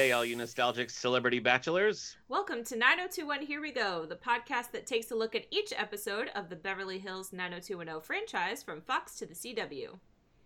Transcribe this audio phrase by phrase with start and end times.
[0.00, 2.16] day, all you nostalgic celebrity bachelors.
[2.30, 6.30] Welcome to 9021 Here We Go, the podcast that takes a look at each episode
[6.34, 9.98] of the Beverly Hills 90210 franchise from Fox to the CW.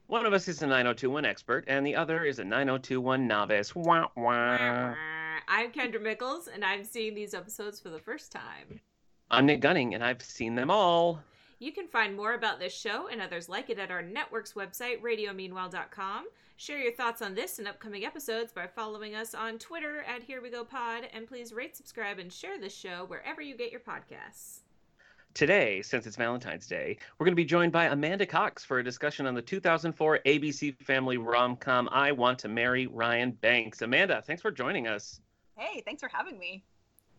[0.09, 3.77] One of us is a 9021 expert, and the other is a 9021 novice.
[3.77, 4.95] Wah, wah.
[5.47, 8.81] I'm Kendra Mickles, and I'm seeing these episodes for the first time.
[9.31, 11.21] I'm Nick Gunning, and I've seen them all.
[11.61, 15.01] You can find more about this show and others like it at our network's website,
[15.01, 16.25] radiomeanwhile.com.
[16.57, 20.41] Share your thoughts on this and upcoming episodes by following us on Twitter at Here
[20.41, 23.81] We Go Pod, and please rate, subscribe, and share this show wherever you get your
[23.81, 24.61] podcasts.
[25.35, 28.85] Today, since it's Valentine's Day, we're going to be joined by Amanda Cox for a
[28.85, 33.83] discussion on the 2004 ABC Family rom com I Want to Marry Ryan Banks.
[33.83, 35.21] Amanda, thanks for joining us.
[35.57, 36.63] Hey, thanks for having me.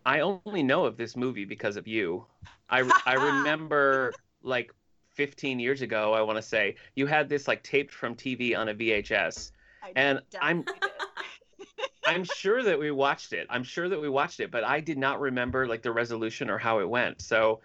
[0.05, 2.25] I only know of this movie because of you.
[2.69, 4.73] I, I remember like
[5.15, 8.69] 15 years ago, I want to say, you had this like taped from TV on
[8.69, 9.51] a VHS.
[9.83, 10.65] I And I'm-
[12.07, 13.47] I'm sure that we watched it.
[13.49, 16.57] I'm sure that we watched it, but I did not remember like the resolution or
[16.57, 17.21] how it went.
[17.21, 17.61] So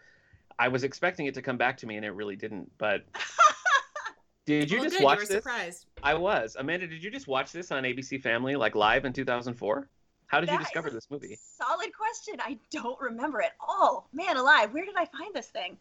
[0.58, 2.70] I was expecting it to come back to me and it really didn't.
[2.78, 3.04] But
[4.46, 5.36] did you well, just good, watch you this?
[5.36, 5.86] surprised.
[6.02, 6.56] I was.
[6.58, 9.88] Amanda, did you just watch this on ABC Family like live in 2004?
[10.26, 11.36] How did you discover is this movie?
[11.58, 12.40] Solid question.
[12.40, 14.08] I don't remember at all.
[14.12, 15.76] Man alive, where did I find this thing?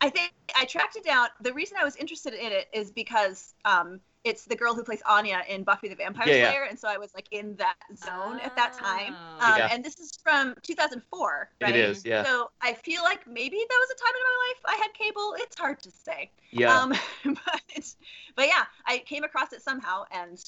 [0.00, 1.28] I think I tracked it down.
[1.40, 5.02] The reason I was interested in it is because um, it's the girl who plays
[5.06, 6.50] Anya in Buffy the Vampire Yeah, yeah.
[6.50, 9.14] Slayer, and so I was like in that zone at that time.
[9.40, 9.52] Oh.
[9.52, 9.68] Um, Yeah.
[9.70, 11.74] And this is from 2004, right?
[11.74, 12.24] It is, yeah.
[12.24, 15.34] So I feel like maybe that was a time in my life I had cable.
[15.38, 16.30] It's hard to say.
[16.50, 16.78] Yeah.
[16.78, 17.94] Um, but
[18.34, 20.42] but yeah, I came across it somehow and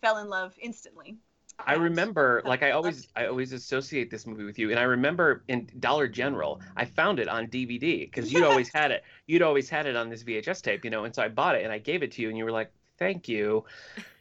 [0.00, 1.18] fell in love instantly.
[1.66, 3.08] I remember, like, I always.
[3.16, 7.18] I always associate this movie with you, and I remember in Dollar General, I found
[7.18, 10.62] it on DVD because you'd always had it, you'd always had it on this VHS
[10.62, 12.38] tape, you know, and so I bought it and I gave it to you, and
[12.38, 13.64] you were like, "Thank you,"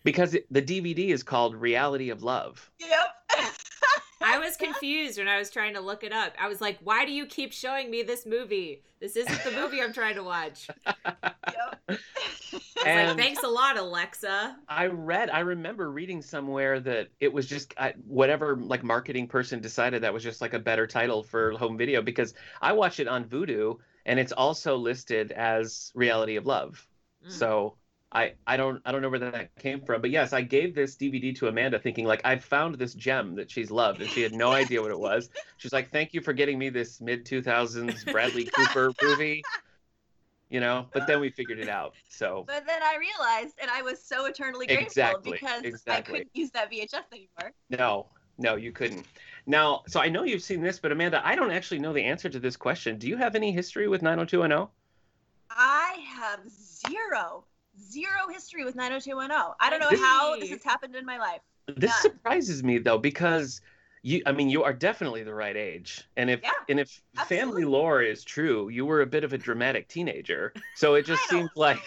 [0.03, 2.69] because it, the DVD is called Reality of Love.
[2.79, 3.07] Yep.
[4.21, 6.33] I was confused when I was trying to look it up.
[6.39, 8.81] I was like, why do you keep showing me this movie?
[8.99, 10.67] This isn't the movie I'm trying to watch.
[10.85, 11.99] yep.
[12.85, 14.55] And- like, thanks a lot, Alexa.
[14.67, 19.59] I read, I remember reading somewhere that it was just I, whatever like marketing person
[19.59, 23.07] decided that was just like a better title for home video because I watched it
[23.07, 26.87] on Vudu and it's also listed as Reality of Love.
[27.25, 27.31] Mm.
[27.31, 27.75] So
[28.11, 30.95] I I don't I don't know where that came from, but yes, I gave this
[30.95, 34.33] DVD to Amanda thinking like I found this gem that she's loved and she had
[34.33, 35.29] no idea what it was.
[35.57, 39.43] She's like, "Thank you for getting me this mid 2000s Bradley Cooper movie."
[40.49, 41.95] You know, but then we figured it out.
[42.07, 46.29] So But then I realized, and I was so eternally grateful Exactly, because I couldn't
[46.33, 47.53] use that VHS anymore.
[47.69, 48.07] no,
[48.37, 49.05] no, you couldn't.
[49.45, 52.29] Now, so I know you've seen this, but Amanda, I don't actually know the answer
[52.29, 52.97] to this question.
[52.97, 54.69] Do you have any history with 90210?
[55.49, 57.43] I have zero,
[57.89, 59.55] zero history with 90210.
[59.59, 61.41] I don't know how this has happened in my life.
[61.67, 62.01] This None.
[62.01, 63.61] surprises me though because
[64.01, 66.07] you I mean you are definitely the right age.
[66.15, 69.37] And if Yeah, and if family lore is true, you were a bit of a
[69.37, 70.53] dramatic teenager.
[70.75, 71.79] So it just seems like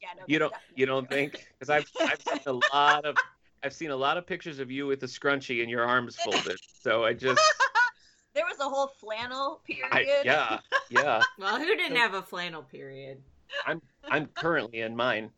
[0.00, 3.16] yeah, no, you don't you don't definitely think cuz I've I've seen a lot of
[3.62, 6.58] I've seen a lot of pictures of you with a scrunchie and your arms folded.
[6.82, 7.42] So I just
[8.34, 9.88] there was a whole flannel period.
[9.92, 11.22] I, yeah, yeah.
[11.38, 13.22] Well, who didn't have a flannel period?
[13.66, 15.30] I'm I'm currently in mine.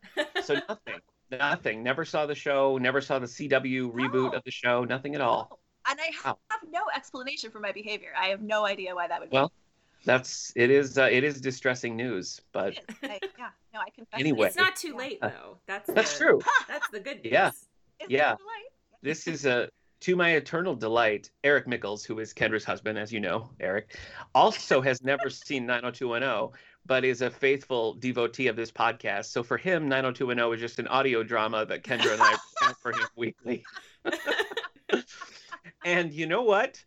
[0.43, 0.99] So nothing.
[1.31, 1.83] Nothing.
[1.83, 4.37] Never saw the show, never saw the CW reboot No.
[4.37, 5.47] of the show, nothing at all.
[5.51, 5.59] No.
[5.91, 6.69] And I have Wow.
[6.71, 8.09] no explanation for my behavior.
[8.17, 9.35] I have no idea why that would be.
[9.35, 9.51] Well,
[10.05, 14.19] That's it is uh, it is distressing news, but I, yeah, no, I confess.
[14.19, 14.47] Anyway.
[14.47, 14.95] It's not too Yeah.
[14.97, 15.57] late though.
[15.65, 16.41] That's that's the, true.
[16.67, 17.33] That's the good news.
[17.33, 17.51] Yeah.
[17.99, 18.29] It's yeah.
[18.29, 18.71] not too late.
[19.01, 19.69] This is a
[20.01, 21.31] to my eternal delight.
[21.43, 23.97] Eric Mickles, who is Kendra's husband, as you know, Eric,
[24.35, 29.25] also has never seen 90210, but is a faithful devotee of this podcast.
[29.25, 32.91] So for him, 90210 is just an audio drama that Kendra and I present for
[32.91, 33.63] him weekly.
[35.85, 36.83] and you know what?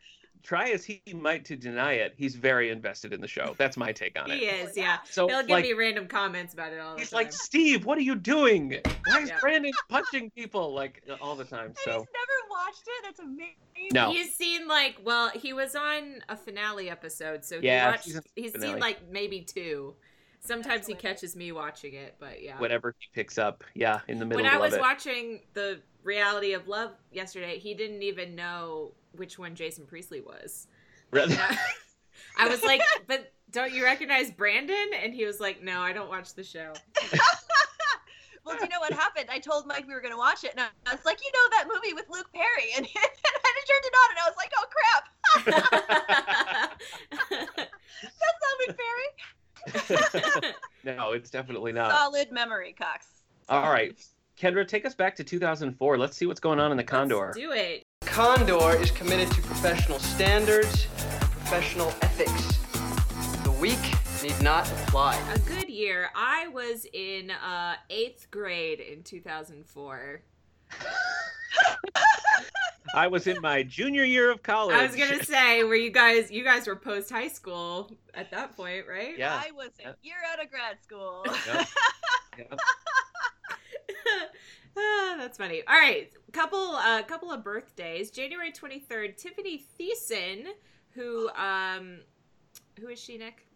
[0.46, 3.56] Try as he might to deny it, he's very invested in the show.
[3.58, 4.38] That's my take on it.
[4.38, 4.98] He is, yeah.
[5.10, 7.16] So He'll give like, me random comments about it all the he's time.
[7.16, 8.78] like, Steve, what are you doing?
[9.08, 9.40] Why is Yeah.
[9.40, 11.66] Brandon punching people like uh, all the time?
[11.66, 13.02] And So he's never watched it.
[13.02, 13.90] That's amazing.
[13.93, 14.12] No.
[14.12, 18.04] He's seen like well, he was on a finale episode, so he Yeah, watched.
[18.04, 19.96] season He's seen like maybe two.
[20.38, 22.56] Sometimes he catches me watching it, but yeah.
[22.60, 24.81] whatever he picks up, yeah, in the middle when I of was it.
[24.81, 30.66] watching the Reality of Love yesterday, he didn't even know which one Jason Priestley was.
[31.10, 31.56] Rather- Yeah.
[32.38, 36.08] I was like, "But don't you recognize Brandon?" And he was like, "No, I don't
[36.08, 36.72] watch the show."
[38.44, 39.26] well, do you know what happened?
[39.30, 41.48] I told Mike we were going to watch it, and I was like, you know
[41.50, 44.52] that movie with Luke Perry, and, and I turned it on, and I was like,
[44.56, 45.04] oh crap,
[48.02, 48.76] that's not Luke
[50.42, 50.54] Perry.
[50.84, 51.90] no, it's definitely not.
[51.90, 53.06] Solid memory, Cox.
[53.48, 53.96] All right,
[54.40, 55.98] Kendra, take us back to 2004.
[55.98, 57.16] Let's see what's going on in the Condor.
[57.26, 57.86] Let's do it.
[58.16, 62.56] Condor is committed to professional standards and professional ethics.
[63.44, 63.78] The weak
[64.22, 65.22] need not apply.
[65.34, 66.08] A good year.
[66.14, 70.22] I was in uh, eighth grade in 2004.
[72.94, 74.76] I was in my junior year of college.
[74.76, 76.30] I was gonna say, were you guys?
[76.30, 79.18] You guys were post high school at that point, right?
[79.18, 79.34] Yeah.
[79.34, 81.22] I was a year out of grad school.
[81.46, 81.68] Yep.
[82.38, 82.60] Yep.
[84.76, 85.62] ah, that's funny.
[85.67, 88.11] All right, couple uh, couple of birthdays.
[88.11, 90.46] January twenty third, Tiffany Thiessen,
[90.90, 91.99] who um,
[92.81, 93.46] who is she, Nick?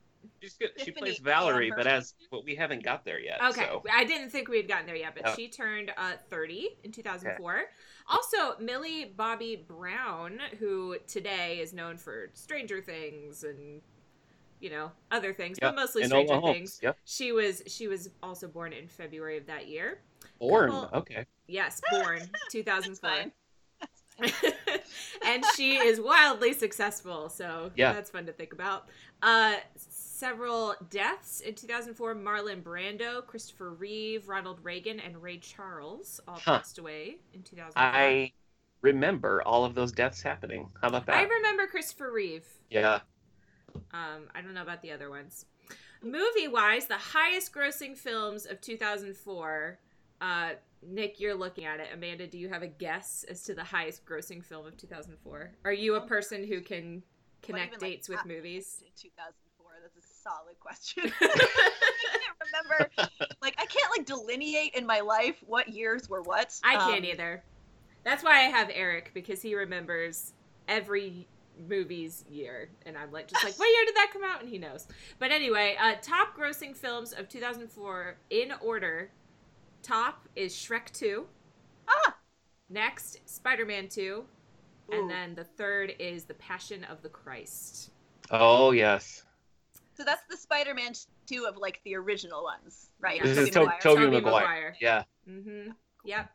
[0.43, 0.70] She's good.
[0.76, 1.76] She plays Valerie, Amber.
[1.78, 3.40] but as but we haven't got there yet.
[3.43, 3.82] Okay, So.
[3.93, 5.34] I didn't think we had gotten there yet, but Oh.
[5.34, 7.62] she turned uh, 30 in 2004.
[8.06, 13.81] Also, Millie Bobby Brown, who today is known for Stranger Things and
[14.61, 16.81] you know other things, Yep, but mostly and Stranger Things.
[16.82, 16.99] Yep.
[17.06, 20.00] She was she was also born in February of that year.
[20.40, 20.70] Born.
[20.70, 21.26] Couple- Okay.
[21.46, 23.31] Yes, born 2005.
[25.26, 27.92] and she is wildly successful, so Yeah.
[27.92, 28.88] that's fun to think about.
[29.22, 36.34] Uh, several deaths in 2004: Marlon Brando, Christopher Reeve, Ronald Reagan, and Ray Charles all
[36.38, 36.58] Huh.
[36.58, 37.82] passed away in 2004.
[37.82, 38.32] I
[38.82, 40.69] remember all of those deaths happening.
[40.82, 41.16] How about that?
[41.16, 42.46] I remember Christopher Reeve.
[42.70, 43.00] yeah.
[43.93, 45.46] Um, I don't know about the other ones.
[46.02, 49.78] Movie wise, the highest grossing films of 2004.
[50.20, 50.50] Uh,
[50.82, 51.88] Nick, you're looking at it.
[51.93, 55.52] Amanda, do you have a guess as to the highest grossing film of 2004?
[55.64, 57.02] Are you a person who can
[57.43, 58.82] connect even, like, dates with movies?
[58.87, 61.05] In 2004, that's a solid question.
[61.20, 62.37] I can't
[62.69, 63.11] remember.
[63.43, 66.58] Like, I can't like delineate in my life what years were what.
[66.64, 67.43] I can't Um, either.
[68.05, 70.32] That's why I have Eric because he remembers
[70.69, 71.28] every
[71.69, 74.40] movie's year, and I'm like, just like, what year did that come out?
[74.40, 74.87] And he knows.
[75.19, 79.11] But anyway, uh, top grossing films of 2004 in order.
[79.82, 81.27] Top is Shrek 2.
[81.88, 82.17] Ah!
[82.69, 84.03] Next, Spider Man 2.
[84.03, 84.27] Ooh.
[84.93, 87.91] And then the third is The Passion of the Christ.
[88.31, 89.25] Oh yes.
[89.94, 90.93] So that's the Spider-Man
[91.27, 93.23] 2 of like the original ones, right?
[93.23, 93.81] This is Tobey To- Maguire.
[93.81, 94.41] Tobey Tobey Maguire.
[94.43, 94.77] Maguire.
[94.81, 95.03] Yeah.
[95.29, 95.71] Mm-hmm.
[96.05, 96.31] Yep.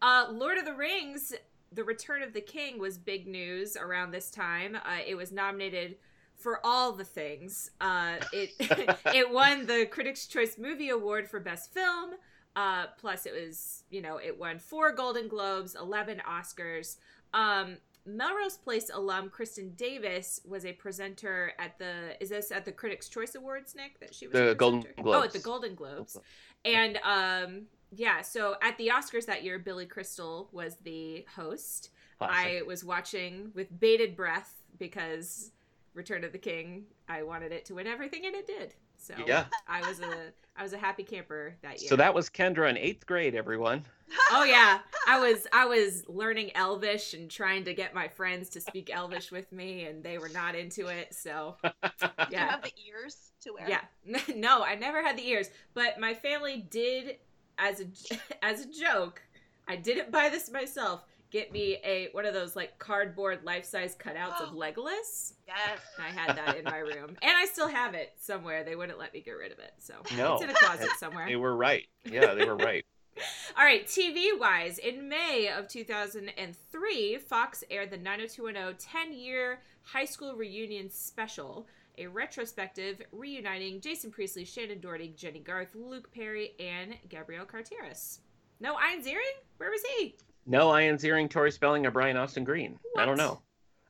[0.00, 1.34] Uh, Lord of the Rings:
[1.72, 4.76] The Return of the King was big news around this time.
[4.76, 5.96] Uh, it was nominated
[6.44, 7.70] for all the things.
[7.80, 8.50] Uh, it
[9.06, 12.10] it won the Critics' Choice Movie Award for Best Film.
[12.54, 16.98] Uh, plus, it was you know it won four Golden Globes, eleven Oscars.
[17.32, 22.22] Um, Melrose Place alum Kristin Davis was a presenter at the.
[22.22, 23.98] Is this at the Critics' Choice Awards, Nick?
[24.00, 24.84] That she was The Golden?
[25.02, 25.18] Globes.
[25.18, 26.18] Oh, at the Golden Globes.
[26.64, 27.62] And um
[27.96, 31.90] yeah, so at the Oscars that year, Billy Crystal was the host.
[32.18, 32.36] Classic.
[32.36, 35.52] I was watching with bated breath because
[35.94, 38.74] Return of the King, I wanted it to win everything and it did.
[38.96, 39.44] So Yeah.
[39.68, 41.88] I was a I was a happy camper that year.
[41.88, 43.84] So that was Kendra in eighth grade, everyone.
[44.30, 48.60] Oh yeah, I was I was learning Elvish and trying to get my friends to
[48.60, 51.14] speak Elvish with me, and they were not into it.
[51.14, 51.70] So Do
[52.02, 53.68] you yeah, have the ears to wear?
[53.68, 53.80] yeah.
[54.36, 57.16] no, I never had the ears, but my family did
[57.58, 57.86] as a
[58.44, 59.22] as a joke.
[59.66, 61.04] I didn't buy this myself.
[61.34, 64.56] Get me a one of those like cardboard life size cutouts of oh.
[64.56, 65.32] Legolas.
[65.48, 65.80] Yes.
[65.98, 68.62] I had that in my room, and I still have it somewhere.
[68.62, 70.34] They wouldn't let me get rid of it, so No.
[70.34, 71.26] it's in a closet somewhere.
[71.26, 71.86] They were right.
[72.04, 72.86] Yeah, they were right.
[73.58, 80.04] All right, TV wise, in May of 2003, Fox aired the 90210 10 year high
[80.04, 81.66] school reunion special,
[81.98, 88.20] a retrospective reuniting Jason Priestley, Shannen Doherty, Jennie Garth, Luke Perry, and Gabrielle Carteris.
[88.60, 89.42] No Ian Ziering?
[89.56, 90.14] Where was he?
[90.46, 92.78] No Ian Ziering, Tori Spelling, or Brian Austin Green.
[92.98, 93.40] I don't know.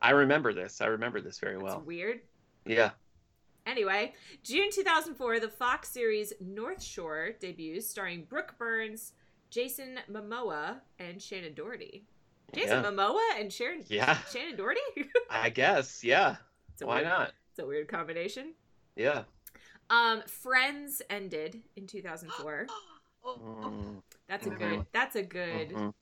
[0.00, 0.80] I remember this.
[0.80, 1.82] I remember this very That's well.
[1.84, 2.20] weird.
[2.66, 2.90] Yeah.
[3.66, 9.12] Anyway, June 2004, the Fox series North Shore debuts, starring Brooke Burns,
[9.50, 12.04] Jason Momoa, and Shannen Doherty.
[12.52, 12.90] Jason Yeah.
[12.90, 14.14] Momoa and Sharon, Yeah.
[14.30, 14.80] Shannen Doherty?
[15.30, 16.04] I guess.
[16.04, 16.36] Yeah.
[16.74, 17.32] It's Why weird, not?
[17.50, 18.52] It's a weird combination.
[18.96, 19.22] Yeah.
[19.90, 22.66] Um, Friends ended in 2004.
[23.26, 23.68] Oh, oh.
[23.70, 24.84] Mm, That's a good.
[24.92, 25.94] That's a good mhm.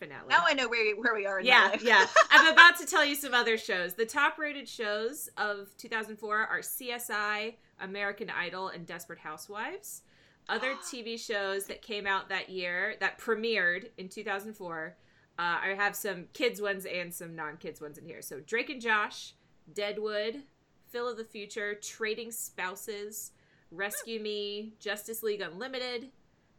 [0.00, 0.26] Finale.
[0.28, 1.82] Now I know where we, where we are in yeah, life.
[1.84, 2.06] yeah.
[2.30, 3.94] I'm about to tell you some other shows.
[3.94, 10.02] The top-rated shows of 2004 are CSI, American Idol, and Desperate Housewives.
[10.48, 14.96] Other TV shows that came out that year that premiered in 2004.
[15.38, 18.22] Uh, I have some kids ones and some non-kids ones in here.
[18.22, 19.34] So Drake and Josh,
[19.72, 20.42] Deadwood,
[20.90, 23.32] Phil of the Future, Trading Spouses,
[23.70, 26.08] Rescue Me, Justice League Unlimited,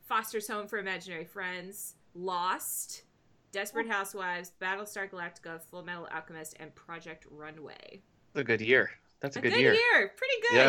[0.04, 3.04] Foster's Home for Imaginary Friends, Lost,
[3.52, 8.02] Desperate Housewives, Battlestar Galactica, Full Metal Alchemist, and Project Runway.
[8.34, 8.92] That's a good year.
[9.20, 9.74] That's a, A good, good year.
[9.74, 10.12] year.
[10.16, 10.56] Pretty good.
[10.58, 10.64] Yeah.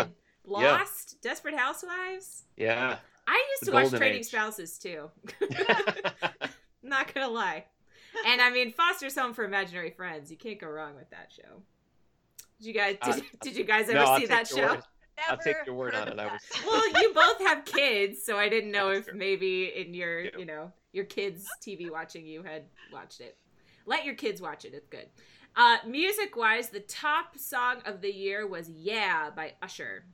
[0.45, 0.71] Yeah.
[0.79, 2.45] Lost, Desperate Housewives.
[2.57, 2.97] Yeah.
[3.27, 4.27] I used The to watch Trading age.
[4.27, 5.11] Spouses too.
[6.83, 7.65] Not gonna lie.
[8.27, 10.31] and I mean, Foster's Home for Imaginary Friends.
[10.31, 11.63] You can't go wrong with that show.
[12.59, 12.97] Did you guys?
[13.05, 14.83] Did, Uh, did you guys ever no, see that your show?
[15.29, 15.39] Word.
[15.39, 16.19] I'll take your word on it.
[16.19, 19.19] I was- well, you both have kids, so I didn't know That's if true.
[19.19, 20.31] maybe in your, Yeah.
[20.39, 23.37] you know, your kids' TV watching you had watched it.
[23.87, 24.75] Let your kids watch it.
[24.75, 25.07] It's good.
[25.57, 30.05] Uh, music wise, the top song of the year was "Yeah" by Usher,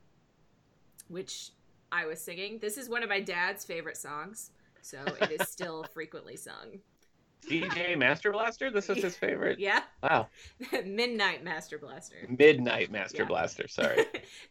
[1.08, 1.50] which
[1.92, 2.58] I was singing.
[2.60, 4.50] This is one of my dad's favorite songs,
[4.82, 6.80] so it is still frequently sung.
[7.46, 8.70] DJ Master Blaster.
[8.70, 9.58] This is his favorite.
[9.58, 10.28] Yeah, Wow.
[10.84, 12.16] Midnight Master Blaster.
[12.28, 13.28] Midnight Master Yeah.
[13.28, 13.68] Blaster.
[13.68, 14.04] Sorry.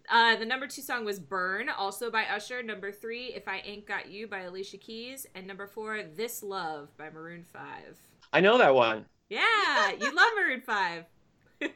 [0.10, 2.63] uh, the number two song was Burn, also by Usher.
[2.63, 5.27] Number three, If I Ain't Got You by Alicia Keys.
[5.36, 7.62] And number four, This Love by Maroon 5.
[8.34, 9.06] I know that one.
[9.29, 11.03] Yeah, you love Maroon 5.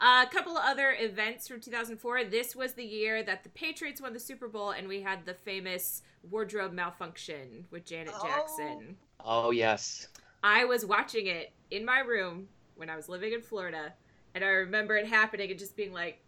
[0.00, 2.24] a couple other events from 2004.
[2.24, 5.34] This was the year that the Patriots won the Super Bowl, and we had the
[5.34, 8.26] famous wardrobe malfunction with Janet Oh.
[8.26, 8.96] Jackson.
[9.26, 10.06] Oh yes.
[10.42, 13.92] I was watching it in my room when I was living in Florida,
[14.34, 16.22] and I remember it happening and just being like,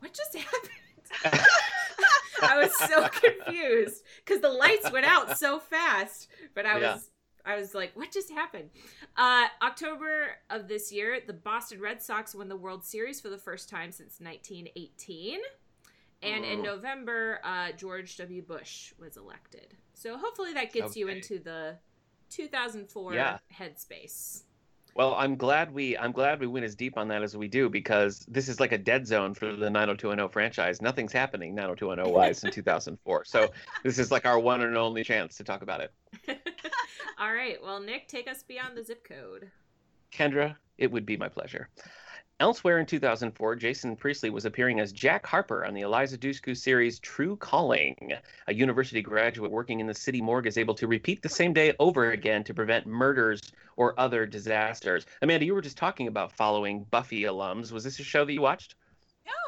[0.00, 0.36] "What just
[1.22, 1.44] happened?"
[2.42, 6.94] I was so confused because the lights went out so fast, but I Yeah.
[6.94, 7.10] was
[7.44, 8.70] I was like, "What just happened?"
[9.16, 13.38] Uh, October of this year, the Boston Red Sox won the World Series for the
[13.38, 15.38] first time since 1918.
[16.22, 16.62] And in.
[16.62, 18.42] November, uh, George W.
[18.42, 19.74] Bush was elected.
[19.94, 21.76] So hopefully that gets you into the
[22.30, 23.38] 2004 Yeah.
[23.56, 24.44] headspace.
[24.96, 27.68] Well, I'm glad we I'm glad we went as deep on that as we do
[27.68, 30.82] because this is like a dead zone for the 90210 franchise.
[30.82, 33.24] Nothing's happening 90210 wise in 2004.
[33.24, 33.50] So
[33.84, 35.92] this is like our one and only chance to talk about it.
[37.18, 37.62] All right.
[37.62, 39.50] Well, Nick, take us beyond the zip code.
[40.12, 41.68] Kendra, it would be my pleasure.
[42.40, 46.98] Elsewhere in 2004, Jason Priestley was appearing as Jack Harper on the Eliza Dushku series
[46.98, 48.14] True Calling.
[48.46, 51.74] A university graduate working in the city morgue is able to repeat the same day
[51.78, 53.42] over again to prevent murders
[53.76, 55.04] or other disasters.
[55.20, 57.72] Amanda, you were just talking about following Buffy alums.
[57.72, 58.74] Was this a show that you watched?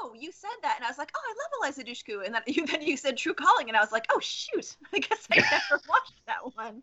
[0.03, 2.43] No, you said that, and I was like, oh, I love Eliza Dushku, and then
[2.47, 5.37] you then you said True Calling, and I was like, oh shoot, I guess I
[5.37, 6.83] never watched that one.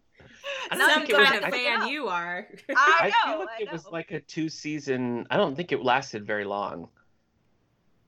[0.72, 1.88] I Now don't Some think it I'm was- kind of gonna I- look it fan
[1.88, 2.48] you are.
[2.76, 5.26] I I feel like I it was like a two season.
[5.30, 6.90] I don't think it lasted very long.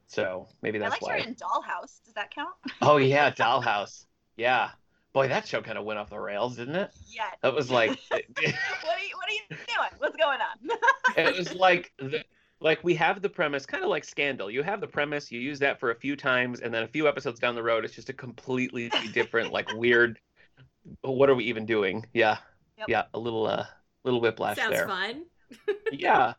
[0.07, 1.21] So maybe I that's liked why.
[1.21, 2.03] her in Dollhouse.
[2.03, 2.49] Does that count?
[2.81, 4.05] Oh yeah, Dollhouse.
[4.35, 4.71] Yeah.
[5.13, 6.91] Boy, that show kind of went off the rails, didn't it?
[7.07, 7.23] Yeah.
[7.43, 9.89] That was like what are you What are you doing?
[9.99, 10.77] What's going on?
[11.17, 12.23] it was like the,
[12.61, 15.59] like we have the premise kind of like scandal you have the premise you use
[15.59, 18.09] that for a few times and then a few episodes down the road it's just
[18.09, 20.19] a completely different like weird
[21.01, 22.37] what are we even doing yeah
[22.77, 22.89] Yep.
[22.89, 23.65] yeah a little uh
[24.03, 25.25] little whiplash Sounds there fun.
[25.91, 26.33] yeah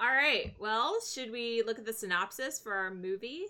[0.00, 0.52] All right.
[0.58, 3.44] Well, should we look at the synopsis for our movie?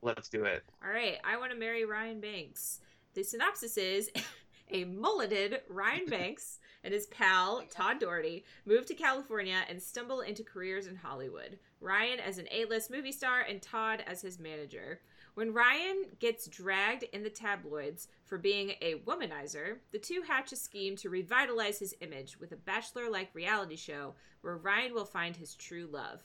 [0.00, 1.18] let's do it All right.
[1.24, 2.80] I want to marry Ryan Banks.
[3.14, 4.10] The synopsis is
[4.70, 10.42] a mulleted Ryan Banks and his pal Todd Doherty move to California and stumble into
[10.42, 11.58] careers in Hollywood.
[11.80, 15.00] Ryan as an A-list movie star and Todd as his manager.
[15.34, 20.56] When Ryan gets dragged in the tabloids for being a womanizer, the two hatch a
[20.56, 25.54] scheme to revitalize his image with a bachelor-like reality show where Ryan will find his
[25.54, 26.20] true love.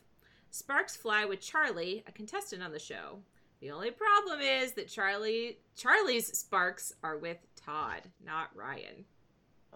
[0.50, 3.20] Sparks fly with Charlie, a contestant on the show.
[3.60, 9.06] The only problem is that Charlie Charlie's sparks are with Todd, not Ryan.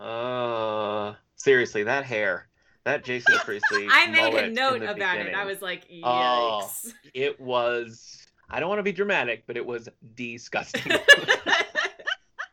[0.02, 2.48] Uh seriously that hair
[2.84, 5.36] that jason priestley I made a note about it.
[5.36, 6.02] I was like, yikes.
[6.04, 6.70] Oh.
[7.14, 10.92] it was i don't want to be dramatic but it was disgusting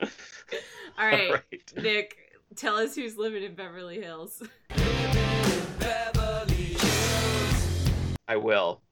[0.99, 1.73] All right, right.
[1.77, 2.17] Nick,
[2.57, 4.43] tell us who's living in Beverly Hills.
[8.27, 8.83] I will.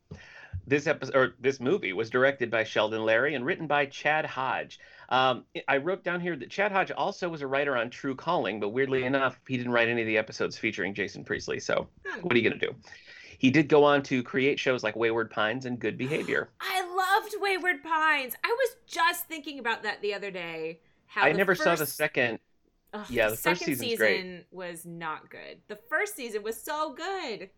[0.69, 4.79] This episode or this movie was directed by Sheldon Larry and written by Chad Hodge.
[5.09, 8.59] Um, I wrote down here that Chad Hodge also was a writer on True Calling,
[8.59, 11.61] but weirdly enough, he didn't write any of the episodes featuring Jason Priestley.
[11.61, 11.87] So,
[12.23, 12.75] what are you gonna do?
[13.39, 16.49] He did go on to create shows like Wayward Pines and Good Behavior.
[16.61, 18.35] I loved Wayward Pines.
[18.43, 20.81] I was just thinking about that the other day.
[21.07, 22.39] How I never saw the second.
[22.93, 24.47] Ugh, yeah, the, the first second season great.
[24.51, 25.59] was not good.
[25.69, 27.51] The first season was so good.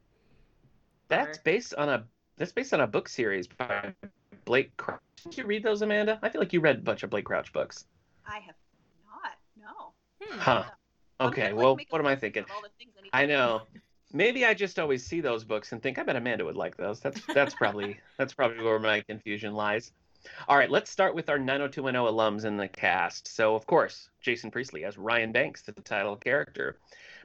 [1.09, 2.05] That's based on a
[2.37, 3.95] that's based on a book series by
[4.49, 4.99] Blake Crouch.
[5.25, 6.19] Did you read those, Amanda?
[6.23, 7.85] I feel like you read a bunch of Blake Crouch books.
[8.27, 8.55] I have
[9.05, 9.35] not.
[9.61, 9.93] No.
[10.23, 10.39] Hmm.
[10.39, 10.65] Huh.
[11.21, 12.45] Okay, like, well, what am I thinking?
[12.45, 13.63] of all the things I I know.
[14.15, 16.99] Maybe I just always see those books and think I bet Amanda would like those.
[16.99, 19.93] That's that's probably that's probably where my confusion lies.
[20.49, 23.29] All right, let's start with our 90210 alums in the cast.
[23.29, 26.79] So, of course, Jason Priestley as Ryan Banks, the title character.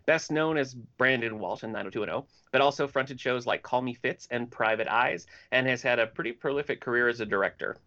[0.06, 4.28] Best known as Brandon Walsh in 90210, but also fronted shows like Call Me Fitz
[4.32, 7.78] and Private Eyes, and has had a pretty prolific career as a director.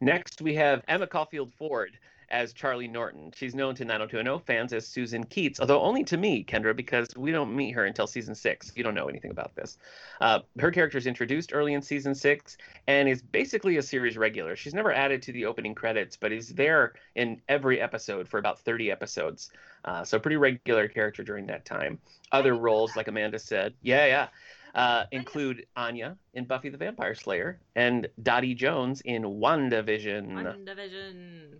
[0.00, 1.98] Next, we have Emma Caulfield Ford
[2.30, 3.32] as Charlie Norton.
[3.34, 7.32] She's known to 90210 fans as Susan Keats, although only to me, Kendra, because we
[7.32, 8.72] don't meet her until season six.
[8.74, 9.78] You don't know anything about this.
[10.20, 12.56] Uh, her character is introduced early in season six
[12.86, 14.56] and is basically a series regular.
[14.56, 18.60] She's never added to the opening credits, but is there in every episode for about
[18.60, 19.50] 30 episodes.
[19.84, 21.98] Uh, so pretty regular character during that time.
[22.32, 24.28] Other roles, like Amanda said, yeah, yeah,
[24.74, 30.32] uh, include Anya in Buffy the Vampire Slayer and Dottie Jones in WandaVision.
[30.32, 31.58] WandaVision.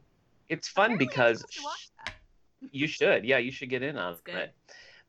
[0.51, 2.15] It's fun because supposed to watch that.
[2.73, 4.35] you should, yeah, you should get in on good.
[4.35, 4.55] it.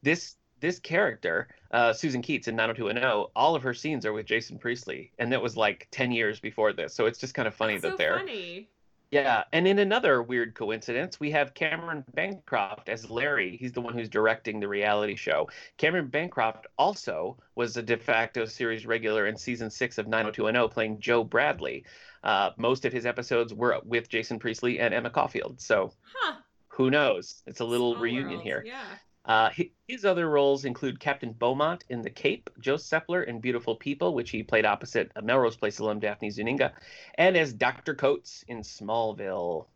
[0.01, 4.59] This this character, uh, Susan Keats in 90210, all of her scenes are with Jason
[4.59, 6.93] Priestley, and that was like 10 years before this.
[6.93, 8.69] So it's just kind of funny That's that so they're funny.
[9.09, 13.57] yeah, and in another weird coincidence, we have Cameron Bancroft as Larry.
[13.57, 15.49] He's the one who's directing the reality show.
[15.77, 20.99] Cameron Bancroft also was a de facto series regular in season six of 90210, playing
[20.99, 21.85] Joe Bradley.
[22.23, 25.59] Uh, most of his episodes were with Jason Priestley and Emma Caulfield.
[25.59, 26.35] So Huh.
[26.67, 27.41] who knows?
[27.47, 28.43] It's a little Small reunion world.
[28.43, 28.63] here.
[28.65, 28.83] Yeah.
[29.23, 29.49] Uh,
[29.87, 34.31] his other roles include Captain Beaumont in The Cape, Joe Sepler in Beautiful People, which
[34.31, 36.73] he played opposite a Melrose Place alum Daphne Zuniga,
[37.15, 37.93] and as Dr.
[37.93, 39.67] Coates in Smallville.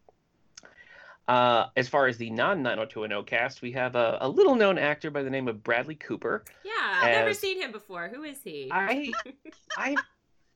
[1.27, 5.09] Uh, as far as the non 90210 cast, we have a, a little known actor
[5.09, 6.43] by the name of Bradley Cooper.
[6.63, 6.71] Yeah.
[7.01, 8.09] I've never seen him before.
[8.09, 8.69] Who is he?
[8.71, 9.11] I
[9.77, 9.95] I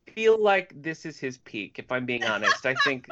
[0.10, 2.66] feel like this is his peak, if I'm being honest.
[2.66, 3.08] I think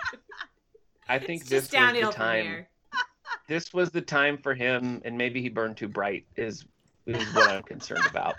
[1.08, 2.66] I think it's this was the time
[3.48, 6.66] this was the time for him, and maybe he burned too bright, is,
[7.06, 8.36] is what I'm concerned about.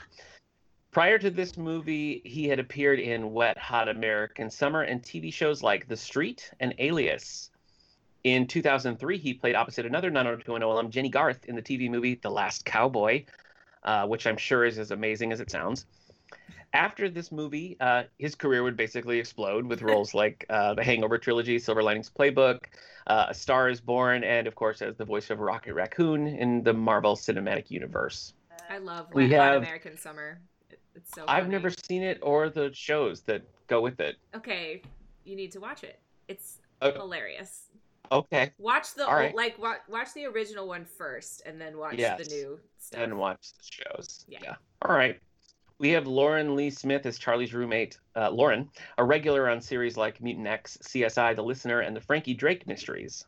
[0.90, 5.62] Prior to this movie, he had appeared in Wet Hot American Summer and TV shows
[5.62, 7.50] like The Street and Alias.
[8.24, 12.30] In 2003, he played opposite another 90210 alum, Jennie Garth, in the TV movie The
[12.30, 13.24] Last Cowboy,
[13.84, 15.86] uh, which I'm sure is as amazing as it sounds.
[16.74, 21.16] After this movie, uh, his career would basically explode with roles like uh, the Hangover
[21.16, 22.60] trilogy, Silver Linings Playbook,
[23.06, 26.62] uh, A Star is Born, and of course, as the voice of Rocket Raccoon in
[26.62, 28.34] the Marvel Cinematic Universe.
[28.68, 30.40] I love We have- American Summer.
[30.94, 31.24] It's so.
[31.26, 34.16] I've never seen it or the shows that go with it.
[34.34, 34.82] Okay,
[35.24, 35.98] you need to watch it.
[36.28, 37.70] It's Uh, hilarious.
[38.12, 39.34] Okay, Watch the all right.
[39.34, 42.26] like watch, watch the original one first, and then watch Yes.
[42.28, 43.00] the new stuff.
[43.00, 44.24] and watch the shows.
[44.28, 44.56] Yeah.
[44.82, 45.20] All right.
[45.78, 50.20] We have Lauren Lee Smith as Charlie's roommate, uh, Lauren, a regular on series like
[50.20, 53.24] Mutant X, CSI: The Listener, and the Frankie Drake Mysteries.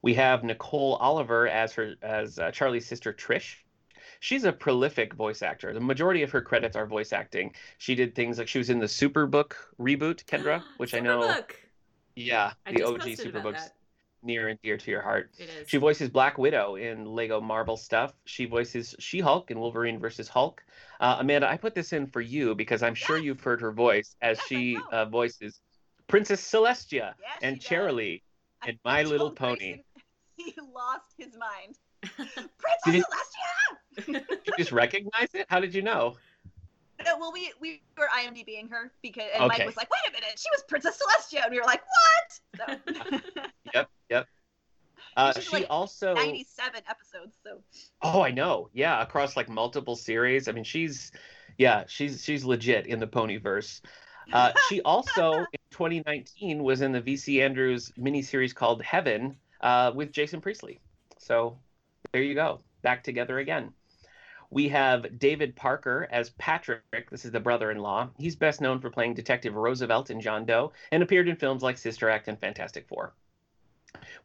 [0.00, 3.56] We have Nicole Oliver as her as uh, Charlie's sister Trish.
[4.20, 5.74] She's a prolific voice actor.
[5.74, 7.52] The majority of her credits are voice acting.
[7.78, 11.50] She did things like she was in the Superbook reboot, Kendra, which I know, Superbook.
[12.14, 13.70] yeah, I the OG Superbook's.
[14.26, 15.30] Near and dear to your heart.
[15.38, 15.68] It is.
[15.68, 18.12] She voices Black Widow in Lego Marvel stuff.
[18.24, 20.64] She voices She Hulk in Wolverine versus Hulk.
[20.98, 23.24] Uh, Amanda, I put this in for you because I'm sure Yes.
[23.24, 25.60] you've heard her voice as Yes, she uh, voices
[26.08, 27.78] Princess Celestia Yes, and she does.
[27.78, 28.22] Cheerilee
[28.66, 29.58] in My I Little Pony.
[29.58, 29.84] Grayson
[30.36, 31.76] He lost his mind.
[32.02, 32.18] Did
[32.84, 33.04] Princess
[33.96, 34.22] it- Celestia!
[34.28, 35.46] Did you just recognize it?
[35.48, 36.16] How did you know?
[37.04, 39.58] No, well, we we were IMDbing her because and Okay.
[39.58, 42.82] Mike was like, "Wait a minute, she was Princess Celestia," and we were like, "What?"
[42.94, 43.10] So,
[43.74, 44.26] Yep, yep.
[45.16, 46.14] Uh, she like also.
[46.14, 47.36] ninety-seven episodes.
[47.42, 47.62] So
[48.02, 48.70] Oh, I know.
[48.72, 50.48] Yeah, across like multiple series.
[50.48, 51.12] I mean, she's,
[51.58, 53.80] yeah, she's she's legit in the Ponyverse.
[54.32, 60.12] Uh, she also in 2019 was in the VC Andrews miniseries called Heaven uh, with
[60.12, 60.80] Jason Priestley.
[61.18, 61.58] So
[62.12, 63.72] there you go, back together again.
[64.50, 67.10] We have David Parker as Patrick.
[67.10, 68.10] This is the brother-in-law.
[68.18, 71.78] He's best known for playing Detective Roosevelt in John Doe and appeared in films like
[71.78, 73.14] Sister Act and Fantastic Four.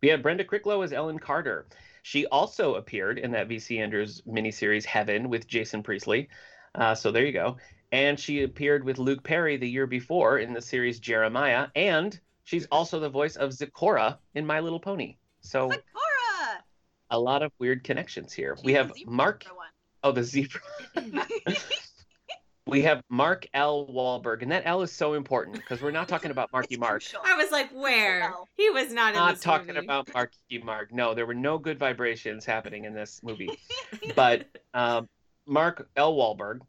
[0.01, 1.65] We have Brenda Crichlow as Ellen Carter.
[2.03, 6.29] She also appeared in that VC Andrews miniseries Heaven with Jason Priestley.
[6.75, 7.57] Uh, so there you go.
[7.91, 11.67] And she appeared with Luke Perry the year before in the series Jeremiah.
[11.75, 15.17] And she's also the voice of Zecora in My Little Pony.
[15.41, 16.63] So Sakura.
[17.09, 18.55] a lot of weird connections here.
[18.57, 19.45] She's we have Mark.
[19.53, 19.67] one.
[20.03, 20.61] Oh, the zebra.
[22.67, 23.87] We have Mark L.
[23.87, 24.43] Wahlberg.
[24.43, 27.03] And that L is so important because we're not talking about Marky It's Mark.
[27.25, 28.33] I was like, where?
[28.55, 29.79] He was not in not this talking movie.
[29.85, 30.93] about Marky Mark.
[30.93, 33.59] No, there were no good vibrations happening in this movie.
[34.15, 35.09] but um,
[35.45, 36.15] Mark L.
[36.15, 36.59] Wahlberg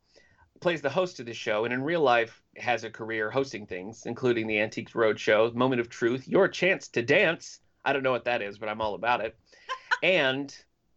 [0.61, 4.05] plays the host of the show, and in real life has a career hosting things,
[4.07, 7.61] including the Antiques Roadshow, Moment of Truth, Your Chance to Dance.
[7.85, 9.37] I don't know what that is, but I'm all about it.
[10.03, 10.57] and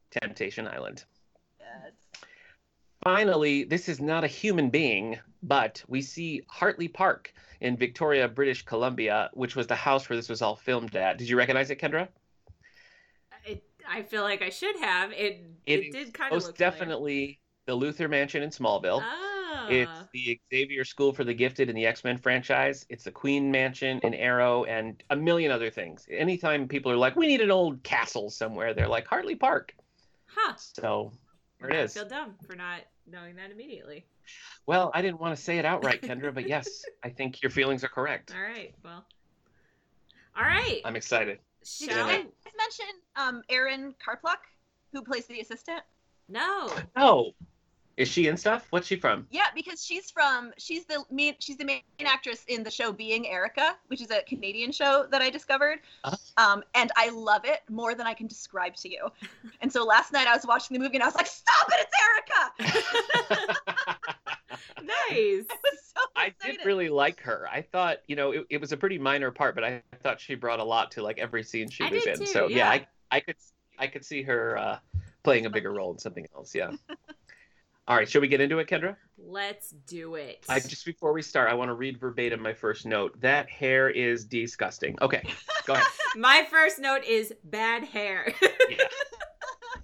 [0.09, 1.03] Temptation Island.
[1.59, 1.91] Yes.
[3.05, 8.65] Finally, this is not a human being, but we see Hatley Park in Victoria, British
[8.65, 11.19] Columbia, which was the house where this was all filmed at.
[11.19, 12.07] Did you recognize it, Kendra?
[13.45, 15.11] It, I feel like I should have.
[15.11, 16.71] It it, It did kind of Most look familiar.
[16.71, 19.03] definitely the Luthor Mansion in Smallville.
[19.05, 19.67] Oh.
[19.69, 22.87] It's the Xavier School for the Gifted in the X Men franchise.
[22.89, 26.07] It's the Queen Mansion in Arrow and a million other things.
[26.09, 29.75] Anytime people are like, we need an old castle somewhere, they're like, Hatley Park.
[30.25, 30.55] Huh.
[30.57, 31.11] So
[31.59, 31.93] there it I is.
[31.93, 34.05] feel dumb for not knowing that immediately.
[34.65, 37.83] Well, I didn't want to say it outright, Kendra, but yes, I think your feelings
[37.83, 38.33] are correct.
[38.35, 38.73] All right.
[38.83, 39.05] Well.
[40.35, 40.81] All right.
[40.83, 41.39] I'm excited.
[41.61, 42.25] Did you Shall guys
[42.57, 44.37] mention um, Erin Karpluk,
[44.91, 45.81] who plays the assistant?
[46.27, 46.69] No.
[46.95, 47.31] Oh,
[47.97, 48.67] is she in stuff?
[48.71, 49.25] What's she from?
[49.31, 53.27] Yeah, because she's from she's the main she's the main actress in the show Being
[53.27, 55.79] Erica, which is a Canadian show that I discovered.
[56.03, 56.13] Oh.
[56.37, 59.07] Um, and I love it more than I can describe to you.
[59.61, 61.87] And so last night I was watching the movie and I was like, "Stop it!
[61.87, 63.95] It's Erica!"
[64.85, 65.45] Nice.
[65.49, 67.47] I was so I did really like her.
[67.51, 70.35] I thought, you know, it, it was a pretty minor part, but I thought she
[70.35, 72.19] brought a lot to like every scene she I was did in.
[72.19, 72.69] too, so yeah.
[72.69, 73.35] I, I could,
[73.79, 74.79] I could see her uh,
[75.23, 76.53] playing a bigger role in something else.
[76.53, 76.71] Yeah.
[77.87, 78.95] All right, should we get into it, Kendra?
[79.17, 80.43] Let's do it.
[80.49, 83.19] I just before we start, I want to read verbatim my first note.
[83.21, 84.97] That hair is disgusting.
[85.03, 85.21] Okay,
[85.67, 85.85] go ahead.
[86.17, 88.33] My first note is bad hair.
[88.69, 88.77] Yeah.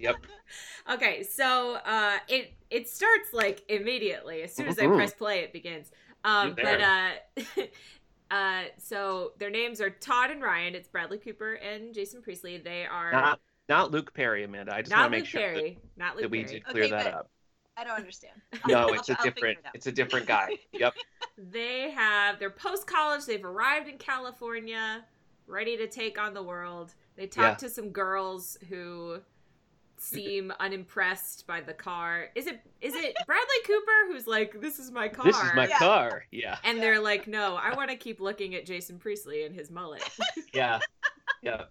[0.00, 0.16] Yep.
[0.94, 4.96] okay, so uh, it it starts like immediately as soon as I Mhm.
[4.96, 5.90] press play, it begins.
[6.24, 7.10] Um, but uh,
[8.34, 10.74] uh, so their names are Todd and Ryan.
[10.74, 12.58] It's Bradley Cooper and Jason Priestley.
[12.58, 14.74] They are Not, not Luke Perry, Amanda.
[14.74, 16.52] I just want to make Luke sure Perry, not that, Luke that we Perry.
[16.54, 17.30] did clear Okay, that but- up.
[17.76, 18.40] I don't understand.
[18.68, 19.58] No, I'll- it's a I'll figure different.
[19.58, 19.70] it.
[19.74, 20.56] It's a different guy.
[20.72, 20.94] Yep.
[21.50, 23.24] They have they're post college.
[23.24, 25.02] They've arrived in California,
[25.46, 26.92] ready to take on the world.
[27.16, 27.54] They talk Yeah.
[27.54, 29.18] to some girls who
[29.96, 32.28] seem unimpressed by the car.
[32.34, 35.66] Is it is it Bradley Cooper who's like, "This is my car," This is my
[35.68, 35.78] Yeah.
[35.78, 36.24] car.
[36.30, 36.58] Yeah.
[36.64, 40.06] and they're like, "No, I want to keep looking at Jason Priestley and his mullet."
[40.52, 40.80] Yeah.
[41.40, 41.64] Yeah.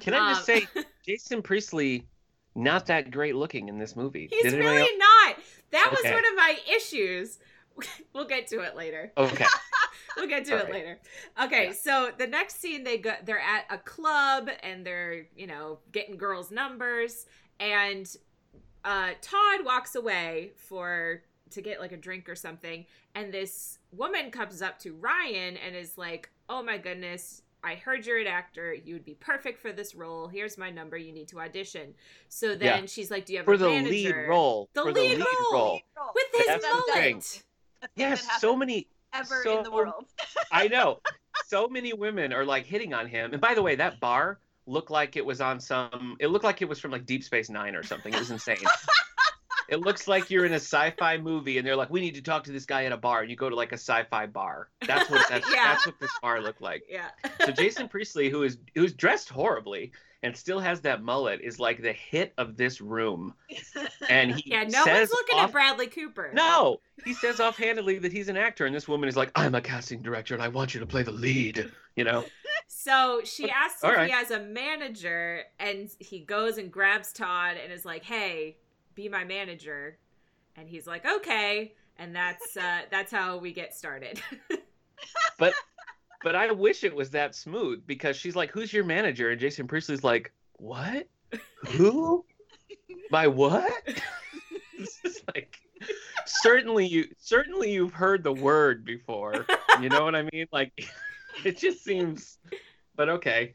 [0.00, 2.06] Can I just Um, say, Jason Priestley,
[2.54, 4.28] not that great looking in this movie.
[4.30, 5.36] he's really not.
[5.70, 6.12] That was Okay.
[6.12, 7.38] one of my issues.
[8.12, 9.10] We'll get to it later.
[9.16, 9.46] Okay.
[10.16, 10.72] we'll get to All it right.
[10.74, 10.98] later.
[11.42, 11.72] Okay, Yeah.
[11.72, 16.18] so the next scene they go they're at a club and they're, you know, getting
[16.18, 17.24] girls' numbers
[17.58, 18.14] and
[18.84, 22.84] uh Todd walks away for to get like a drink or something
[23.14, 28.04] and this woman comes up to Ryan and is like, "Oh my goodness, I heard
[28.06, 28.74] you're an actor.
[28.74, 30.26] You would be perfect for this role.
[30.28, 30.96] Here's my number.
[30.96, 31.94] You need to audition."
[32.28, 32.86] So then Yeah.
[32.86, 34.68] she's like, "Do you have For a the manager?" lead role.
[34.74, 35.80] The for lead the lead role.
[35.96, 36.10] role.
[36.14, 36.92] with his That's the mullet.
[36.94, 37.16] thing.
[37.18, 37.42] A thing
[37.82, 38.88] that Yes, so many.
[39.12, 40.06] ever so- in the world.
[40.52, 41.00] I know.
[41.46, 43.32] So many women are like hitting on him.
[43.32, 46.16] And by the way, that bar looked like it was on some.
[46.20, 48.12] It looked like it was from like Deep Space Nine or something.
[48.12, 48.56] It was insane.
[49.72, 52.44] it looks like you're in a sci-fi movie, and they're like, "We need to talk
[52.44, 54.68] to this guy at a bar," and you go to like a sci-fi bar.
[54.86, 55.72] That's what that's, Yeah.
[55.72, 56.82] that's what this bar looked like.
[56.88, 57.08] Yeah.
[57.44, 59.90] So Jason Priestley, who is who's dressed horribly
[60.22, 63.34] and still has that mullet, is like the hit of this room.
[64.08, 66.30] And he Yeah, no one's looking off- at Bradley Cooper.
[66.32, 69.60] No, he says offhandedly that he's an actor, and this woman is like, "I'm a
[69.60, 72.24] casting director, and I want you to play the lead." You know?
[72.74, 74.06] So she asks All if right.
[74.06, 78.56] he has a manager, and he goes and grabs Todd and is like, "Hey,
[78.94, 79.98] be my manager,"
[80.56, 84.20] and he's like, "Okay," and that's uh, that's how we get started.
[85.38, 85.54] But
[86.22, 89.66] but I wish it was that smooth because she's like, "Who's your manager?" And Jason
[89.66, 91.08] Priestley's like, "What?
[91.70, 92.24] Who?
[93.10, 93.72] My what?"
[94.78, 95.58] this is like
[96.26, 99.46] certainly you certainly you've heard the word before.
[99.80, 100.46] You know what I mean?
[100.52, 100.72] Like
[101.44, 102.38] it just seems.
[102.94, 103.54] But okay,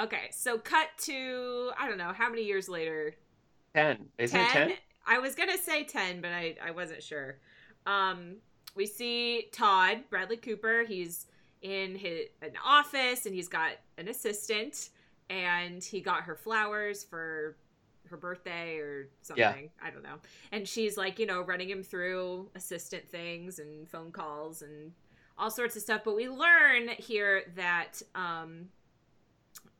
[0.00, 3.14] okay, so cut to I don't know how many years later.
[3.74, 4.06] Ten.
[4.18, 4.72] Isn't it ten?
[5.06, 7.38] I was gonna say ten, but I I wasn't sure.
[7.86, 8.36] Um,
[8.74, 10.84] we see Todd Bradley Cooper.
[10.86, 11.26] He's
[11.62, 14.90] in his an office, and he's got an assistant,
[15.30, 17.56] and he got her flowers for
[18.12, 19.42] her birthday or something.
[19.42, 19.86] Yeah.
[19.86, 20.16] I don't know.
[20.52, 24.92] And she's like, you know, running him through assistant things and phone calls and
[25.38, 26.02] all sorts of stuff.
[26.04, 28.68] But we learn here that um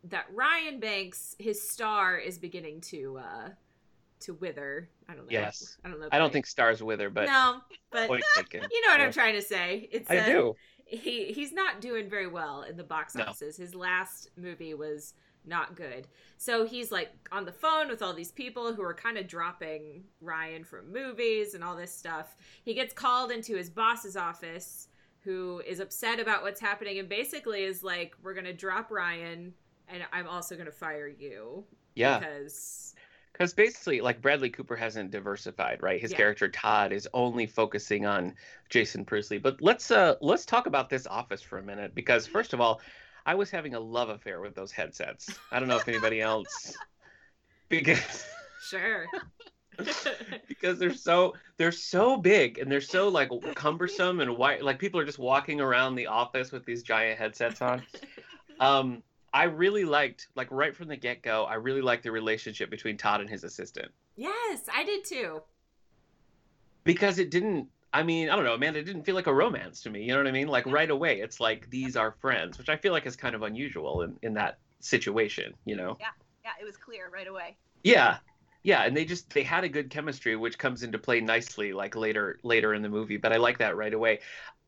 [0.04, 3.48] that Ryan Banks, his star is beginning to uh
[4.22, 4.88] to wither.
[5.08, 5.30] I don't know.
[5.30, 5.76] Yes.
[5.84, 6.08] I don't know.
[6.12, 8.18] I don't think stars wither, but no, but you know
[8.88, 9.04] what Yeah.
[9.06, 9.88] I'm trying to say.
[9.92, 10.56] It's I uh, do.
[10.86, 13.24] He he's not doing very well in the box No.
[13.24, 13.56] offices.
[13.56, 16.06] His last movie was not good.
[16.36, 20.04] So he's like on the phone with all these people who are kind of dropping
[20.20, 22.36] Ryan from movies and all this stuff.
[22.64, 24.88] He gets called into his boss's office
[25.24, 29.52] who is upset about what's happening and basically is like we're going to drop Ryan
[29.88, 32.18] and I'm also going to fire you Yeah.
[32.18, 32.94] because
[33.32, 36.00] Because basically, like Bradley Cooper hasn't diversified, right?
[36.00, 36.18] His Yeah.
[36.18, 38.34] character Todd is only focusing on
[38.68, 39.38] Jason Priestley.
[39.38, 42.80] But let's uh let's talk about this office for a minute because first of all,
[43.24, 45.38] I was having a love affair with those headsets.
[45.50, 46.76] I don't know if anybody else
[47.68, 48.26] because
[48.60, 49.06] sure.
[50.48, 55.00] because they're so they're so big and they're so like cumbersome and white like people
[55.00, 57.82] are just walking around the office with these giant headsets on
[58.60, 62.96] um i really liked like right from the get-go i really liked the relationship between
[62.96, 65.42] todd and his assistant yes, I did too.
[66.84, 69.82] because it didn't i mean i don't know man it didn't feel like a romance
[69.82, 72.58] to me you know what i mean like right away it's like these are friends
[72.58, 76.06] which i feel like is kind of unusual in, in that situation you know Yeah,
[76.44, 77.56] yeah, it was clear right away.
[77.84, 78.16] yeah
[78.64, 81.94] yeah and they just they had a good chemistry which comes into play nicely like
[81.96, 84.20] later later in the movie but i like that right away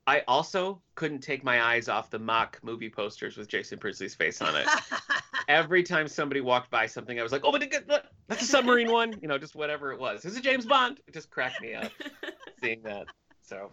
[0.06, 4.40] i also couldn't take my eyes off the mock movie posters with jason priestley's face
[4.42, 4.66] on it.
[5.48, 8.90] Every time somebody walked by something i was like oh but look, that's a submarine
[8.90, 10.24] one you know just whatever it was.
[10.24, 11.00] Is it james bond?
[11.06, 11.92] It just cracked me up
[12.62, 13.06] seeing that.
[13.42, 13.72] So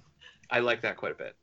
[0.49, 1.35] i like that quite a bit.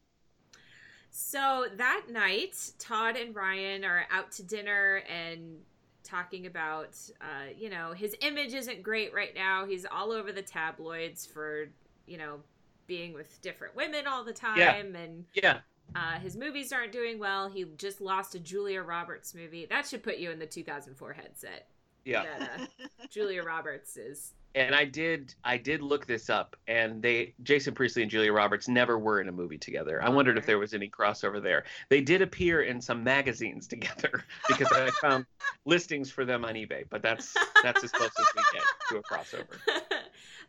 [1.11, 5.57] So that night, Todd and Ryan are out to dinner and
[6.05, 9.67] talking about, uh, you know, his image isn't great right now.
[9.67, 11.69] He's all over the tabloids for,
[12.07, 12.41] you know,
[12.89, 14.75] being with different women all the time, Yeah.
[14.75, 15.59] and yeah
[15.95, 17.49] uh, his movies aren't doing well.
[17.49, 19.65] He just lost a Julia Roberts movie.
[19.71, 21.69] That should put you in the 2004 headset.
[22.05, 24.35] yeah That, uh, Julia Roberts is.
[24.55, 28.69] and I did I did look this up, and they Jason Priestley and Julia Roberts
[28.69, 30.03] never were in a movie together.
[30.03, 31.65] I wondered if there was any crossover there.
[31.91, 35.25] They did appear in some magazines together because I found
[35.65, 39.03] listings for them on eBay, but that's that's as close as we get to a
[39.03, 39.57] crossover.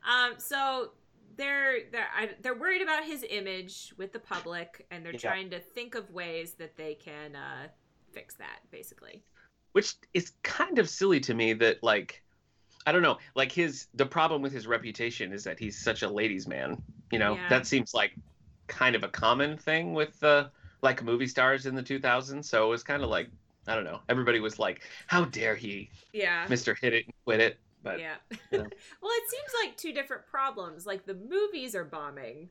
[0.10, 0.91] um, so
[1.39, 5.19] they're they're I, they're worried about his image with the public, and they're Yeah.
[5.32, 7.67] trying to think of ways that they can uh,
[8.12, 8.60] fix that.
[8.71, 9.23] Basically,
[9.71, 12.21] Which is kind of silly to me that like
[12.86, 16.10] I don't know, like his the problem with his reputation is that he's such a
[16.10, 16.82] ladies' man.
[17.12, 17.49] You know, Yeah.
[17.49, 18.13] that seems like
[18.67, 20.49] kind of a common thing with uh,
[20.82, 22.45] like movie stars in the 2000s.
[22.45, 23.30] So it was kind of like
[23.67, 23.99] I don't know.
[24.10, 28.15] Everybody was like, "How dare he, yeah, Mister Hit It and Quit It?" But yeah.
[28.52, 28.68] you know.
[29.02, 30.86] well, it seems like two different problems.
[30.86, 32.50] Like the movies are bombing.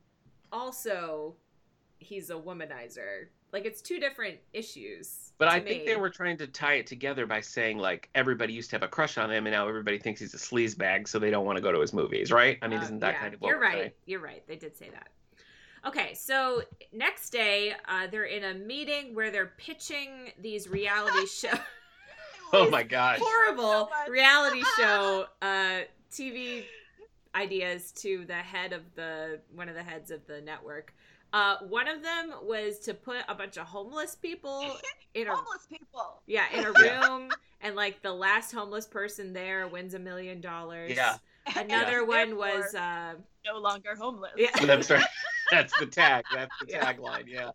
[0.51, 1.35] Also,
[1.99, 3.27] he's a womanizer.
[3.51, 5.31] Like it's two different issues.
[5.39, 8.69] but I think they were trying to tie it together by saying like everybody used
[8.71, 11.17] to have a crush on him, and now everybody thinks he's a sleaze bag, so
[11.17, 12.59] they don't want to go to his movies, right?
[12.61, 13.95] I mean, Uh, isn't that yeah, kind of you're right.
[14.05, 14.45] You're right.
[14.47, 15.09] They did say that.
[15.85, 16.61] Okay, so
[16.91, 21.57] next day, uh, they're in a meeting where they're pitching these reality show
[22.53, 23.19] Oh my gosh!
[23.21, 25.79] horrible So reality show uh,
[26.11, 26.65] TV
[27.35, 30.93] ideas to the head of the one of the heads of the network.
[31.31, 34.77] Uh, one of them was to put a bunch of homeless people
[35.13, 36.21] in a Homeless people.
[36.25, 36.71] yeah in a
[37.11, 37.29] room,
[37.61, 40.91] and like the last homeless person there wins a million dollars.
[40.95, 41.17] Yeah.
[41.55, 43.13] Another And one was uh,
[43.45, 44.31] no longer homeless.
[44.37, 44.49] yeah.
[44.65, 45.05] That's right.
[45.51, 46.23] That's the tag.
[46.33, 46.93] That's the Yeah.
[46.93, 47.23] tagline.
[47.27, 47.51] Yeah.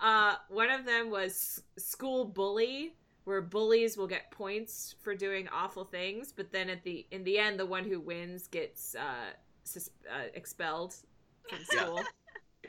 [0.00, 5.84] Uh, one of them was school bully, where bullies will get points for doing awful
[5.84, 9.32] things, but then at the in the end, the one who wins gets uh,
[9.64, 10.94] sus- uh expelled
[11.48, 11.84] from Yeah.
[11.84, 12.04] school.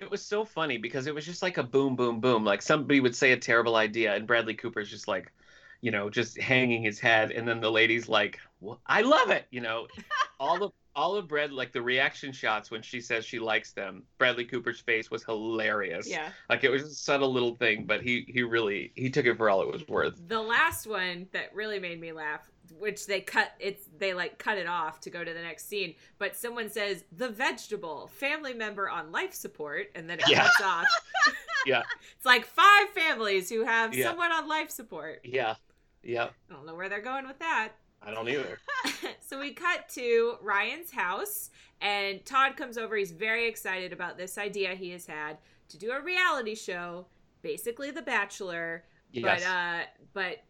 [0.01, 2.43] It was so funny because it was just like a boom, boom, boom.
[2.43, 5.31] Like somebody would say a terrible idea, and Bradley Cooper's just like,
[5.79, 9.45] you know, just hanging his head, and then the lady's like, well, "I love it,"
[9.51, 9.87] you know.
[10.39, 14.03] all of all of Brad like the reaction shots when she says she likes them.
[14.17, 16.07] Bradley Cooper's face was hilarious.
[16.09, 16.29] Yeah.
[16.49, 19.49] Like it was a subtle little thing, but he he really he took it for
[19.49, 20.21] all it was worth.
[20.27, 22.41] The last one that really made me laugh,
[22.79, 25.95] which they cut it's they like cut it off to go to the next scene,
[26.17, 30.43] but someone says the vegetable family member on life support, and then it Yeah.
[30.43, 30.85] cuts off.
[31.65, 31.81] Yeah.
[32.15, 34.05] It's like five families who have Yeah.
[34.09, 35.21] someone on life support.
[35.23, 35.55] Yeah.
[36.03, 36.27] Yeah.
[36.47, 37.69] I don't know where they're going with that.
[38.01, 38.59] I don't either.
[39.19, 41.49] so we cut to Ryan's house,
[41.81, 42.95] and Todd comes over.
[42.95, 45.37] He's very excited about this idea he has had
[45.69, 47.07] to do a reality show,
[47.41, 49.43] basically The Bachelor, Yes.
[49.43, 50.43] but uh, but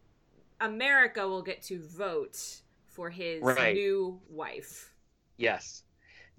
[0.60, 3.74] America will get to vote for his Right.
[3.76, 4.94] new wife.
[5.38, 5.84] Yes.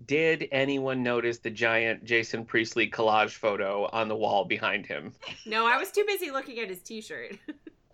[0.06, 5.14] Did anyone notice the giant Jason Priestley collage photo on the wall behind him?
[5.46, 7.38] No, I was too busy looking at his T-shirt.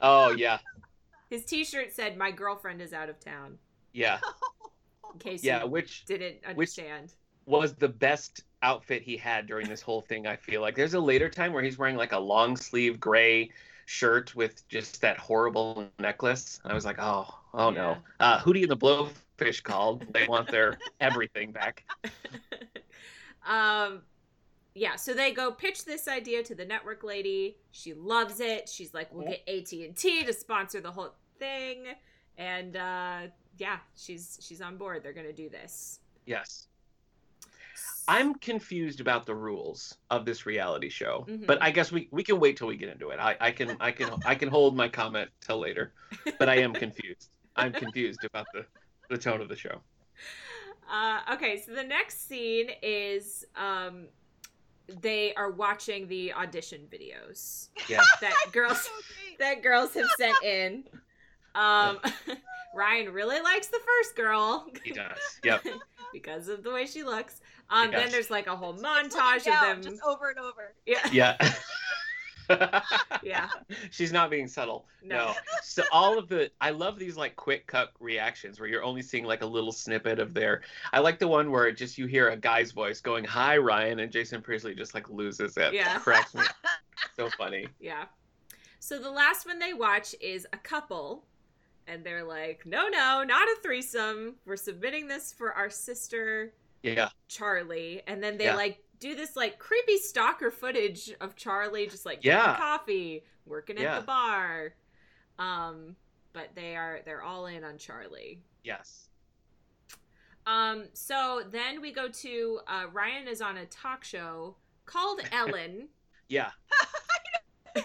[0.05, 0.59] Oh yeah,
[1.33, 3.57] His T-shirt said, "My girlfriend is out of town."
[3.95, 4.18] yeah,
[5.14, 5.64] In case yeah.
[5.64, 7.14] you Which didn't understand.
[7.47, 10.27] was the best outfit he had during this whole thing.
[10.27, 13.51] I feel like there's a later time where he's wearing like a long sleeve gray
[13.87, 16.61] shirt with just that horrible necklace.
[16.64, 17.97] And I was like, oh, oh no.
[18.21, 20.05] Uh, Hootie and the Blowfish called.
[20.12, 21.85] They want their everything back.
[23.47, 24.03] um
[24.75, 28.95] yeah so they go pitch this idea to the network lady she loves it she's
[28.95, 31.85] like we'll get at&t to sponsor the whole thing
[32.39, 33.21] and uh
[33.59, 36.69] yeah she's she's on board they're gonna do this Yes.
[38.07, 41.47] I'm confused about the rules of this reality show, Mhm.
[41.47, 43.19] but I guess we, we can wait till we get into it.
[43.21, 45.93] I, I can I can I can hold my comment till later,
[46.39, 47.31] but I am confused.
[47.57, 48.67] I'm confused about the
[49.09, 49.81] the tone of the show.
[50.91, 54.09] Uh, okay, so the next scene is um,
[55.01, 58.01] they are watching the audition videos Yeah.
[58.21, 58.90] that girls So
[59.38, 60.85] that girls have sent in.
[61.55, 61.99] Um,
[62.75, 65.18] Ryan really likes the first girl He does.
[65.45, 65.66] Yep.
[66.12, 67.40] because of the way she looks.
[67.71, 69.83] Um, Then there's like a whole montage of them.
[69.83, 70.75] just over and over.
[70.87, 71.37] Yeah, Yeah.
[73.23, 73.49] yeah.
[73.91, 74.87] She's not being subtle.
[75.03, 75.27] No.
[75.29, 75.35] No.
[75.63, 79.25] So all of the I love these like quick cut reactions where you're only seeing
[79.25, 82.31] like a little snippet of their I like the one where it just you hear
[82.31, 85.73] a guy's voice going, Hi Ryan and Jason Priestley just like loses it.
[85.75, 85.99] Yeah.
[85.99, 86.43] Cracks me.
[87.17, 87.67] So funny.
[87.81, 88.05] Yeah.
[88.79, 91.25] So the last one they watch is a couple,
[91.87, 94.37] and they're like, no, no, not a threesome.
[94.47, 97.09] We're submitting this for our sister Yeah.
[97.29, 98.03] Charlie.
[98.07, 98.55] And then they Yeah.
[98.57, 102.57] like do this like creepy stalker footage of Charlie just like Yeah.
[102.57, 104.01] coffee, working at Yeah.
[104.01, 104.75] the bar.
[105.38, 105.97] Um,
[106.33, 108.41] but they are they're all in on Charlie.
[108.62, 109.09] Yes.
[110.47, 115.88] Um, so then we go to uh, Ryan is on a talk show called Ellen.
[116.29, 116.51] Yeah.
[117.77, 117.85] right?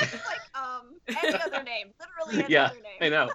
[0.00, 1.92] It's like um any other name.
[1.98, 2.66] Literally any Yeah.
[2.66, 3.00] other name.
[3.00, 3.30] I know.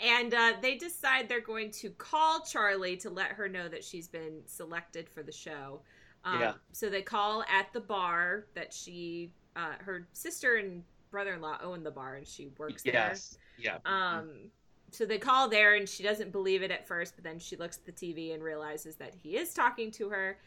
[0.00, 4.08] And uh, they decide they're going to call Charlie to let her know that she's
[4.08, 5.80] been selected for the show.
[6.24, 6.52] Um, Yeah.
[6.72, 11.90] So they call at the bar that she, uh, her sister and brother-in-law own the
[11.90, 12.92] bar, and she works there.
[12.94, 13.38] Yes.
[13.58, 13.78] Yeah.
[13.86, 14.50] Um,
[14.90, 17.78] so they call there, and she doesn't believe it at first, but then she looks
[17.78, 20.38] at the TV and realizes that he is talking to her,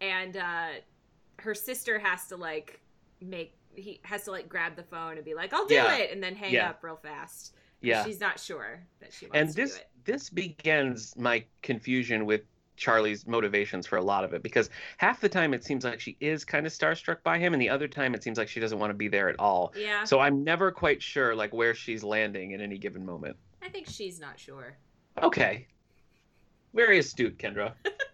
[0.00, 0.68] and uh,
[1.38, 2.80] her sister has to like
[3.20, 5.96] make he has to like grab the phone and be like, "I'll do Yeah.
[5.96, 6.70] it," and then hang Yeah.
[6.70, 7.54] up real fast.
[7.80, 8.04] Yeah.
[8.04, 9.86] She's not sure that she wants and to this do it.
[10.04, 12.42] this begins my confusion with
[12.76, 16.16] Charlie's motivations for a lot of it because half the time it seems like she
[16.20, 18.78] is kind of starstruck by him and the other time it seems like she doesn't
[18.78, 19.72] want to be there at all.
[19.76, 23.36] Yeah, So I'm never quite sure like where she's landing in any given moment.
[23.62, 24.76] I think she's not sure.
[25.22, 25.66] Okay.
[26.72, 27.74] Very astute, Kendra.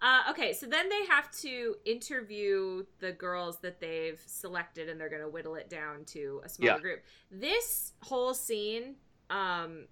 [0.00, 5.08] Uh, okay, so then they have to interview the girls that they've selected, and they're
[5.08, 6.78] going to whittle it down to a smaller Yeah.
[6.78, 7.04] group.
[7.32, 8.96] This whole scene,
[9.30, 9.88] um,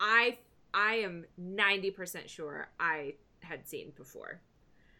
[0.00, 0.38] I
[0.74, 4.40] I am ninety percent sure I had seen before.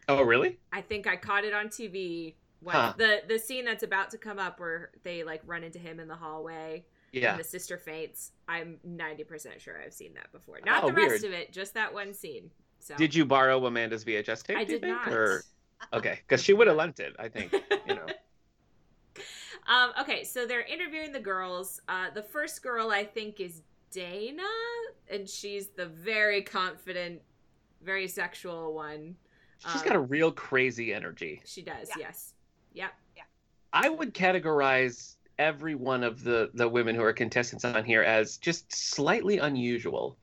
[0.07, 0.57] Oh, really?
[0.71, 2.35] I think I caught it on TV.
[2.61, 2.75] Once.
[2.77, 2.93] Huh.
[2.97, 6.07] The the scene that's about to come up where they like run into him in
[6.07, 7.31] the hallway Yeah.
[7.31, 8.31] and the sister faints.
[8.47, 10.59] I'm ninety percent sure I've seen that before.
[10.65, 11.23] Not Oh, the rest weird.
[11.25, 12.49] of it, just that one scene.
[12.87, 14.57] So Did you borrow Amanda's VHS tape?
[14.57, 14.93] I did think?
[14.93, 15.09] not.
[15.09, 15.43] Or
[15.93, 17.15] okay, because she would have lent it.
[17.19, 17.51] I think.
[17.85, 18.05] You know.
[19.67, 21.81] Um, okay, so they're interviewing the girls.
[21.89, 24.43] Uh, the first girl, I think, is Dana,
[25.09, 27.21] and she's the very confident,
[27.83, 29.17] very sexual one.
[29.57, 31.41] She's Um, got a real crazy energy.
[31.45, 31.95] She does, Yeah.
[31.99, 32.33] yes.
[32.75, 32.93] Yep.
[33.17, 33.23] Yeah.
[33.73, 38.37] I would categorize every one of the the women who are contestants on here as
[38.37, 40.17] just slightly unusual.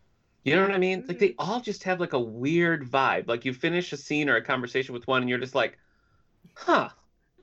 [0.44, 1.00] You know what I mean?
[1.08, 1.18] Like mm-hmm.
[1.18, 3.28] they all just have like a weird vibe.
[3.28, 5.78] Like you finish a scene or a conversation with one and you're just like,
[6.54, 6.90] "Huh.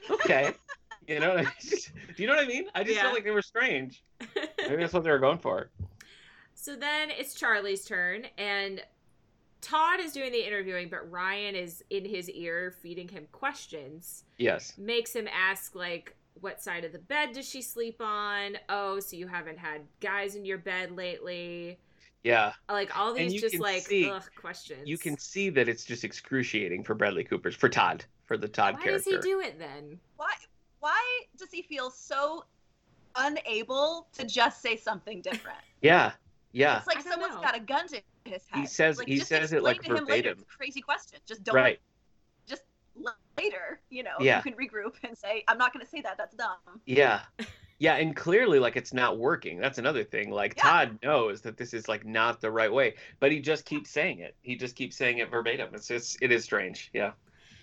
[0.09, 0.53] Okay."
[1.07, 1.51] you know what I mean?
[2.15, 2.65] Do you know what I mean?
[2.75, 3.03] I just Yeah.
[3.03, 4.03] felt like they were strange.
[4.19, 5.71] Maybe that's what they were going for.
[6.53, 8.83] So then it's Charlie's turn, and
[9.61, 14.25] Todd is doing the interviewing, but Ryan is in his ear feeding him questions.
[14.37, 14.77] Yes.
[14.77, 18.57] Makes him ask, like, what side of the bed does she sleep on?
[18.69, 21.79] Oh, so you haven't had guys in your bed lately?
[22.23, 22.53] Yeah.
[22.69, 24.87] Like, all these just, like, see- ugh, questions.
[24.87, 28.75] You can see that it's just excruciating for Bradley Cooper's for Todd, for the Todd
[28.75, 29.11] Why character.
[29.11, 29.99] does he do it then?
[30.17, 30.31] Why
[30.79, 32.45] why does he feel so
[33.15, 35.57] unable to just say something different?
[35.81, 36.13] yeah.
[36.53, 36.77] Yeah.
[36.79, 37.41] It's like I don't someone's know.
[37.41, 38.59] got a gun to his head.
[38.61, 40.37] He says- like, he just says it, like, to him later verbatim.
[40.39, 41.19] the crazy question.
[41.25, 41.79] Just don't Right.
[42.47, 42.63] just
[43.37, 44.41] later, you know, Yeah.
[44.45, 46.57] you can regroup and say, I'm not gonna say that, that's dumb.
[46.85, 47.21] Yeah.
[47.81, 49.59] Yeah, and clearly like it's not working.
[49.59, 50.29] That's another thing.
[50.29, 50.63] Like Yeah.
[50.63, 54.19] Todd knows that this is like not the right way, but he just keeps saying
[54.19, 54.35] it.
[54.43, 55.69] He just keeps saying it verbatim.
[55.73, 56.91] It's just it is strange.
[56.93, 57.13] Yeah.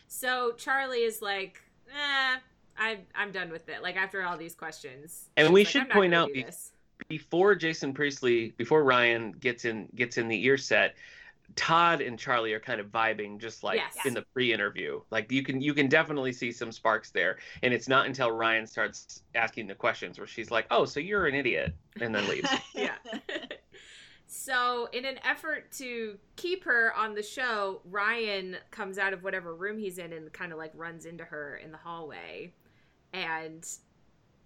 [0.08, 2.38] So Charlie is like, eh,
[2.76, 3.80] I, I'm done with it.
[3.80, 5.28] Like, after all these questions.
[5.36, 6.44] And we like, should point out be-
[7.06, 10.96] Before Jason Priestley, before Ryan gets in gets in the ear set,
[11.56, 14.06] Todd and Charlie are kind of vibing just like Yes.
[14.06, 15.00] in the pre-interview.
[15.10, 17.38] Like you can you can definitely see some sparks there.
[17.62, 21.26] And it's not until Ryan starts asking the questions where she's like, "Oh, so you're
[21.26, 22.48] an idiot," and then leaves.
[22.74, 22.96] yeah.
[24.26, 29.54] so, in an effort to keep her on the show, Ryan comes out of whatever
[29.54, 32.52] room he's in and kind of like runs into her in the hallway.
[33.12, 33.66] And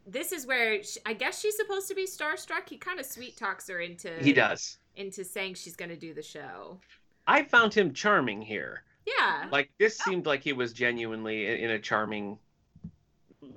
[0.07, 2.69] this is where sh I guess she's supposed to be starstruck.
[2.69, 4.79] He kind of sweet talks her into he does.
[4.97, 6.79] Into saying she's going to do the show.
[7.27, 8.83] I found him charming here.
[9.07, 9.47] Yeah.
[9.51, 12.39] Like this seemed like he was genuinely in, in a charming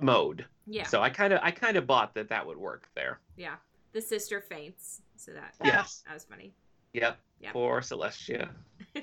[0.00, 0.44] mode.
[0.66, 0.84] Yeah.
[0.86, 3.20] So I kind of I kind of bought that that would work there.
[3.36, 3.54] yeah.
[3.92, 5.00] The sister faints.
[5.16, 6.02] So that Yes.
[6.06, 6.52] that was funny.
[6.92, 7.18] Yep.
[7.40, 7.52] Yep.
[7.52, 8.48] Poor Celestia.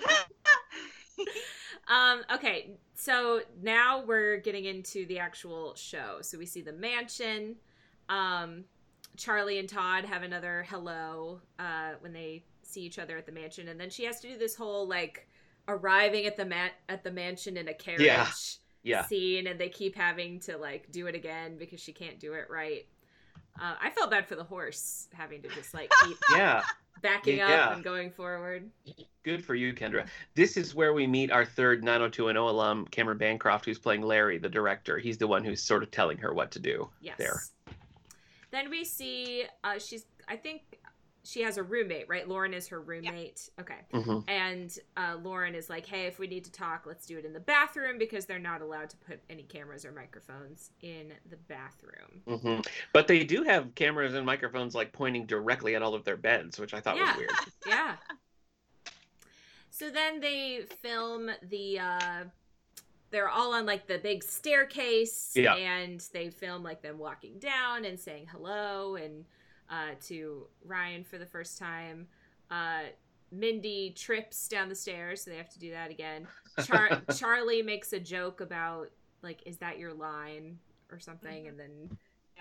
[1.88, 6.20] Um, okay, so now we're getting into the actual show.
[6.22, 7.58] So we see the mansion.
[8.08, 8.64] Um,
[9.18, 13.68] Charlie and Todd have another hello uh, when they see each other at the mansion,
[13.68, 15.28] and then she has to do this whole like
[15.68, 18.28] arriving at the mat at the mansion in a carriage Yeah.
[18.84, 19.05] Yeah.
[19.05, 22.47] scene, and they keep having to like do it again because she can't do it
[22.49, 22.86] right.
[23.61, 26.64] Uh, I felt bad for the horse having to just like keep Yeah.
[27.01, 27.66] backing Yeah.
[27.68, 28.70] up and going forward.
[29.24, 30.07] Good for you, Kendra.
[30.36, 34.49] This is where we meet our third 90210 alum, Cameron Bancroft, who's playing Larry, the
[34.49, 34.97] director.
[34.97, 36.89] He's the one who's sort of telling her what to do.
[36.99, 37.16] Yes.
[37.20, 37.41] There.
[38.54, 40.06] Then we see uh, she's.
[40.28, 40.62] I think
[41.24, 42.30] she has a roommate, right?
[42.30, 43.49] Lauren is her roommate.
[43.60, 43.80] Okay.
[43.91, 47.26] hmm And uh, Lauren is like, "Hey, if we need to talk, let's do it
[47.26, 51.38] in the bathroom because they're not allowed to put any cameras or microphones in the
[51.47, 52.60] bathroom." hmm
[52.93, 56.60] But they do have cameras and microphones like pointing directly at all of their beds,
[56.60, 57.08] which I thought Yeah.
[57.08, 57.32] was weird.
[57.68, 57.95] Yeah.
[59.72, 61.80] So then they film the.
[61.80, 62.24] Uh,
[63.14, 65.55] they're all on like the big staircase, Yeah.
[65.55, 69.24] and they film like them walking down and saying hello and
[69.70, 72.07] uh, to Ryan for the first time.
[72.51, 72.82] Uh,
[73.32, 76.28] Mindy trips down the stairs, so they have to do that again.
[76.66, 78.89] Char- Charlie makes a joke about
[79.22, 80.59] like, "Is that your line?"
[80.91, 81.49] or something, Mhm.
[81.49, 81.95] and then Yeah.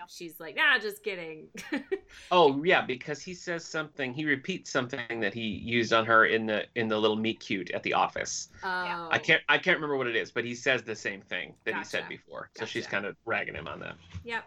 [0.07, 1.47] She's like, "Nah, just kidding."
[2.31, 4.13] Oh yeah, because he says something.
[4.13, 7.71] He repeats something that he used on her in the in the little meet cute
[7.71, 8.49] at the office.
[8.63, 9.07] oh.
[9.11, 11.75] I can't I can't remember what it is, but he says the same thing that
[11.75, 12.49] he said before.
[12.55, 13.95] So she's kind of ragging him on that.
[14.23, 14.43] Yep.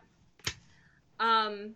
[1.19, 1.75] Um.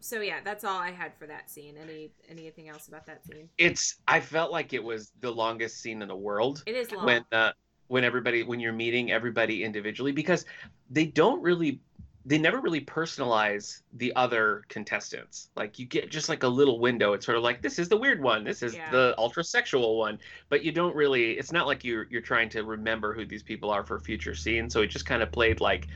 [0.00, 1.76] So yeah, that's all I had for that scene.
[1.80, 3.48] Any anything else about that scene?
[3.56, 7.06] It's I felt like it was the longest scene in the world It is long.
[7.06, 7.52] when uh,
[7.86, 10.44] when everybody when you're meeting everybody individually because
[10.90, 11.80] they don't really
[12.24, 15.48] they never really personalize the other contestants.
[15.56, 17.12] Like you get just like a little window.
[17.14, 18.90] It's sort of like this is the weird one, this is Yeah.
[18.90, 20.18] the ultra sexual one,
[20.48, 21.32] but you don't really.
[21.32, 24.72] It's not like you're you're trying to remember who these people are for future scenes.
[24.72, 25.88] So it just kind of played like.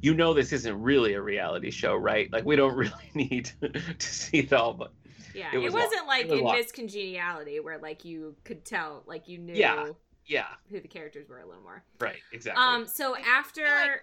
[0.00, 2.32] You know this isn't really a reality show, right?
[2.32, 3.50] Like we don't really need
[3.98, 4.92] to see it all, but
[5.34, 5.82] yeah, it it, was long.
[5.82, 6.56] wasn't like It was in long.
[6.56, 9.88] Miss Congeniality where like you could tell, like you knew Yeah.
[10.24, 11.82] yeah, who the characters were a little more.
[11.98, 12.62] right, exactly.
[12.62, 12.86] Um.
[12.86, 14.02] So I feel after, like-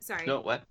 [0.00, 0.26] sorry.
[0.26, 0.64] no, what?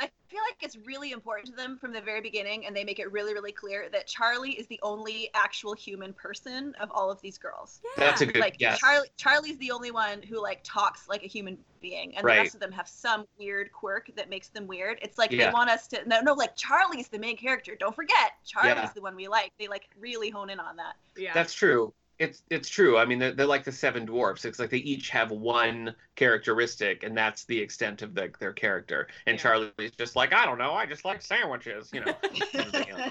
[0.00, 2.98] I feel like it's really important to them from the very beginning, and they make
[2.98, 7.20] it really, really clear that Charlie is the only actual human person of all of
[7.20, 7.80] these girls.
[7.84, 8.04] Yeah.
[8.06, 8.78] That's a good like yes.
[8.78, 12.36] Charlie, Charlie's the only one who like talks like a human being, and Right.
[12.36, 14.98] the rest of them have some weird quirk that makes them weird.
[15.02, 15.48] It's like Yeah.
[15.48, 17.76] they want us to no, no, like Charlie's the main character.
[17.78, 18.90] Don't forget, Charlie's Yeah.
[18.94, 19.52] the one we like.
[19.58, 20.96] They like really hone in on that.
[21.16, 21.34] Yeah.
[21.34, 21.92] That's true.
[22.20, 22.98] It's it's true.
[22.98, 24.44] I mean, they're, they're like the seven dwarfs.
[24.44, 29.08] It's like they each have one characteristic, and that's the extent of the, their character.
[29.26, 29.42] And Yeah.
[29.42, 32.14] Charlie's just like, I don't know, I just like sandwiches, you know,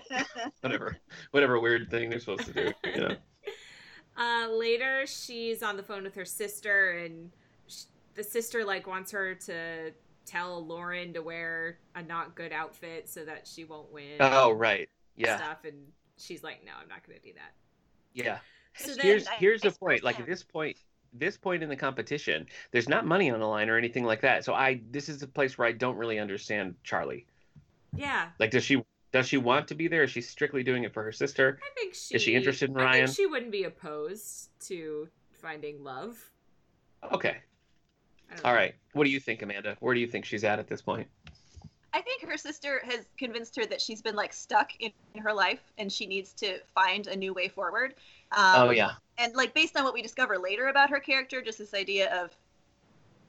[0.61, 0.95] whatever,
[1.31, 3.15] whatever weird thing they're supposed to do, you know.
[4.17, 7.31] Uh, later, she's on the phone with her sister, and
[7.69, 7.83] sh-
[8.15, 9.93] the sister like wants her to
[10.25, 14.17] tell Lauren to wear a not good outfit so that she won't win.
[14.19, 15.77] Oh right, yeah, Stuff, and
[16.17, 17.53] she's like, "No, I'm not going to do that."
[18.13, 18.39] yeah.
[18.79, 20.03] So Here's I- here's the I point.
[20.03, 20.77] Like at this point,
[21.13, 24.45] this point in the competition, there's not money on the line or anything like that.
[24.45, 27.25] So I this is the place where I don't really understand Charlie.
[27.95, 30.03] yeah, Like, does she does she want to be there?
[30.03, 31.59] Is she strictly doing it for her sister?
[31.63, 33.07] I think she Is she interested in Ryan?
[33.07, 36.17] she wouldn't be opposed to finding love.
[37.11, 37.37] Okay.
[38.45, 38.75] All right.
[38.93, 39.75] What do you think, Amanda?
[39.79, 41.07] Where do you think she's at at this point?
[41.93, 45.61] I think her sister has convinced her that she's been like stuck in her life
[45.77, 47.95] and she needs to find a new way forward.
[48.31, 48.91] Um, oh yeah.
[49.17, 52.31] and like based on what we discover later about her character, just this idea of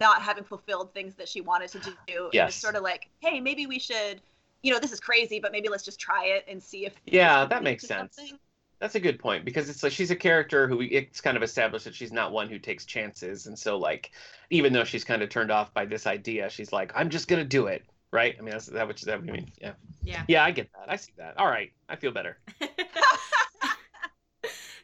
[0.00, 2.50] not having fulfilled things that she wanted to do, and Yes.
[2.50, 4.20] it's sort of like, hey, maybe we should,
[4.62, 6.94] you know, this is crazy, but maybe let's just try it and see if.
[7.06, 8.16] Yeah, that makes sense.
[8.16, 8.38] something.
[8.78, 11.84] That's a good point because it's like she's a character who it's kind of established
[11.84, 14.10] that she's not one who takes chances, and so like
[14.48, 17.44] even though she's kind of turned off by this idea, she's like, I'm just gonna
[17.44, 18.36] do it, right?
[18.38, 19.52] I mean, that's that what is that what you mean?
[19.60, 19.72] Yeah.
[20.02, 20.24] Yeah.
[20.28, 20.90] Yeah, I get that.
[20.90, 21.38] I see that.
[21.38, 22.38] All right, I feel better.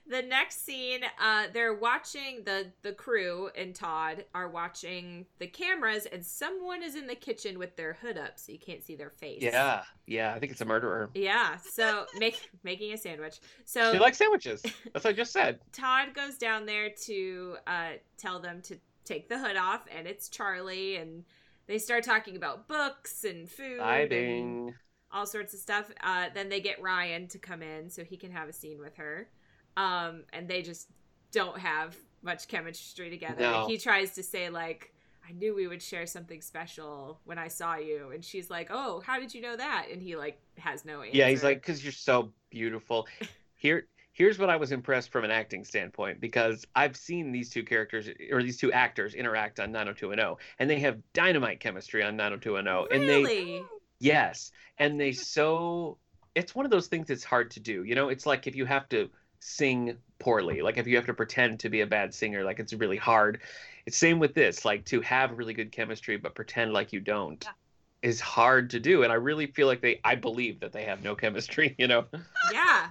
[0.08, 6.06] the next scene, uh, they're watching the the crew and Todd are watching the cameras,
[6.06, 9.10] and someone is in the kitchen with their hood up, so you can't see their
[9.10, 9.42] face.
[9.42, 10.32] Yeah, yeah.
[10.34, 11.10] I think it's a murderer.
[11.14, 11.56] Yeah.
[11.56, 13.40] So make making a sandwich.
[13.64, 14.62] So She likes sandwiches.
[14.92, 15.58] That's what I just said.
[15.72, 20.28] Todd goes down there to uh, tell them to take the hood off, and it's
[20.28, 21.24] Charlie, and
[21.66, 24.72] they start talking about books and food and
[25.12, 25.90] all sorts of stuff.
[26.02, 28.96] Uh, then they get Ryan to come in so he can have a scene with
[28.96, 29.28] her,
[29.76, 30.88] um, and they just
[31.32, 33.40] don't have much chemistry together.
[33.40, 33.66] No.
[33.66, 34.92] He tries to say like.
[35.28, 39.02] I knew we would share something special when I saw you, and she's like, "Oh,
[39.04, 41.16] how did you know that?" And he like has no answer.
[41.16, 43.08] Yeah, he's like, because you're so beautiful.
[43.56, 47.62] Here, here's what I was impressed from an acting standpoint because I've seen these two
[47.62, 52.98] characters or these two actors interact on 90210 and they have dynamite chemistry on 90210
[52.98, 53.62] and they Really?
[54.00, 55.98] yes and they so
[56.34, 58.64] it's one of those things that's hard to do you know it's like if you
[58.64, 59.10] have to
[59.40, 62.72] sing poorly like if you have to pretend to be a bad singer like it's
[62.72, 63.40] really hard
[63.84, 67.44] it's same with this like to have really good chemistry but pretend like you don't
[67.44, 68.08] Yeah.
[68.10, 71.02] is hard to do and i really feel like they i believe that they have
[71.02, 72.06] no chemistry you know
[72.50, 72.88] yeah.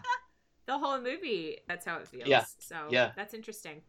[0.68, 2.28] The whole movie, that's how it feels.
[2.28, 2.46] Yeah.
[2.60, 3.12] So Yeah.
[3.16, 3.82] that's interesting.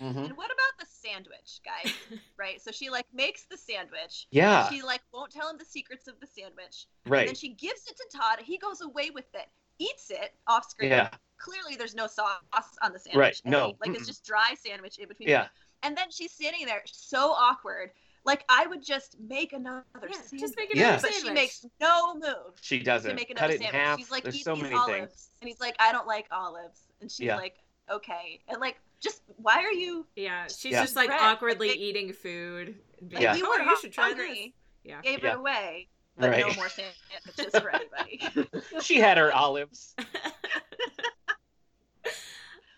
[0.00, 0.16] Mhm.
[0.24, 1.92] And what about the sandwich, guys?
[2.36, 2.60] right.
[2.60, 4.26] So she like makes the sandwich.
[4.30, 6.86] yeah She like won't tell him the secrets of the sandwich.
[7.04, 7.04] Right.
[7.04, 8.40] And right then she gives it to Todd.
[8.42, 10.90] He goes away with it, eats it off screen.
[10.90, 12.34] yeah Clearly, there's no sauce
[12.82, 13.16] on the sandwich.
[13.18, 13.50] Right, A.
[13.50, 14.06] no, Like it's mm-mm.
[14.06, 15.28] just dry sandwich in between.
[15.28, 15.48] yeah
[15.82, 17.90] And then she's sitting there, so awkward.
[18.24, 20.40] Like I would just make another Yeah, sandwich.
[20.40, 20.88] just make Yeah.
[20.90, 23.80] another But she makes no move she doesn't make cut another it in sandwich.
[23.82, 24.94] half She's like, there's eat so these many olives.
[24.96, 26.80] things And he's like, I don't like olives.
[27.00, 27.36] And she's Yeah.
[27.36, 27.56] like,
[27.90, 28.40] okay.
[28.48, 30.06] And like, just why are you?
[30.14, 30.82] Yeah, she's Yeah.
[30.82, 31.20] just like Bread.
[31.20, 32.76] awkwardly Like, eating food.
[33.10, 33.30] Like, Yeah.
[33.32, 34.48] like, you oh, you should try hungry, this.
[34.84, 35.00] Yeah.
[35.02, 35.32] Gave Yeah.
[35.32, 36.46] it away, but Right.
[36.46, 38.20] no more sandwiches for anybody.
[38.82, 39.96] she had her olives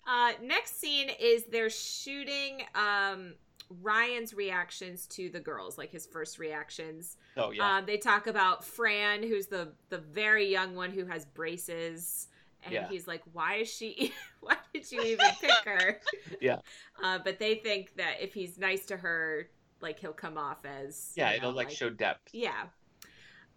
[0.06, 3.34] Uh, next scene is they're shooting um,
[3.82, 7.16] Ryan's reactions to the girls, like his first reactions.
[7.36, 11.24] oh yeah Um, they talk about Fran, who's the the very young one who has
[11.24, 12.28] braces,
[12.62, 12.88] and Yeah.
[12.88, 14.12] he's like, "Why is she?
[14.40, 16.00] Why did you even pick her?"
[16.40, 16.58] Yeah.
[17.02, 19.48] Uh, but they think that if he's nice to her,
[19.80, 22.64] like he'll come off as yeah you it'll know, like show depth yeah.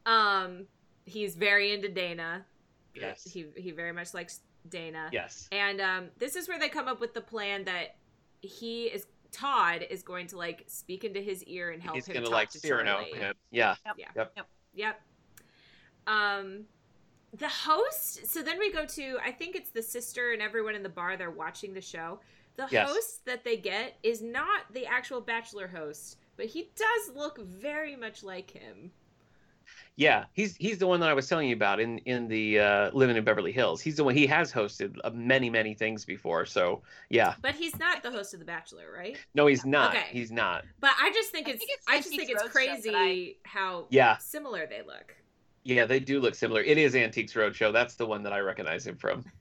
[0.06, 0.68] Um,
[1.06, 2.46] he's very into Dana.
[2.94, 4.40] yes He he very much likes
[4.70, 5.10] Dana.
[5.12, 7.96] yes And um, this is where they come up with the plan that
[8.42, 9.06] he is
[9.38, 12.34] Todd is going to like speak into his ear and help he's him gonna talk
[12.34, 14.48] like to Cyrano him yeah Yep.
[14.74, 15.02] Yep.
[16.08, 16.66] Um,
[17.38, 18.26] the host.
[18.28, 19.18] So then we go to.
[19.24, 21.18] I think it's the sister and everyone in the bar.
[21.18, 22.20] They're watching the show.
[22.56, 22.90] The Yes.
[22.90, 27.96] host that they get is not the actual Bachelor host, but he does look very
[27.96, 28.92] much like him.
[30.00, 32.92] Yeah, he's he's the one that I was telling you about in in the uh,
[32.94, 33.82] Living in Beverly Hills.
[33.82, 36.46] He's the one he has hosted uh, many many things before.
[36.46, 39.18] So yeah, But he's not the host of The Bachelor, right?
[39.34, 39.96] no, he's not.
[39.96, 40.06] Okay.
[40.12, 40.66] He's not.
[40.80, 41.60] But I just think I it's.
[41.60, 45.16] think it's I just think it's crazy I- how Yeah, similar they look.
[45.64, 46.62] yeah, they do look similar.
[46.62, 47.74] It is Antiques Roadshow.
[47.74, 49.26] That's the one that I recognize him from.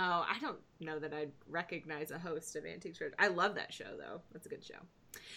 [0.00, 3.14] Oh, I don't know that I'd recognize a host of Antiques Roadshow.
[3.18, 4.20] I love that show though.
[4.32, 4.74] That's a good show.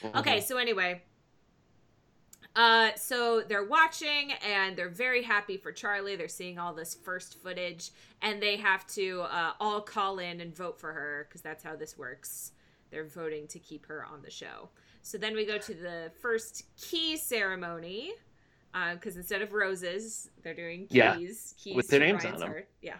[0.04, 0.18] Mm-hmm.
[0.20, 1.02] Okay, so anyway,
[2.56, 6.16] uh, so they're watching and they're very happy for Charlie.
[6.16, 7.92] They're seeing all this first footage,
[8.22, 11.76] and they have to uh, all call in and vote for her because that's how
[11.76, 12.52] this works.
[12.90, 14.70] They're voting to keep her on the show.
[15.02, 18.12] So then we go to the first key ceremony
[18.94, 20.90] because instead of roses, they're doing keys.
[20.92, 22.50] Yeah, keys with their names Ryan's on them.
[22.50, 22.70] heart.
[22.82, 22.98] Yeah,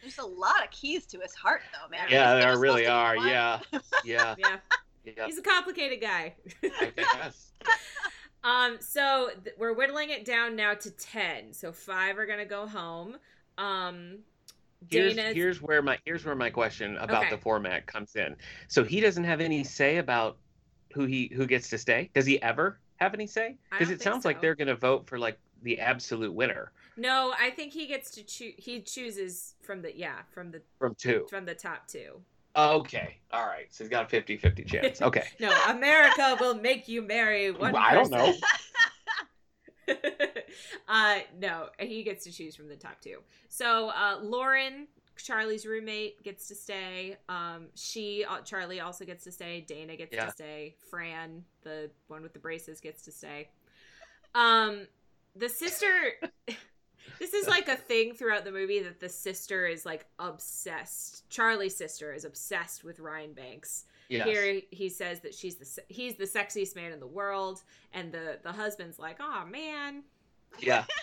[0.00, 2.06] There's a lot of keys to his heart, though, man.
[2.08, 3.32] Yeah, Is there really supposed to be are.
[3.32, 3.58] Yeah,
[4.04, 4.56] yeah, yeah.
[5.04, 5.26] yeah.
[5.26, 6.34] He's a complicated guy.
[6.62, 7.52] I guess.
[8.62, 11.52] Um, so th- we're whittling it down now to ten.
[11.52, 13.16] So five are gonna go home.
[13.58, 14.18] Um,
[14.90, 17.30] Here's, Dana's here's where my here's where my question about Okay.
[17.30, 18.34] the format comes in.
[18.66, 20.38] So he doesn't have any say about
[20.92, 22.10] who he who gets to stay.
[22.14, 23.58] Does he ever have any say?
[23.70, 27.32] Because it sounds like they're going to vote for like the absolute winner no.
[27.38, 28.54] I think he gets to choose.
[28.58, 31.26] He chooses from the yeah from the from two.
[31.28, 32.20] from the top two.
[32.54, 33.66] Okay, all right.
[33.70, 35.00] So he's got a 50-50 chance.
[35.02, 35.24] Okay.
[35.40, 37.72] No, America will make you marry one.
[37.72, 38.34] Well, I don't know.
[40.88, 43.18] uh, no, he gets to choose from the top two.
[43.48, 44.86] So uh, Lauren,
[45.16, 47.16] Charlie's roommate, gets to stay.
[47.28, 49.64] Um, she, uh, Charlie, also gets to stay.
[49.66, 50.26] Dana gets Yeah.
[50.26, 50.74] to stay.
[50.90, 53.48] Fran, the one with the braces, gets to stay.
[54.34, 54.86] Um,
[55.36, 55.86] the sister.
[57.18, 61.28] this is like a thing throughout the movie that the sister is like obsessed.
[61.30, 63.84] Charlie's sister is obsessed with Ryan Banks.
[64.08, 64.26] Yes.
[64.26, 67.62] Here he says that she's the he's the sexiest man in the world,
[67.94, 70.02] and the the husband's like, oh man,
[70.60, 70.84] Yeah.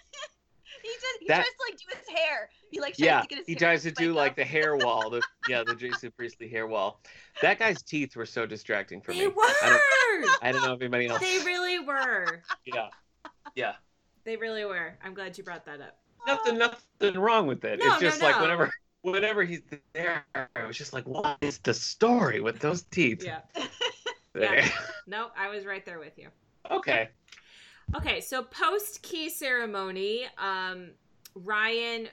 [0.83, 2.49] He just he That- tries to like do his hair.
[2.71, 3.21] He like Yeah.
[3.21, 4.35] to get his He hair tries to do spiked like up.
[4.37, 5.09] the hair wall.
[5.09, 7.01] The, yeah, the Jason Priestley hair wall.
[7.41, 9.27] That guy's teeth were so distracting for they me.
[9.27, 9.33] were.
[9.43, 9.79] I
[10.21, 11.19] don't, I don't know if anybody else.
[11.19, 12.41] they really were.
[12.65, 12.87] Yeah.
[13.55, 13.73] Yeah.
[14.29, 14.93] They really were.
[15.03, 15.97] I'm glad you brought that up.
[16.27, 17.79] Nothing, nothing wrong with it.
[17.79, 18.43] No, it's no, just like no.
[18.43, 18.71] whenever,
[19.01, 19.63] whenever he's
[19.93, 23.23] there, I was just like, what is the story with those teeth?
[23.23, 23.39] Yeah.
[24.39, 24.69] Yeah.
[25.07, 26.27] No, I was right there with you.
[26.69, 27.09] okay.
[27.97, 30.91] Okay, so post key ceremony, um,
[31.33, 32.09] Ryan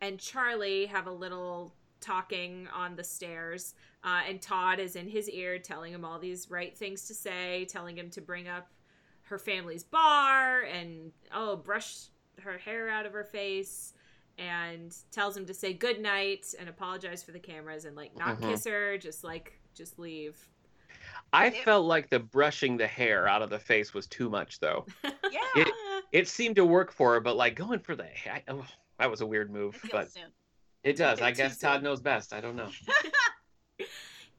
[0.00, 5.28] and Charlie have a little talking on the stairs, uh, and Todd is in his
[5.28, 8.68] ear telling him all these right things to say, telling him to bring up
[9.28, 12.06] her family's bar and oh, brush
[12.42, 13.94] her hair out of her face.
[14.40, 18.38] and tells him to say good night and apologize for the cameras and like not
[18.38, 18.50] Mhm.
[18.52, 20.38] kiss her, just like just leave.
[21.32, 24.60] I It- felt like the brushing the hair out of the face was too much,
[24.60, 24.86] though.
[25.02, 25.40] Yeah.
[25.56, 25.74] It-
[26.12, 28.64] It seemed to work for her, but like going for the hair, oh,
[29.00, 29.74] that was a weird move.
[29.84, 30.32] It But soon.
[30.84, 31.18] it does.
[31.18, 32.32] bit I too guess Todd knows best.
[32.32, 32.70] I don't know.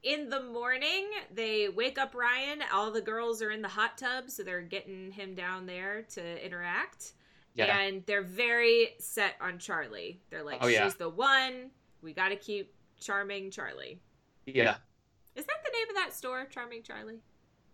[0.02, 2.60] in the morning, they wake up Ryan.
[2.72, 6.44] All the girls are in the hot tub, so they're getting him down there to
[6.44, 7.12] interact.
[7.54, 7.76] Yeah.
[7.78, 10.20] And they're very set on Charlie.
[10.30, 10.84] They're like, Oh, yeah.
[10.84, 11.70] she's the one.
[12.02, 14.00] We got to keep charming Charlie.
[14.46, 14.76] Yeah.
[15.36, 17.20] Is that the name of that store, Charming Charlie?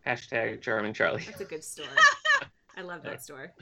[0.06, 1.22] Hashtag charming Charlie.
[1.24, 1.86] That's a good store.
[2.76, 3.52] I love that store.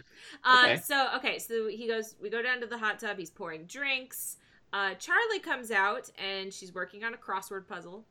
[0.42, 0.80] Uh, Okay.
[0.80, 2.16] So okay, so he goes.
[2.20, 3.18] We go down to the hot tub.
[3.18, 4.36] He's pouring drinks.
[4.72, 8.04] Uh, Charlie comes out and she's working on a crossword puzzle.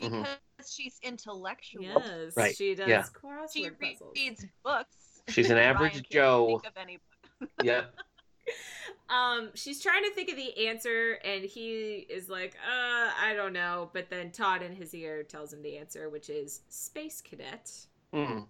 [0.00, 0.26] Mhm.
[0.56, 1.82] Because she's intellectual.
[1.84, 3.02] Yes, Right, she does yeah.
[3.12, 4.14] crossword She puzzles.
[4.16, 5.22] reads books.
[5.28, 6.46] She's an Ryan average can't Joe.
[6.62, 6.96] Think of any
[7.40, 7.50] book.
[7.62, 7.84] Yeah.
[9.08, 13.52] Um, she's trying to think of the answer, and he is like, "Uh, I don't
[13.52, 17.70] know." But then Todd in his ear tells him the answer, which is space cadet.
[18.14, 18.46] Mm.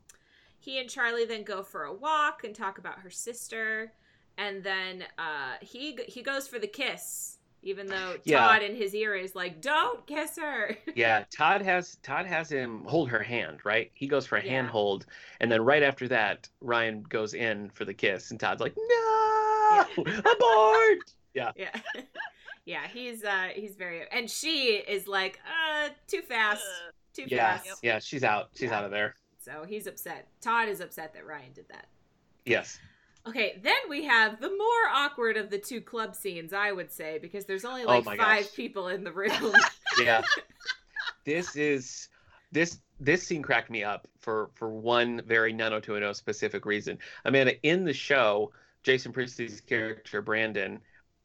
[0.60, 3.92] He and Charlie then go for a walk and talk about her sister,
[4.38, 8.38] and then uh, he he goes for the kiss, even though Yeah.
[8.38, 11.24] Todd in his ear is like, "Don't kiss her." Yeah.
[11.36, 13.90] Todd has Todd has him hold her hand, right?
[13.94, 14.50] He goes for a Yeah.
[14.50, 15.06] handhold,
[15.40, 19.86] and then right after that, Ryan goes in for the kiss, and Todd's like, "No,
[19.98, 20.98] abort!"
[21.34, 21.70] yeah, yeah.
[22.64, 22.86] Yeah.
[22.86, 26.64] He's uh he's very, and she is like, "Uh, too fast,
[27.12, 27.98] too Yeah, fast." yeah.
[27.98, 28.50] She's out.
[28.54, 28.78] She's Yeah.
[28.78, 29.16] out of there.
[29.40, 30.28] So he's upset.
[30.40, 31.86] Todd is upset that Ryan did that.
[32.46, 32.78] Yes.
[33.26, 37.18] Okay, then we have the more awkward of the two club scenes, I would say,
[37.20, 38.54] because there's only Oh like my five gosh.
[38.54, 39.30] people in the room.
[40.02, 40.22] Yeah.
[41.24, 42.08] this is
[42.50, 46.98] this this scene cracked me up for for one very 90210 specific reason.
[47.24, 48.52] Amanda, in the show,
[48.82, 50.80] Jason Priestley's character Brandon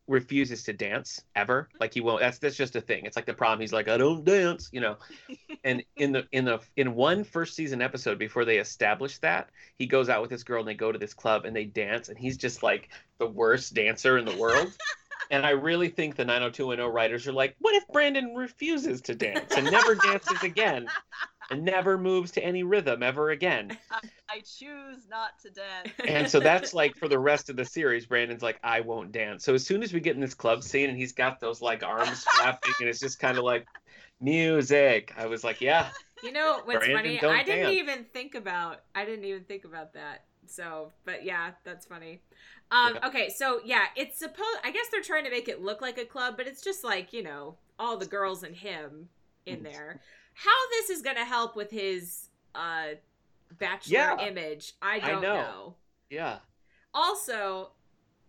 [0.08, 1.70] refuses to dance ever.
[1.80, 2.22] Like he won't.
[2.22, 3.06] That's that's just a thing.
[3.06, 3.60] It's like the prom.
[3.60, 4.98] He's like, I don't dance, you know.
[5.64, 9.86] and in the in the in one first season episode before they establish that, he
[9.86, 12.18] goes out with this girl and they go to this club and they dance, and
[12.18, 12.90] he's just like
[13.20, 14.76] the worst dancer in the world.
[15.30, 19.54] And I really think the 90210 writers are like, what if Brandon refuses to dance
[19.58, 20.88] and never dances again
[21.50, 23.78] and never moves to any rhythm ever again?
[24.30, 25.90] I choose not to dance.
[26.08, 29.44] And so that's like for the rest of the series, Brandon's like, I won't dance.
[29.46, 31.84] So as soon as we get in this club scene and he's got those like
[31.84, 33.68] arms flapping and it's just kind of like
[34.20, 35.90] music, I was like, yeah,
[36.24, 37.22] you know what's Brandon, funny?
[37.22, 37.78] I didn't dance.
[37.80, 38.84] even think about.
[38.96, 40.24] I didn't even think about that.
[40.46, 42.22] So, but yeah, that's funny.
[42.72, 43.08] Um, Yeah.
[43.08, 44.60] Okay, so yeah, it's supposed.
[44.64, 47.14] I guess they're trying to make it look like a club, but it's just like
[47.14, 49.10] you know all the girls and him
[49.46, 49.64] in Mhm.
[49.64, 50.02] there.
[50.44, 52.96] How this is gonna help with his uh
[53.58, 54.28] bachelor Yeah.
[54.28, 55.34] image, I I don't know.
[55.42, 55.76] know.
[56.10, 56.40] yeah,
[56.94, 57.72] also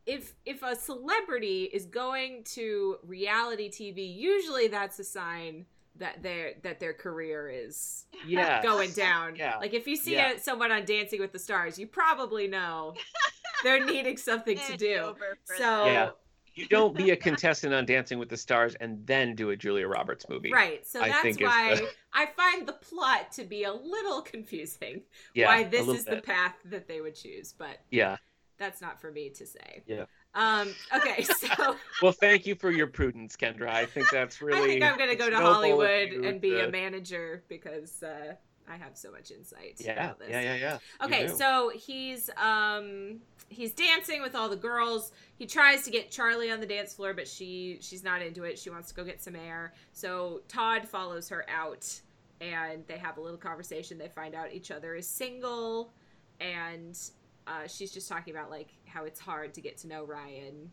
[0.06, 6.54] if if a celebrity is going to reality tv usually that's a sign that their
[6.62, 8.62] that their career is yeah.
[8.62, 9.56] going down Yeah.
[9.58, 10.32] like if you see Yeah.
[10.32, 12.94] a, someone on dancing with the stars you probably know
[13.64, 16.10] they're needing something to do so Yeah.
[16.58, 19.86] You don't be a contestant on Dancing with the Stars and then do a Julia
[19.86, 20.50] Roberts movie.
[20.52, 25.02] right so I that's why the- i find the plot to be a little confusing
[25.34, 28.16] Yeah, why this is the path that they would choose but Yeah.
[28.58, 30.04] that's not for me to say Yeah.
[30.34, 33.68] um okay so Well, thank you for your prudence, Kendra.
[33.68, 34.58] I think that's really.
[34.64, 38.34] I think I'm gonna go to Hollywood and be a manager because uh,
[38.70, 39.76] I have so much insight.
[39.78, 40.28] Yeah, about this.
[40.30, 40.78] yeah, yeah, yeah.
[41.04, 45.12] Okay, so he's um he's dancing with all the girls.
[45.36, 48.58] He tries to get Charlie on the dance floor, but she she's not into it.
[48.58, 49.72] She wants to go get some air.
[49.92, 52.00] So Todd follows her out,
[52.40, 53.98] and they have a little conversation.
[53.98, 55.92] They find out each other is single,
[56.40, 56.98] and
[57.46, 60.70] uh, she's just talking about like how it's hard to get to know Ryan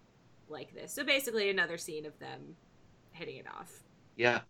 [0.49, 0.93] like this.
[0.93, 2.55] So basically, another scene of them
[3.11, 3.83] hitting it off.
[4.15, 4.41] Yeah.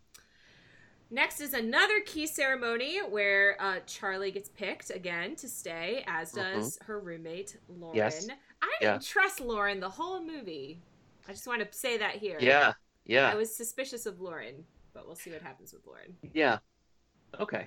[1.10, 6.78] Next is another key ceremony where uh, Charlie gets picked again to stay, as does
[6.84, 7.90] her roommate Lauren.
[7.90, 7.96] Mm-hmm.
[7.96, 8.28] Yes.
[8.60, 8.92] I Yeah.
[8.92, 10.82] didn't trust Lauren the whole movie.
[11.28, 12.38] I just want to say that here.
[12.40, 12.72] Yeah.
[13.04, 13.28] Yeah.
[13.30, 16.16] I was suspicious of Lauren, but we'll see what happens with Lauren.
[16.34, 16.58] Yeah.
[17.38, 17.66] Okay.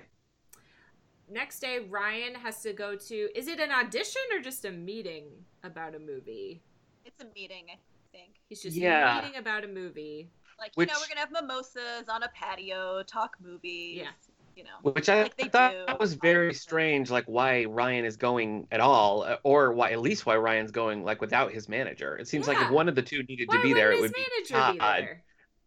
[1.30, 3.38] Next day, Ryan has to go to.
[3.38, 5.26] Is it an audition or just a meeting
[5.62, 6.62] about a movie?
[7.06, 7.78] It's a meeting, I
[8.12, 8.34] think.
[8.48, 9.20] He's just Yeah.
[9.22, 10.28] meeting about a movie.
[10.60, 13.98] Like, Which- you know, we're gonna have mimosas on a patio, talk movies.
[13.98, 14.10] Yeah.
[14.56, 14.92] You know.
[14.92, 15.84] Which I Like they thought do.
[15.86, 20.00] that was very strange, like why Ryan is going at all, uh, or why at
[20.00, 22.18] least why Ryan's going like without his manager.
[22.18, 24.16] It seems like if one of the two needed Why to be there, it wouldn't
[24.16, 25.02] would his be manager be Todd.
[25.02, 25.22] there?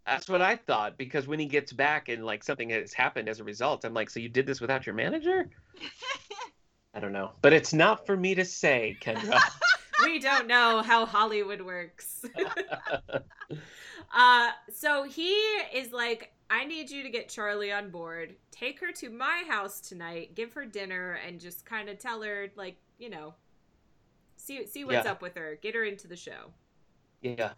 [0.06, 3.40] That's what I thought because when he gets back and like something has happened as
[3.40, 5.50] a result, I'm like, so you did this without your manager?
[6.94, 9.40] I don't know, but it's not for me to say, Kendra.
[10.04, 12.26] we don't know how Hollywood works.
[14.14, 15.32] uh, so he
[15.74, 19.80] is like, I need you to get Charlie on board, take her to my house
[19.82, 23.34] tonight, give her dinner, and just kind of tell her, like, you know,
[24.38, 25.12] see see what's Yeah.
[25.12, 26.54] up with her, get her into the show.
[27.22, 27.54] yeah.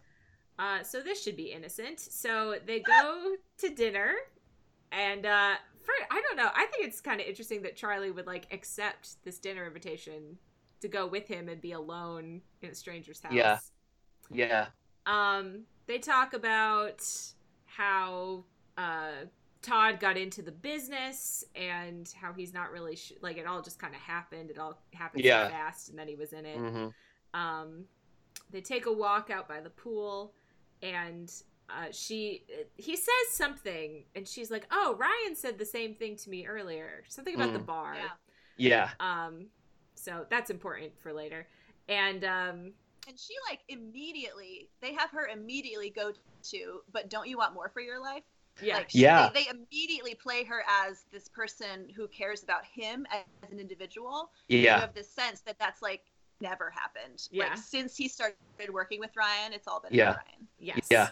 [0.58, 2.00] Uh, so this should be innocent.
[2.00, 4.14] So they go to dinner,
[4.94, 6.50] and uh, for I don't know.
[6.56, 10.38] I think it's kind of interesting that Charlie would like accept this dinner invitation
[10.80, 13.34] to go with him and be alone in a stranger's house.
[13.34, 13.60] Yeah.
[14.32, 14.68] Yeah.
[15.06, 17.04] Um, they talk about
[17.66, 18.44] how
[18.78, 19.26] uh,
[19.62, 23.80] Todd got into the business and how he's not really sh- like it all just
[23.80, 24.50] kind of happened.
[24.50, 25.48] It all happened Yeah.
[25.48, 26.58] so fast, and then he was in it.
[26.58, 26.88] hmm
[27.34, 27.86] Um,
[28.52, 30.34] they take a walk out by the pool,
[30.82, 31.32] and
[31.70, 32.44] uh, she
[32.76, 37.04] he says something, and she's like, "Oh, Ryan said the same thing to me earlier.
[37.08, 37.66] Something about the Mm.
[37.66, 38.10] bar." Yeah.
[38.58, 38.90] Yeah.
[39.00, 39.48] Um,
[39.96, 41.48] so that's important for later.
[41.90, 42.74] And um,
[43.08, 46.12] And she like immediately they have her immediately go
[46.52, 48.24] to, but don't you want more for your life?
[48.62, 49.30] yeah, Like she, Yeah.
[49.34, 54.32] they, they immediately play her as this person who cares about him as an individual.
[54.48, 54.76] Yeah.
[54.76, 56.02] You have this sense that that's like
[56.42, 57.28] never happened.
[57.32, 57.50] Yeah.
[57.50, 58.36] Like since he started
[58.72, 60.12] working with Ryan, it's all been Yeah.
[60.12, 60.48] about Ryan.
[60.60, 61.10] yes, Yeah.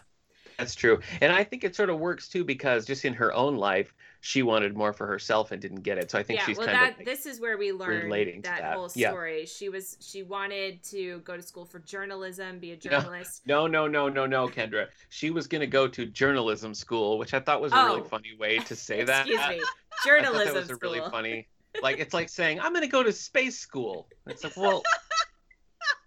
[0.58, 1.00] That's true.
[1.22, 3.94] And I think it sort of works too because just in her own life,
[4.26, 6.10] she wanted more for herself and didn't get it.
[6.10, 8.40] So I think yeah, she's well, kind that of this is where we learned relating
[8.44, 8.74] that, that.
[8.78, 9.10] whole Yeah.
[9.10, 9.46] story.
[9.46, 13.42] She was she wanted to go to school for journalism, be a journalist.
[13.46, 14.88] No, no, no, no, no, Kendra.
[15.10, 18.06] She was going to go to journalism school, which I thought was a really Oh.
[18.06, 19.28] funny way to say that.
[19.28, 19.62] Excuse me,
[19.92, 21.48] I journalism that was a really funny.
[21.82, 24.08] Like it's like saying I'm going to go to space school.
[24.28, 24.84] It's like, well,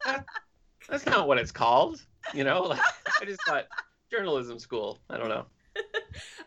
[0.04, 0.24] that,
[0.88, 2.00] that's not what it's called.
[2.32, 2.80] You know, like,
[3.20, 3.64] I just thought
[4.10, 5.00] journalism school.
[5.10, 5.44] I don't know.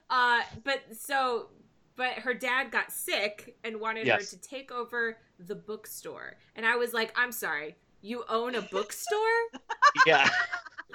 [0.10, 1.50] Uh, but so,
[1.96, 4.32] but her dad got sick and wanted Yes.
[4.32, 8.62] her to take over the bookstore, and I was like, I'm sorry, you own a
[8.62, 9.18] bookstore?
[10.06, 10.30] Yeah,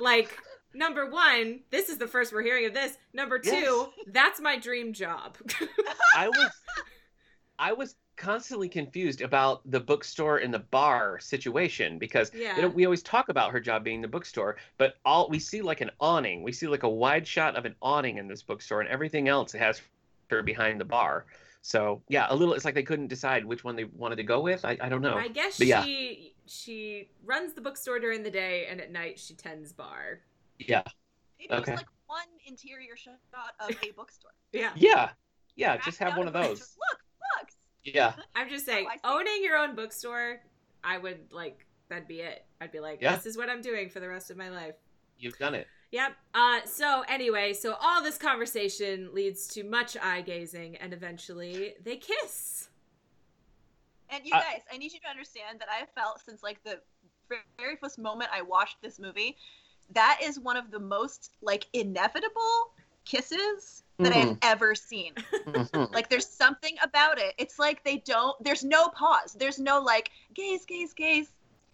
[0.00, 0.38] like,
[0.72, 2.96] number one, this is the first we're hearing of this.
[3.12, 3.88] Number two, Yes.
[4.06, 5.36] that's my dream job.
[6.16, 6.50] I was,
[7.58, 12.68] I was constantly confused about the bookstore and the bar situation because yeah, you know,
[12.68, 15.90] we always talk about her job being the bookstore, but all we see like an
[16.00, 16.42] awning.
[16.42, 19.52] We see like a wide shot of an awning in this bookstore, and everything else
[19.52, 19.80] has
[20.30, 21.26] her behind the bar.
[21.62, 22.54] So yeah, a little.
[22.54, 24.64] It's like they couldn't decide which one they wanted to go with.
[24.64, 25.16] I, I don't know.
[25.16, 25.82] I guess But yeah.
[25.82, 30.20] she she runs the bookstore during the day, and at night she tends bar.
[30.58, 30.82] Yeah,
[31.38, 31.72] Maybe Okay.
[31.72, 33.18] it's like one interior shot
[33.60, 34.30] of a bookstore.
[34.52, 35.08] Yeah, yeah,
[35.56, 35.78] yeah.
[35.78, 36.60] Just have one of those.
[36.60, 36.76] bookstore.
[36.90, 37.03] Look, books.
[37.84, 40.40] Yeah, I'm just saying, Oh, owning your own bookstore,
[40.82, 42.44] I would like that'd be it.
[42.60, 43.14] I'd be like, Yeah.
[43.16, 44.74] this is what I'm doing for the rest of my life.
[45.18, 45.66] you've done it.
[45.92, 46.12] Yep.
[46.34, 51.96] Uh, so anyway, so all this conversation leads to much eye gazing, and eventually they
[51.96, 52.68] kiss.
[54.10, 56.62] And you I- guys, I need you to understand that I have felt since like
[56.64, 56.80] the
[57.58, 59.36] very first moment I watched this movie,
[59.92, 62.72] that is one of the most like inevitable
[63.04, 64.30] kisses that Mm-hmm.
[64.30, 65.12] I've ever seen.
[65.44, 65.92] Mhm.
[65.94, 67.34] Like there's something about it.
[67.38, 69.34] It's like they don't there's no pause.
[69.38, 71.28] There's no like gaze, gaze, gaze,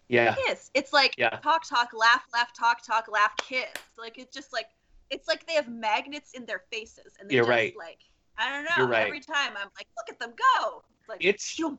[0.08, 0.70] Yeah, kiss.
[0.74, 1.30] It's like Yeah.
[1.30, 3.68] talk, talk, laugh, laugh, talk, talk, laugh, kiss.
[3.96, 4.66] Like it's just like
[5.08, 7.74] it's like they have magnets in their faces and they You're just right.
[7.78, 7.98] like
[8.38, 8.70] I don't know.
[8.78, 9.06] You're right.
[9.06, 10.82] Every time I'm like, look at them go.
[11.00, 11.78] It's like It's- phew.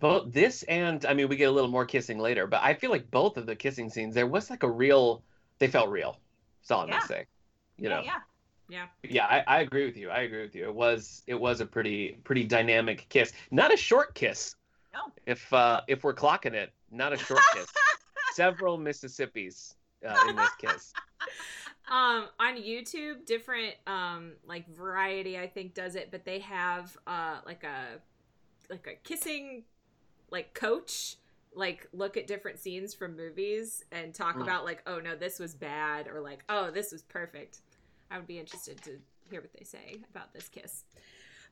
[0.00, 2.90] both this and I mean we get a little more kissing later, but I feel
[2.90, 5.22] like both of the kissing scenes there was like a real.
[5.58, 6.18] They felt real.
[6.62, 6.94] That's all I'm Yeah.
[6.98, 7.26] gonna say.
[7.78, 8.00] You know.
[8.00, 8.20] yeah, Yeah.
[8.68, 10.10] Yeah, Yeah, I, I agree with you.
[10.10, 10.64] I agree with you.
[10.64, 13.32] It was it was a pretty pretty dynamic kiss.
[13.50, 14.56] Not a short kiss.
[14.92, 15.12] No.
[15.26, 17.66] If uh if we're clocking it, not a short kiss.
[18.34, 19.74] Several Mississippis
[20.06, 20.92] uh, in this kiss.
[21.88, 27.38] Um, on YouTube, different um like variety I think does it, but they have uh
[27.46, 28.00] like a
[28.70, 29.64] like a kissing
[30.30, 31.16] like coach
[31.54, 34.42] like look at different scenes from movies and talk Mm.
[34.42, 37.60] about like oh no this was bad or like oh this was perfect.
[38.10, 38.98] I would be interested to
[39.30, 40.84] hear what they say about this kiss.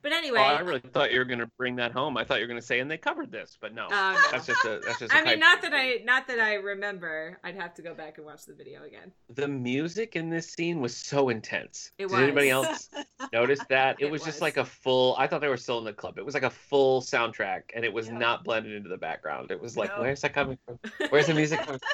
[0.01, 2.15] But oh, anyway, Oh, I really thought you were gonna bring that home.
[2.15, 3.87] I thought you were gonna say, and they covered this, but no.
[3.89, 4.31] Oh, no.
[4.31, 5.15] That's just a that's just.
[5.15, 7.39] I mean, not that I not that I remember.
[7.43, 9.11] I'd have to go back and watch the video again.
[9.33, 11.91] The music in this scene was so intense.
[11.97, 12.89] It Did anybody else
[13.33, 13.95] notice that?
[13.99, 15.15] It, It was, just like a full.
[15.17, 16.19] I thought they were still in the club.
[16.19, 18.17] It was like a full soundtrack, and it was Yeah.
[18.19, 19.49] not blended into the background.
[19.49, 20.03] It was like, No.
[20.03, 20.77] where's that coming from?
[21.09, 21.81] Where's the music coming?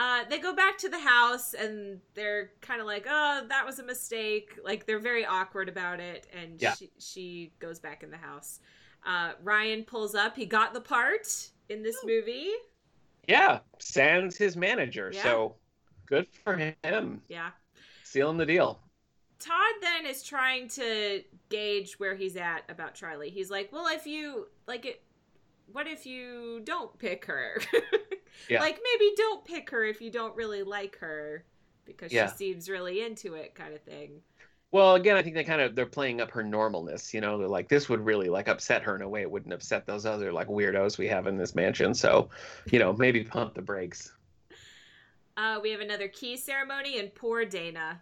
[0.00, 3.80] Uh, they go back to the house and they're kind of like, "Oh, that was
[3.80, 6.74] a mistake." Like they're very awkward about it, and Yeah.
[6.74, 8.60] she she goes back in the house.
[9.04, 10.36] Uh, Ryan pulls up.
[10.36, 12.52] He got the part in this movie.
[13.26, 15.10] Yeah, Sans his manager.
[15.12, 15.22] Yeah.
[15.24, 15.56] So
[16.06, 17.50] good for him, Yeah.
[18.04, 18.80] sealing the deal.
[19.40, 23.30] Todd then is trying to gauge where he's at about Charlie.
[23.30, 25.02] He's like, "Well, if you like it,
[25.72, 27.60] what if you don't pick her?
[28.48, 28.60] Yeah.
[28.60, 31.44] Like maybe don't pick her if you don't really like her
[31.84, 32.30] because Yeah.
[32.30, 34.20] she seems really into it, kind of thing.
[34.70, 37.12] Well, again, I think they kind of they're playing up her normalness.
[37.12, 39.52] You know, they're like this would really like upset her in a way it wouldn't
[39.52, 41.94] upset those other like weirdos we have in this mansion.
[41.94, 42.30] So,
[42.70, 44.12] you know, maybe pump the brakes.
[45.36, 48.00] Uh, we have another key ceremony, and poor Dana.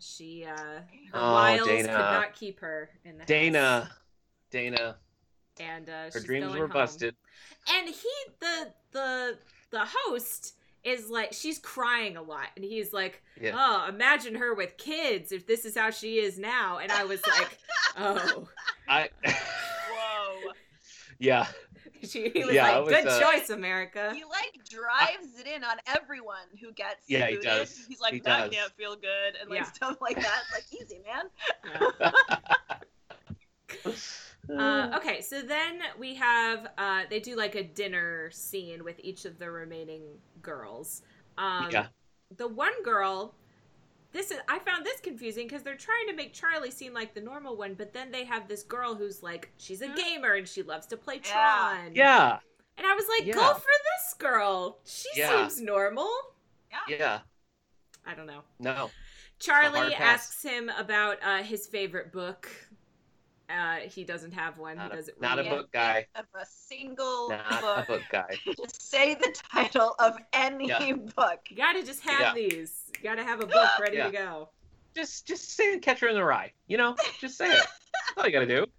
[0.00, 0.82] She uh, her
[1.14, 1.88] Oh, wiles Dana.
[1.88, 3.28] could not keep her in the house.
[3.28, 3.90] Dana,
[4.50, 4.96] Dana,
[5.60, 6.74] and uh, her she's dreams going were home.
[6.74, 7.14] busted.
[7.74, 9.38] And he, the the
[9.70, 10.54] the host,
[10.84, 13.52] is like she's crying a lot, and he's like, Yeah.
[13.54, 17.20] "Oh, imagine her with kids if this is how she is now." And I was
[17.26, 17.58] like,
[17.98, 18.48] "Oh."
[18.88, 20.52] I, Whoa.
[21.18, 21.46] yeah,
[22.02, 25.64] She, he was Yeah, like, was, "Good uh, choice, America." He like drives it in
[25.64, 27.76] on everyone who gets Yeah, he does.
[27.88, 28.54] He's like, He that does.
[28.54, 29.64] can't feel good, and like Yeah.
[29.64, 30.42] stuff like that.
[30.52, 31.24] Like, easy, man.
[34.48, 39.24] Uh, okay, so then we have uh, they do like a dinner scene with each
[39.26, 40.02] of the remaining
[40.42, 41.02] girls.
[41.36, 41.86] Um, Yeah.
[42.38, 43.34] The one girl,
[44.12, 47.20] this is I found this confusing because they're trying to make Charlie seem like the
[47.20, 50.62] normal one, but then they have this girl who's like she's a gamer and she
[50.62, 51.32] loves to play Yeah.
[51.32, 51.94] Tron.
[51.94, 52.38] yeah,
[52.78, 54.78] And I was like, go for this girl.
[54.84, 55.46] She Yeah.
[55.48, 56.10] seems normal.
[56.70, 56.96] yeah.
[56.96, 57.18] Yeah.
[58.06, 58.42] I don't know.
[58.58, 58.90] No,
[59.38, 62.48] Charlie asks him about uh, his favorite book.
[63.48, 64.76] Uh, he doesn't have one.
[64.76, 66.06] not he doesn't not a book guy.
[66.16, 67.78] Of a single Not book.
[67.88, 68.36] a book guy.
[68.56, 70.92] Just say the title of any Yeah.
[71.16, 71.40] book.
[71.48, 72.34] You gotta just have Yeah.
[72.34, 72.90] these.
[72.96, 74.06] You gotta have a book ready Yeah.
[74.06, 74.48] to go.
[74.94, 76.52] Just, just say the Catcher in the Rye.
[76.66, 77.52] You know, just say it.
[77.52, 78.66] That's all you gotta do.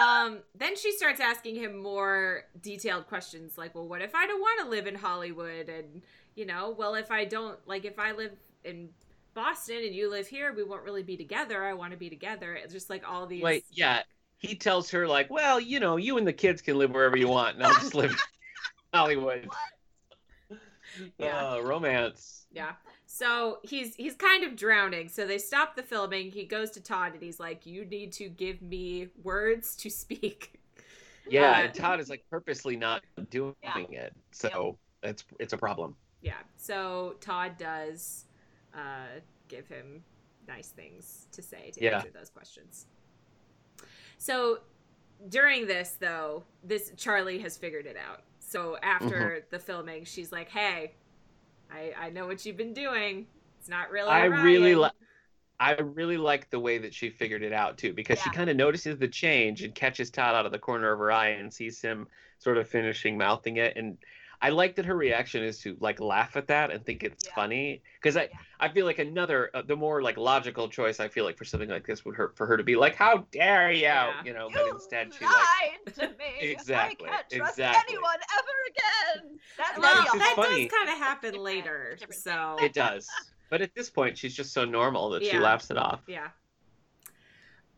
[0.00, 4.40] Um, then she starts asking him more detailed questions like, well, what if I don't
[4.40, 5.68] want to live in Hollywood?
[5.68, 6.02] And,
[6.36, 8.30] you know, well, if I don't, like, if I live
[8.64, 8.90] in
[9.34, 11.64] Boston and you live here, we won't really be together.
[11.64, 12.54] I want to be together.
[12.54, 13.42] It's just like all these.
[13.42, 14.02] Wait, yeah.
[14.38, 17.28] He tells her like, well, you know, you and the kids can live wherever you
[17.28, 18.16] want, and I'll just live in
[18.94, 19.48] Hollywood.
[21.18, 21.52] Yeah.
[21.54, 22.46] Uh, romance.
[22.52, 22.72] Yeah.
[23.06, 25.08] So he's he's kind of drowning.
[25.08, 26.30] So they stop the filming.
[26.30, 30.58] He goes to Todd and he's like, "You need to give me words to speak."
[31.28, 35.96] Yeah, Uh, and Todd is like purposely not doing it, so it's it's a problem.
[36.20, 36.38] Yeah.
[36.56, 38.24] So Todd does
[38.74, 40.02] uh, give him
[40.48, 41.96] nice things to say to Yeah.
[41.98, 42.86] answer those questions.
[44.18, 44.60] So
[45.28, 48.22] during this, though, this Charlie has figured it out.
[48.40, 49.46] So after Mm-hmm.
[49.50, 50.92] the filming, she's like, "Hey,
[51.70, 53.26] I I know what you've been doing.
[53.58, 54.10] It's not really.
[54.10, 54.92] I really like.
[55.60, 58.56] I really like the way that she figured it out too, because she kind of
[58.56, 61.80] notices the change and catches Todd out of the corner of her eye and sees
[61.80, 62.08] him
[62.38, 63.76] sort of finishing mouthing it.
[63.76, 63.96] And
[64.44, 67.34] I like that her reaction is to like laugh at that and think it's Yeah.
[67.34, 67.82] funny.
[68.00, 68.28] Because I, Yeah.
[68.58, 71.68] I feel like another, uh, the more like logical choice I feel like for something
[71.68, 74.22] like this would hurt for her to be like, "How dare you?" Yeah.
[74.24, 76.40] You know, You but instead she like, to me.
[76.40, 77.94] Exactly, I can't trust exactly.
[77.94, 78.56] anyone ever
[79.22, 79.38] again.
[79.56, 80.68] That's Well, This maybe is a that funny.
[80.68, 81.98] does kind of happen later.
[82.10, 83.08] So it does.
[83.50, 86.00] But at this point, she's just so normal that she laughs it off.
[86.08, 86.28] Yeah.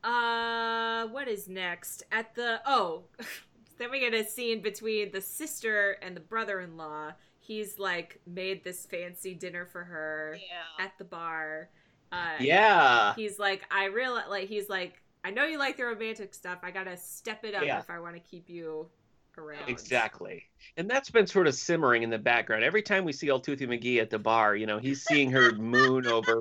[0.05, 2.05] Uh, what is next?
[2.13, 3.05] At the oh,
[3.79, 7.13] then we get a scene between the sister and the brother-in-law.
[7.41, 10.85] He's like made this fancy dinner for her Yeah.
[10.85, 11.69] at the bar.
[12.13, 13.15] Uh, Yeah.
[13.15, 16.59] He's like, I real like he's like, I know you like the romantic stuff.
[16.63, 17.79] I gotta step it up Yeah.
[17.79, 18.89] if I want to keep you
[19.37, 19.69] around.
[19.69, 20.45] Exactly.
[20.77, 22.63] And that's been sort of simmering in the background.
[22.63, 25.53] Every time we see old Toothy McGee at the bar, you know, he's seeing her
[25.57, 26.41] moon over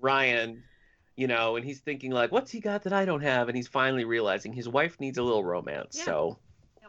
[0.00, 0.62] Ryan,
[1.16, 3.48] you know, and he's thinking like, what's he got that I don't have?
[3.48, 5.96] And he's finally realizing his wife needs a little romance.
[5.98, 6.04] Yeah.
[6.04, 6.38] So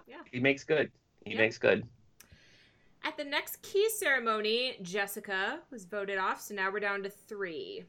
[0.07, 0.17] Yeah.
[0.31, 0.91] he makes good.
[1.25, 1.37] He Yeah.
[1.39, 1.87] makes good.
[3.05, 7.83] At the next key ceremony, Jessica was voted off, so now we're down to three.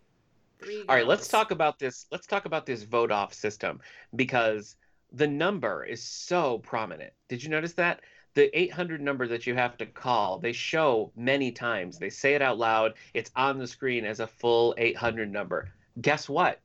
[0.58, 0.84] Three.
[0.88, 2.06] All right, let's talk about this.
[2.10, 3.80] Let's talk about this vote off system
[4.16, 4.76] because
[5.12, 7.12] the number is so prominent.
[7.28, 8.00] Did you notice that?
[8.34, 11.98] The 800 number that you have to call, they show many times.
[11.98, 12.94] They say it out loud.
[13.14, 15.68] It's on the screen as a full 800 number.
[16.00, 16.60] Guess what?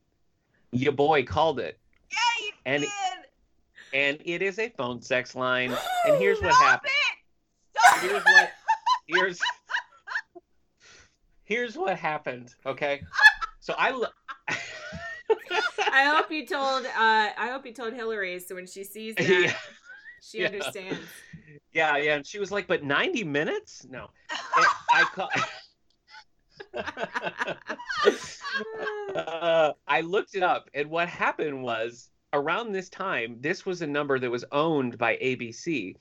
[0.71, 1.79] Your boy called it.
[2.11, 2.91] Yeah, you And- did.
[3.93, 5.75] And it is a phone sex line.
[6.05, 6.91] And here's what Stop happened.
[6.93, 7.79] it.
[7.79, 8.49] Stop Here's what
[9.07, 9.39] here's
[11.43, 13.01] Here's what happened, okay?
[13.59, 14.07] So I lo-
[15.91, 16.85] I hope you told.
[16.85, 16.89] Uh,
[17.37, 19.53] I hope you told Hillary, so when she sees that, Yeah.
[20.21, 20.45] she Yeah.
[20.47, 21.01] understands.
[21.73, 23.85] Yeah, yeah, and she was like, "But 90 minutes?
[23.89, 25.29] No." And I call.
[29.15, 33.88] Uh, I looked it up, and what happened was around this time, this was a
[33.88, 35.95] number that was owned by ABC,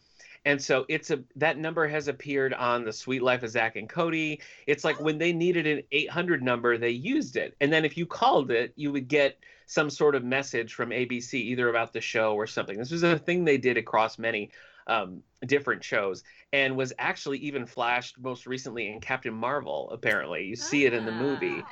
[0.44, 3.88] and so it's a that number has appeared on the Suite Life of Zack and
[3.88, 4.40] Cody.
[4.66, 8.06] It's like when they needed an 800 number, they used it, and then if you
[8.06, 12.34] called it, you would get some sort of message from ABC, either about the show
[12.34, 12.78] or something.
[12.78, 14.50] This was a thing they did across many.
[14.88, 19.90] um, different shows, and was actually even flashed most recently in Captain Marvel.
[19.90, 21.62] Apparently, you see it in the movie.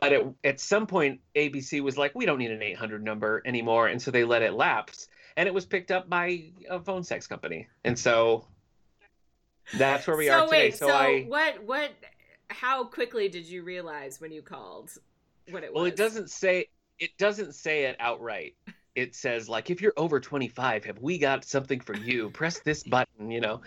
[0.00, 3.88] But at, at some point, ABC was like, we don't need an 800 number anymore,
[3.88, 7.26] and so they let it lapse, and it was picked up by a phone sex
[7.26, 8.46] company, and so
[9.74, 10.56] that's where we so are today.
[10.58, 11.90] wait, so, so I what what
[12.48, 14.90] how quickly did you realize when you called
[15.50, 15.76] what it was?
[15.76, 16.68] well, it doesn't say
[16.98, 18.54] it doesn't say it outright.
[18.94, 22.30] It says like, if you're over 25, have we got something for you?
[22.30, 23.60] Press this button, you know.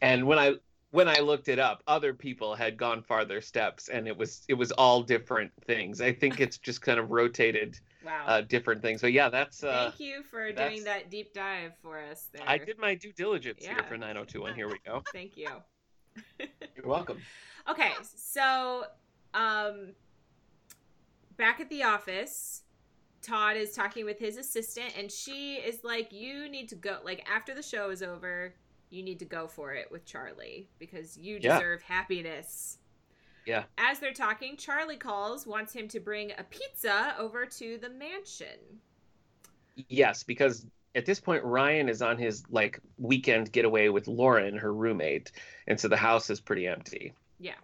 [0.00, 0.54] And when I
[0.94, 4.54] when I looked it up, other people had gone farther steps, and it was it
[4.54, 6.00] was all different things.
[6.00, 8.24] I think it's just kind of rotated Wow.
[8.28, 9.00] uh, different things.
[9.00, 12.42] But yeah, that's uh, Thank you for doing that deep dive for us there.
[12.46, 13.74] I did my due diligence Yeah.
[13.74, 15.02] here for 902, here we go.
[15.12, 15.48] Thank you.
[16.76, 17.18] You're welcome.
[17.68, 18.84] Okay, so
[19.32, 19.94] um
[21.36, 22.62] back at the office,
[23.20, 27.26] Todd is talking with his assistant and she is like you need to go like
[27.28, 28.54] after the show is over,
[28.94, 31.58] you need to go for it with Charlie because you Yeah.
[31.58, 32.78] deserve happiness.
[33.44, 33.64] Yeah.
[33.76, 38.80] As they're talking, Charlie calls, wants him to bring a pizza over to the mansion.
[39.88, 44.72] Yes, because at this point Ryan is on his like weekend getaway with Lauren, her
[44.72, 45.32] roommate,
[45.66, 47.12] and so the house is pretty empty.
[47.38, 47.58] Yeah.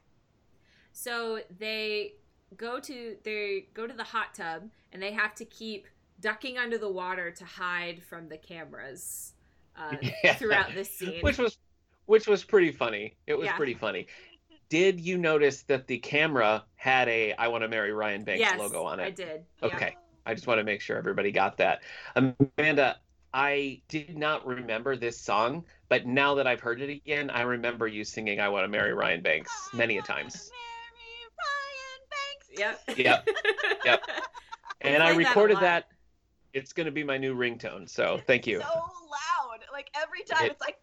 [0.92, 2.14] So they
[2.56, 5.86] go to they go to the hot tub and they have to keep
[6.20, 9.32] ducking under the water to hide from the cameras
[9.80, 10.34] uh, Yeah.
[10.34, 11.20] throughout this scene.
[11.22, 11.58] which was
[12.06, 13.16] which was pretty funny.
[13.26, 13.56] It was Yeah.
[13.56, 14.06] pretty funny.
[14.68, 18.58] Did you notice that the camera had a "I want to marry Ryan Banks" yes,
[18.58, 19.04] logo on it?
[19.04, 19.44] I did.
[19.62, 19.66] Yeah.
[19.68, 19.96] Okay.
[20.26, 21.82] I just want to make sure everybody got that.
[22.14, 22.98] Amanda,
[23.32, 27.86] I did not remember this song, but now that I've heard it again, I remember
[27.88, 30.50] you singing "I Want to Marry Ryan Banks" many a times.
[32.58, 32.96] Marry Ryan Banks.
[32.96, 32.98] Yep.
[32.98, 33.28] Yep.
[33.84, 34.02] Yep.
[34.82, 35.88] And I played that recorded that.
[36.54, 37.88] It's going to be my new ringtone.
[37.88, 38.60] So thank you.
[38.60, 39.29] So loud.
[39.80, 40.76] Like every time It- it's like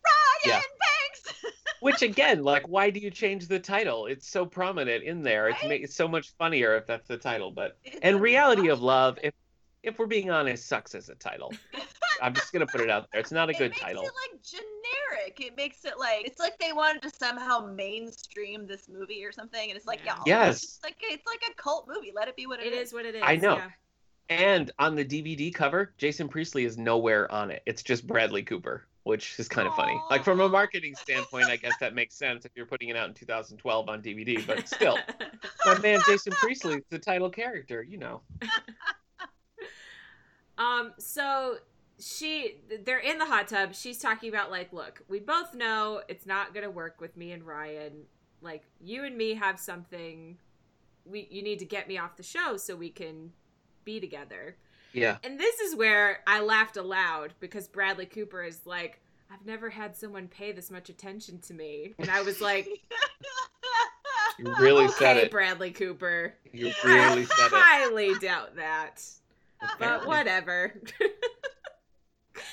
[0.43, 0.61] Ryan yeah.
[0.79, 1.45] Banks.
[1.81, 4.07] Which again, like, why do you change the title?
[4.07, 5.49] It's so prominent in there.
[5.49, 5.69] It's Right?
[5.69, 7.51] make it's so much funnier if that's the title.
[7.51, 9.33] But It's and a reality of love, if
[9.83, 11.53] if we're being honest, sucks as a title.
[12.23, 13.21] I'm just gonna put it out there.
[13.21, 14.01] It's not a it good makes title.
[14.01, 15.39] it like generic.
[15.39, 19.69] It makes it like it's like they wanted to somehow mainstream this movie or something,
[19.69, 20.17] and it's like Yeah.
[20.25, 20.63] Yes.
[20.63, 22.11] It's like it's like a cult movie.
[22.15, 23.21] Let it be what It is what it is.
[23.23, 23.57] I know.
[23.57, 23.69] yeah.
[24.29, 27.61] And on the DVD cover, Jason Priestley is nowhere on it.
[27.67, 29.99] It's just Bradley Cooper, which is kind of funny.
[30.09, 33.07] Like from a marketing standpoint, I guess that makes sense if you're putting it out
[33.07, 34.45] in 2012 on DVD.
[34.45, 34.97] But still,
[35.65, 37.81] my man Jason Priestley the title character.
[37.81, 38.21] You know.
[40.57, 41.57] Um, so
[41.99, 43.75] she they're in the hot tub.
[43.75, 47.43] She's talking about like, look, we both know it's not gonna work with me and
[47.43, 48.03] Ryan.
[48.41, 50.37] Like, you and me have something
[51.05, 53.31] we you need to get me off the show so we can
[53.85, 54.57] be together.
[54.97, 55.17] Yeah.
[55.23, 58.99] And this is where I laughed aloud because Bradley Cooper is like,
[59.31, 61.93] I've never had someone pay this much attention to me.
[61.99, 62.67] And I was like,
[64.39, 65.31] You really said it.
[65.31, 66.33] Bradley Cooper.
[66.51, 67.53] You really said it.
[67.53, 69.03] I highly doubt that.
[69.79, 70.73] But whatever.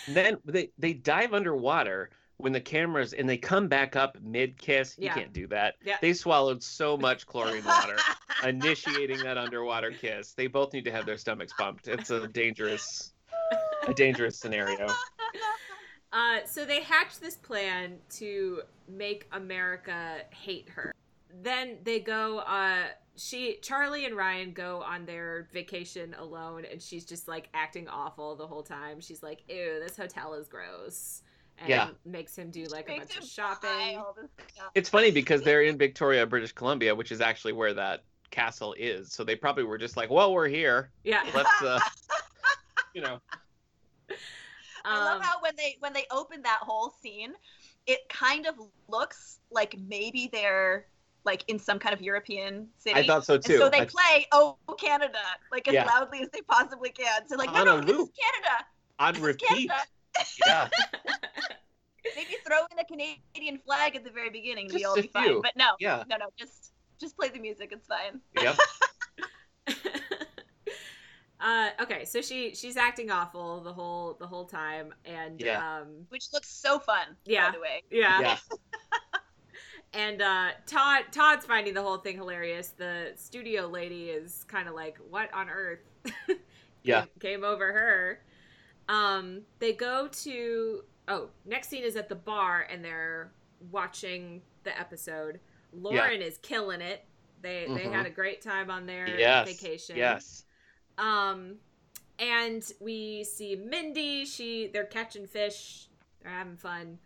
[0.09, 4.97] Then they they dive underwater when the cameras and they come back up mid kiss.
[4.99, 5.15] You Yeah.
[5.15, 5.77] can't do that.
[5.85, 5.97] Yeah.
[6.01, 7.97] They swallowed so much chlorine water
[8.45, 10.33] initiating that underwater kiss.
[10.33, 11.89] They both need to have their stomachs pumped.
[11.89, 13.13] It's a dangerous
[13.87, 14.87] a dangerous scenario.
[16.13, 20.95] Uh, so they hatch this plan to make America hate her.
[21.43, 22.39] Then they go.
[22.39, 22.85] Uh,
[23.17, 28.37] she, Charlie, and Ryan go on their vacation alone, and she's just like acting awful
[28.37, 29.01] the whole time.
[29.01, 31.23] She's like, "Ew, this hotel is gross,"
[31.59, 31.91] and Yeah.
[32.05, 33.69] makes him do like a bunch of shopping.
[33.71, 34.71] buy all this stuff.
[34.75, 39.13] It's funny because they're in Victoria, British Columbia, which is actually where that castle is.
[39.13, 40.91] So they probably were just like, "Well, we're here.
[41.05, 41.23] Yeah.
[41.35, 41.79] Let's uh
[42.95, 43.21] you know,
[44.85, 47.33] I love Um, how when they when they open that whole scene,
[47.87, 48.57] it kind of
[48.89, 50.87] looks like maybe they're
[51.25, 53.01] like in some kind of European city.
[53.01, 53.57] I thought so And too.
[53.59, 55.19] so they I- play "Oh Canada"
[55.51, 55.87] like as Yeah.
[55.87, 57.27] loudly as they possibly can.
[57.29, 58.11] So like, no, On no, this is.
[58.19, 58.67] Canada.
[58.99, 59.69] on This repeat.
[59.69, 59.75] Canada.
[60.47, 60.69] Yeah.
[62.17, 65.09] Maybe throw in a Canadian flag at the very beginning, and we Just all be
[65.09, 65.25] fine.
[65.25, 65.43] few.
[65.43, 66.05] But no, Yeah.
[66.09, 67.71] no, no, just just play the music.
[67.73, 68.21] It's fine.
[68.41, 68.57] Yep.
[71.41, 75.81] uh, okay, so she she's acting awful the whole the whole time, and Yeah.
[75.81, 77.17] um, Which looks so fun.
[77.25, 77.51] Yeah.
[77.51, 77.83] By the way.
[77.91, 78.21] yeah.
[78.21, 78.37] Yeah.
[79.97, 82.71] And uh, Todd Todd's finding the whole thing hilarious.
[82.77, 85.89] The studio lady is kind of like, "What on earth?"
[86.83, 87.03] Yeah.
[87.03, 88.19] came, came over her.
[88.89, 93.31] Um, they go to oh, next scene is at the bar and they're
[93.71, 95.41] watching the episode.
[95.73, 97.05] Lauren is killing it.
[97.43, 97.93] They they Mhm.
[97.93, 99.47] had a great time on their Yes.
[99.49, 99.97] vacation.
[99.97, 100.45] Yes.
[100.99, 101.59] Um,
[102.19, 104.25] and we see Mindy.
[104.25, 105.89] She they're catching fish.
[106.23, 106.99] They're having fun.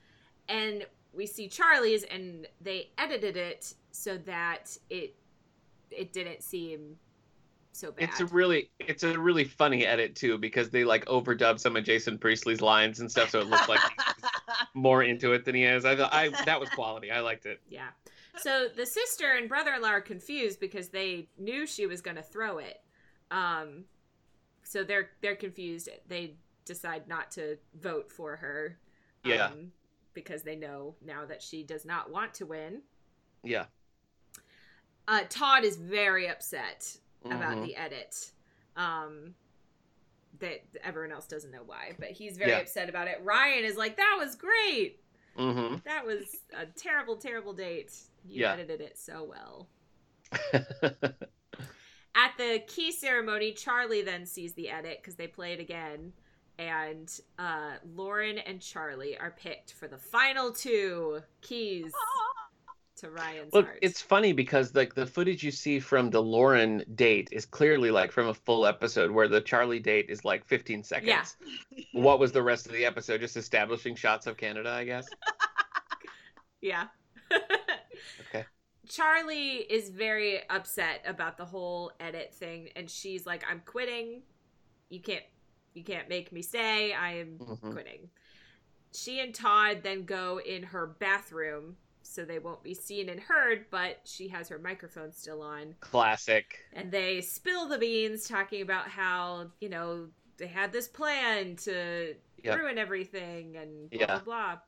[0.48, 5.16] And we see Charlie's and they edited it so that it
[5.90, 6.98] it didn't seem
[7.72, 8.08] so bad.
[8.08, 11.84] It's a really it's a really funny edit too because they like overdub some of
[11.84, 14.24] Jason Priestley's lines and stuff so it looks like he's
[14.74, 15.84] more into it than he is.
[15.84, 17.10] I thought I that was quality.
[17.10, 17.60] I liked it.
[17.68, 17.88] Yeah.
[18.36, 22.58] So the sister and brother-in-law are confused because they knew she was going to throw
[22.58, 22.80] it.
[23.30, 23.84] Um
[24.62, 25.88] so they're they're confused.
[26.08, 28.78] They decide not to vote for her.
[29.24, 29.46] Yeah.
[29.46, 29.72] Um,
[30.14, 32.82] because they know now that she does not want to win.
[33.44, 33.66] Yeah.
[35.06, 36.98] Uh, Todd is very upset
[37.32, 37.62] about Mhm.
[37.66, 38.32] the edit.
[38.76, 39.34] Um,
[40.40, 42.58] that everyone else doesn't know why, but he's very Yeah.
[42.58, 43.20] upset about it.
[43.22, 45.02] Ryan is like, "That was great.
[45.36, 45.82] Mhm.
[45.84, 47.92] That was a terrible, terrible date.
[48.24, 48.52] You Yeah.
[48.52, 49.68] edited it so well."
[52.14, 56.12] At the key ceremony, Charlie then sees the edit because they play it again,
[56.58, 61.92] and uh, Lauren and Charlie are picked for the final two keys
[63.00, 63.78] to Ryan's Look, heart.
[63.82, 68.10] it's funny because like the footage you see from the Lauren date is clearly like
[68.12, 71.36] from a full episode where the Charlie date is like 15 seconds.
[71.70, 71.84] Yeah.
[71.92, 73.20] What was the rest of the episode?
[73.20, 75.08] Just establishing shots of Canada, I guess.
[76.60, 76.86] yeah.
[78.28, 78.44] Okay.
[78.88, 84.22] Charlie is very upset about the whole edit thing and she's like I'm quitting.
[84.88, 85.24] You can't
[85.74, 86.92] you can't make me stay.
[86.92, 87.72] I am Mhm.
[87.72, 88.08] quitting.
[88.94, 91.76] She and Todd then go in her bathroom
[92.08, 96.58] so they won't be seen and heard, but she has her microphone still on Classic.
[96.72, 102.14] and they spill the beans talking about how, you know, they had this plan to
[102.44, 102.58] Yep.
[102.58, 104.06] ruin everything and blah Yeah.
[104.06, 104.58] blah blah.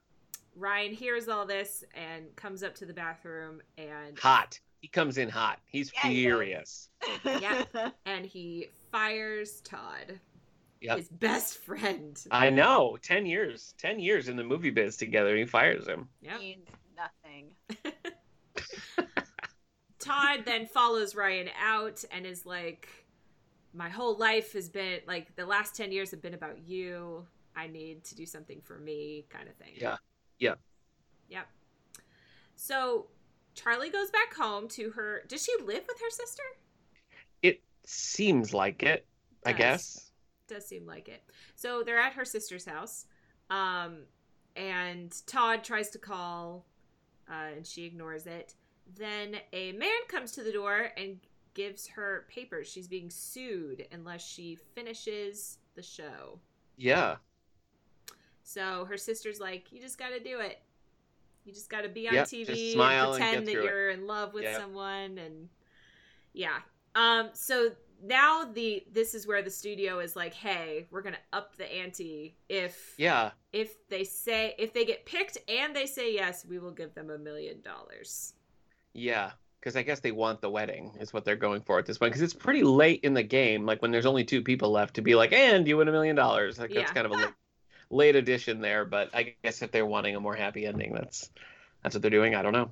[0.57, 4.59] Ryan hears all this and comes up to the bathroom and Hot.
[4.80, 5.61] He comes in hot.
[5.66, 6.88] He's Yeah, he furious.
[7.24, 7.64] Yeah.
[8.07, 10.18] and he fires Todd,
[10.80, 10.97] Yep.
[10.99, 12.20] his best friend.
[12.30, 12.97] I know.
[13.03, 13.74] 10 years.
[13.78, 15.36] 10 years in the movie biz together.
[15.36, 16.09] He fires him.
[16.22, 16.41] Yep.
[17.26, 17.53] Means
[17.84, 17.94] nothing.
[19.98, 22.88] Todd then follows Ryan out and is like,
[23.74, 27.26] My whole life has been like the last 10 years have been about you.
[27.57, 29.74] I need to do something for me, kind of thing.
[29.76, 29.96] Yeah.
[30.38, 30.55] Yeah.
[31.28, 31.46] Yep.
[32.57, 33.07] So
[33.55, 35.22] Charlie goes back home to her.
[35.28, 36.42] Does she live with her sister?
[37.42, 39.07] It seems like it,
[39.44, 40.11] I guess.
[40.48, 41.22] Does seem like it.
[41.57, 43.07] So they're at her sister's house.
[43.51, 44.05] Um,
[44.57, 46.66] and Todd tries to call,
[47.30, 48.54] uh, and she ignores it.
[48.96, 51.18] Then a man comes to the door and
[51.54, 52.68] gives her papers.
[52.68, 56.40] She's being sued unless she finishes the show.
[56.76, 57.16] Yeah.
[58.42, 60.60] So her sister's like, "You just got to do it.
[61.44, 64.06] You just got to be on Yep, TV and and pretend get that you're in
[64.06, 64.60] love with Yep.
[64.60, 65.48] someone." And
[66.32, 66.58] yeah.
[66.94, 67.30] Um.
[67.32, 67.70] So
[68.03, 72.36] now the this is where the studio is like, "Hey, we're gonna up the ante
[72.48, 73.32] if Yeah.
[73.53, 77.11] if they say if they get picked and they say yes, we will give them
[77.11, 78.34] a million dollars."
[78.92, 79.32] Yeah.
[79.61, 82.12] Because I guess they want the wedding, is what they're going for at this point.
[82.12, 85.03] Because it's pretty late in the game, like when there's only two people left to
[85.03, 86.59] be like, and you win a million dollars.
[86.59, 87.34] Like that's kind of a late,
[87.90, 88.86] late addition there.
[88.86, 91.30] But I guess if they're wanting a more happy ending, that's
[91.82, 92.34] that's what they're doing.
[92.34, 92.70] I don't know.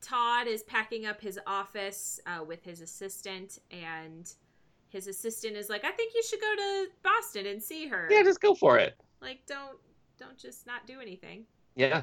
[0.00, 4.32] Todd is packing up his office uh, with his assistant, and
[4.88, 8.08] his assistant is like, "I think you should go to Boston and see her.
[8.10, 8.98] Yeah, just go for it.
[9.20, 9.78] like, don't
[10.18, 11.44] don't just not do anything."
[11.76, 12.02] Yeah.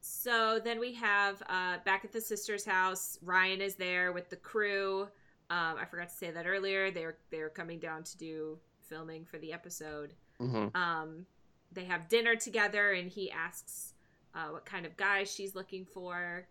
[0.00, 3.18] So then we have uh, back at the sister's house.
[3.22, 5.02] Ryan is there with the crew.
[5.50, 6.90] Um, I forgot to say that earlier.
[6.90, 10.14] They're they're coming down to do filming for the episode.
[10.38, 11.26] hmm um,
[11.72, 13.92] they have dinner together and he asks
[14.36, 16.46] uh, what kind of guy she's looking for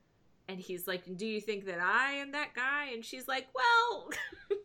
[0.49, 4.10] and he's like do you think that i am that guy and she's like well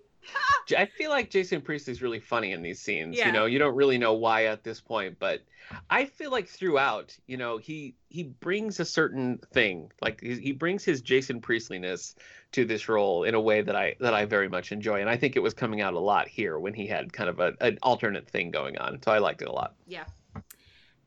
[0.76, 3.16] I feel like Jason Priestley's really funny in these scenes.
[3.16, 3.26] Yeah.
[3.26, 5.42] You know, you don't really know why at this point, but
[5.88, 9.90] I feel like throughout, you know, he he brings a certain thing.
[10.00, 12.14] Like he, he brings his Jason Priestleyness
[12.52, 15.16] to this role in a way that I that I very much enjoy, and I
[15.16, 17.78] think it was coming out a lot here when he had kind of a, an
[17.82, 19.00] alternate thing going on.
[19.02, 19.74] So I liked it a lot.
[19.86, 20.04] yeah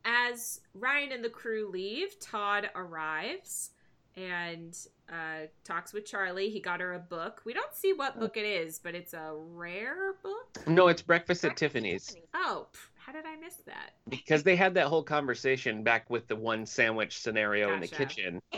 [0.06, 3.72] as ryan and the crew leave todd arrives
[4.16, 4.78] and
[5.10, 6.50] uh, talks with charlie.
[6.50, 7.42] He got her a book.
[7.46, 10.68] We don't see what book it is but it's a rare book?
[10.68, 12.16] No, it's Breakfast at Breakfast Tiffany's.
[12.34, 13.96] Oh pff, how did i miss that?
[14.08, 18.42] Because they had that whole conversation back with the one sandwich scenario in the kitchen.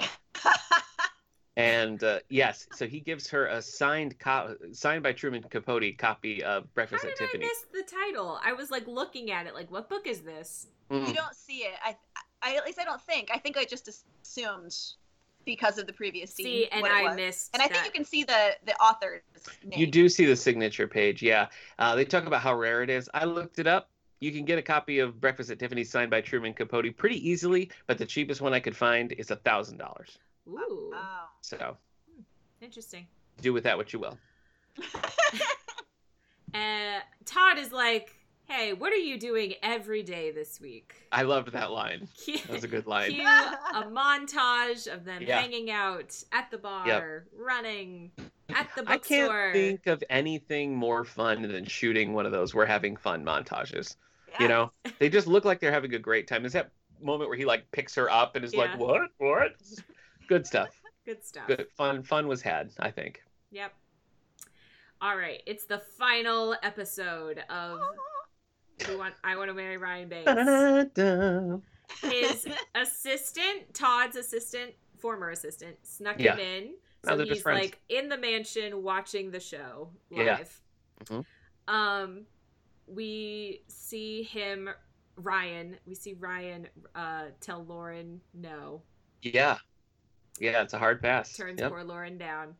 [1.57, 6.44] And uh, yes, so he gives her a signed co- signed by Truman Capote copy
[6.44, 7.49] of Breakfast how Breakfast did at i Tiffany's.
[7.73, 11.07] miss the title i was like looking at it like what book is this Mm.
[11.07, 11.73] you don't see it.
[11.84, 11.95] I,
[12.44, 13.32] I, at least I don't think.
[13.34, 14.77] I think I just assumed
[15.45, 16.45] because of the previous scene.
[16.45, 17.15] see and what i was.
[17.15, 17.86] missed And I think that.
[17.86, 19.22] you can see the the author's
[19.64, 19.80] name.
[19.80, 21.48] You do see the signature page, yeah.
[21.80, 23.10] Uh, they talk about how rare it is.
[23.15, 23.90] I looked it up.
[24.19, 27.72] you can get a copy of Breakfast at Tiffany's signed by Truman Capote pretty easily,
[27.88, 30.19] but the cheapest one I could find is a thousand dollars.
[30.48, 31.26] Ooh, Wow.
[31.42, 31.78] So
[32.62, 33.08] interesting.
[33.42, 34.18] do with that what you will.
[36.54, 38.16] Uh, Todd is like,
[38.48, 42.08] "Hey, what are you doing every day this week?" I loved that line.
[42.18, 43.12] Cue, That was a good line.
[43.12, 45.42] cue a montage of them Yeah.
[45.42, 48.12] hanging out at the bar, running
[48.50, 48.88] at the bookstore.
[48.88, 49.52] I can't bookstore.
[49.54, 53.98] think of anything more fun than shooting one of those we're having fun montages.
[54.40, 56.46] You know, they just look like they're having a great time.
[56.46, 58.62] Is that moment where he like picks her up and is Yeah.
[58.62, 59.10] like, "What?
[59.18, 59.56] What?"
[60.27, 60.69] Good stuff.
[61.06, 61.47] Good stuff.
[61.47, 62.03] Good fun.
[62.03, 62.72] Fun was had.
[62.80, 63.22] I think.
[63.52, 63.73] Yep.
[65.02, 67.80] All right, it's the final episode of
[68.88, 70.10] Who Want I Want to Marry Ryan.
[70.10, 71.57] Da-da-da.
[72.02, 76.35] His assistant, Todd's assistant, former assistant, snuck Yeah.
[76.35, 76.73] him in.
[77.06, 77.61] So he's friends.
[77.61, 80.61] like in the mansion watching the show live.
[81.02, 81.06] Yeah.
[81.06, 81.26] Mhm.
[81.68, 82.26] Um,
[82.88, 84.69] we see him,
[85.18, 85.77] Ryan.
[85.85, 88.81] We see Ryan uh, tell Lauren no,
[89.22, 89.57] Yeah.
[90.40, 91.34] Yeah, it's a hard pass.
[91.36, 91.72] turns Yep.
[91.72, 92.56] poor Lauren down.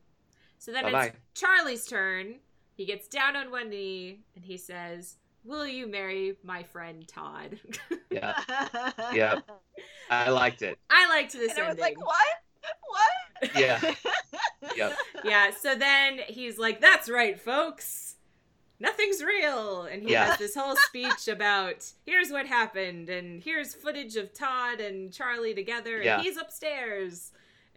[0.58, 1.06] So then Bye-bye.
[1.06, 2.36] it's Charlie's turn.
[2.74, 7.58] He gets down on one knee and he says, "Will you marry my friend Todd?"
[8.10, 8.34] Yeah.
[9.12, 9.40] Yeah.
[10.10, 10.78] I liked it.
[10.88, 12.24] I liked this And I was like, what?
[12.88, 13.56] What?
[13.56, 13.80] Yeah.
[14.74, 14.96] Yep.
[15.24, 18.16] yeah, so then he's like, "That's right, folks.
[18.80, 20.26] Nothing's real." And he Yeah.
[20.26, 25.54] has this whole speech about here's what happened and here's footage of Todd and Charlie
[25.54, 26.20] together and Yeah.
[26.22, 27.32] he's upstairs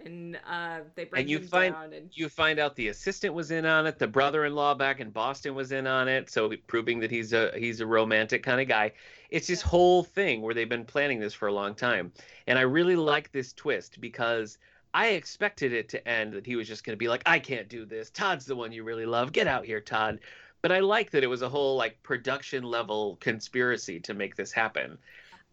[0.06, 3.66] and uh they bring And you find- and You find out the assistant was in
[3.66, 7.34] on it, the brother-in-law back in Boston was in on it, so proving that he's
[7.34, 8.92] a he's a romantic kind of guy.
[9.30, 9.68] It's this Yeah.
[9.70, 12.12] whole thing where they've been planning this for a long time.
[12.48, 14.58] And I really like this twist because
[14.94, 17.70] I expected it to end that he was just going to be like, I can't
[17.70, 18.10] do this.
[18.10, 19.32] Todd's the one you really love.
[19.32, 20.20] Get out here, Todd.
[20.64, 24.52] But I like that it was a whole like production level conspiracy to make this
[24.52, 24.98] happen.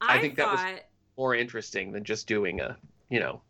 [0.01, 0.81] I I, think that was-
[1.19, 2.77] More interesting than just doing a,
[3.11, 3.43] you know,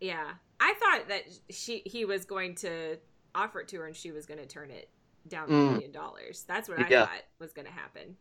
[0.00, 0.32] Yeah,
[0.66, 2.96] I thought that she he was going to
[3.34, 4.88] offer it to her and she was going to turn it
[5.28, 5.68] down Mm.
[5.68, 6.44] a million dollars.
[6.48, 7.06] That's what I Yeah.
[7.06, 8.16] thought was going to happen.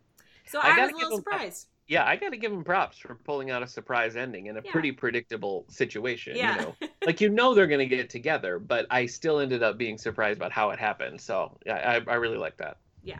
[0.45, 1.67] So I I, was a little him- surprised.
[1.87, 4.61] yeah, I got to give him props for pulling out a surprise ending in a
[4.61, 4.71] Yeah.
[4.71, 6.35] pretty predictable situation.
[6.35, 6.55] Yeah.
[6.55, 6.75] You know,
[7.05, 10.37] like you know they're going to get together, but I still ended up being surprised
[10.37, 11.21] about how it happened.
[11.21, 11.75] So yeah,
[12.07, 12.77] I, I really like that.
[13.03, 13.19] Yeah.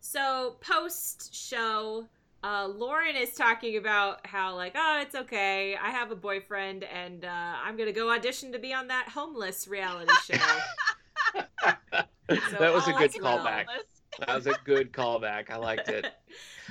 [0.00, 2.06] So post show,
[2.44, 5.76] uh, Lauren is talking about how like, oh, it's okay.
[5.82, 9.66] I have a boyfriend, and uh, I'm gonna go audition to be on that homeless
[9.66, 11.42] reality show.
[12.50, 13.66] So that was a good callback.
[14.18, 15.50] That was a good callback.
[15.50, 16.06] I liked it.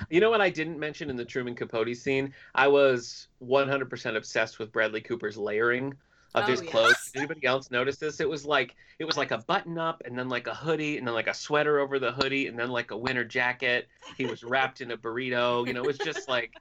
[0.10, 2.34] You know what I didn't mention in the Truman Capote scene?
[2.56, 5.94] I was 100% obsessed with Bradley Cooper's layering
[6.36, 6.72] of Oh, his yes.
[6.72, 6.96] clothes.
[7.14, 8.20] Did anybody else notice this?
[8.20, 11.08] It was like it was like a button up and then like a hoodie and
[11.08, 13.88] then like a sweater over the hoodie and then like a winter jacket.
[14.18, 15.66] He was wrapped in a burrito.
[15.68, 16.54] You know, it was just like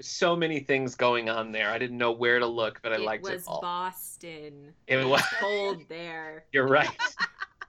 [0.00, 1.70] so many things going on there.
[1.70, 3.60] I didn't know where to look, but I it liked was it all.
[3.60, 4.72] Boston.
[4.86, 5.22] It was.
[5.40, 6.44] Cold there.
[6.52, 6.90] You're right.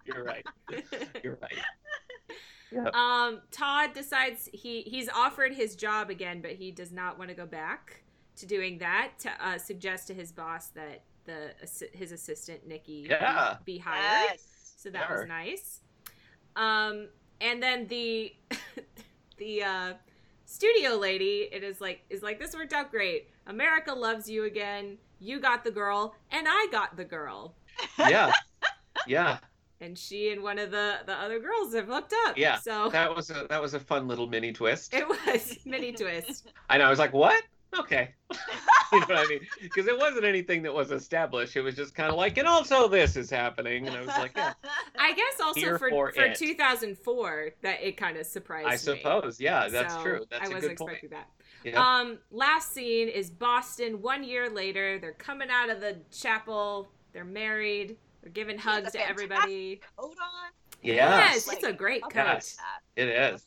[0.06, 0.46] You're right.
[1.24, 2.94] You're right.
[2.94, 7.36] Um, Todd decides he he's offered his job again, but he does not want to
[7.36, 8.04] go back
[8.36, 9.14] to doing that.
[9.20, 13.58] To uh, suggest to his boss that the his assistant Nikki Yeah.
[13.66, 14.30] be hired.
[14.32, 14.74] Yes.
[14.78, 15.20] So that Sure.
[15.20, 15.82] was nice.
[16.56, 17.10] Um,
[17.42, 18.34] and then the
[19.38, 19.94] the uh,
[20.46, 23.30] studio lady it is like is like this worked out great.
[23.48, 24.98] America loves you again.
[25.20, 27.56] You got the girl, and I got the girl.
[27.98, 28.32] Yeah.
[29.08, 29.38] Yeah.
[29.82, 32.38] And she and one of the the other girls have hooked up.
[32.38, 34.94] Yeah, So That was a that was a fun little mini twist.
[34.94, 36.52] it was mini twist.
[36.70, 36.84] I know.
[36.84, 37.42] I was like, what?
[37.80, 38.14] Okay.
[38.94, 39.40] you know what I mean?
[39.62, 41.56] Because it wasn't anything that was established.
[41.56, 43.88] It was just kind of like, and also this is happening.
[43.88, 44.54] And I was like, yeah,
[45.00, 48.74] I guess also for for for 2004 that it kind of surprised I me.
[48.74, 49.40] I suppose.
[49.40, 50.26] Yeah, that's So true.
[50.30, 50.92] That's I a wasn't good point.
[50.94, 51.30] expecting that.
[51.64, 51.82] Yeah.
[52.00, 54.02] Um, last scene is Boston.
[54.02, 56.90] One year later, they're coming out of the chapel.
[57.14, 57.98] They're married.
[58.22, 59.82] They're giving hugs a to everybody.
[59.98, 60.52] Coat on.
[60.82, 62.14] yes, Yes, it's a great coat.
[62.16, 62.58] Yes.
[62.96, 63.46] it is.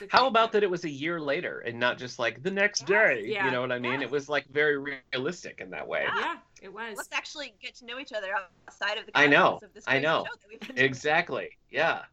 [0.00, 0.52] It's a How about coat.
[0.52, 2.88] that it was a year later and not just like the next Yes.
[2.88, 3.24] day?
[3.26, 3.46] Yeah.
[3.46, 3.94] You know what I mean?
[4.00, 4.02] Yes.
[4.02, 4.78] It was like very
[5.12, 6.06] realistic in that way.
[6.16, 6.96] Yeah, it was.
[6.96, 8.28] Let's actually get to know each other
[8.68, 9.58] outside of the I know.
[9.62, 10.24] Of this I know.
[10.24, 10.84] show that we've been.
[10.84, 11.50] Exactly.
[11.70, 12.02] Yeah.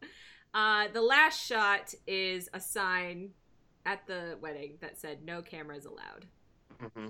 [0.54, 3.28] Uh, the last shot is a sign
[3.84, 6.24] at the wedding that said "No cameras allowed."
[6.80, 7.08] hmm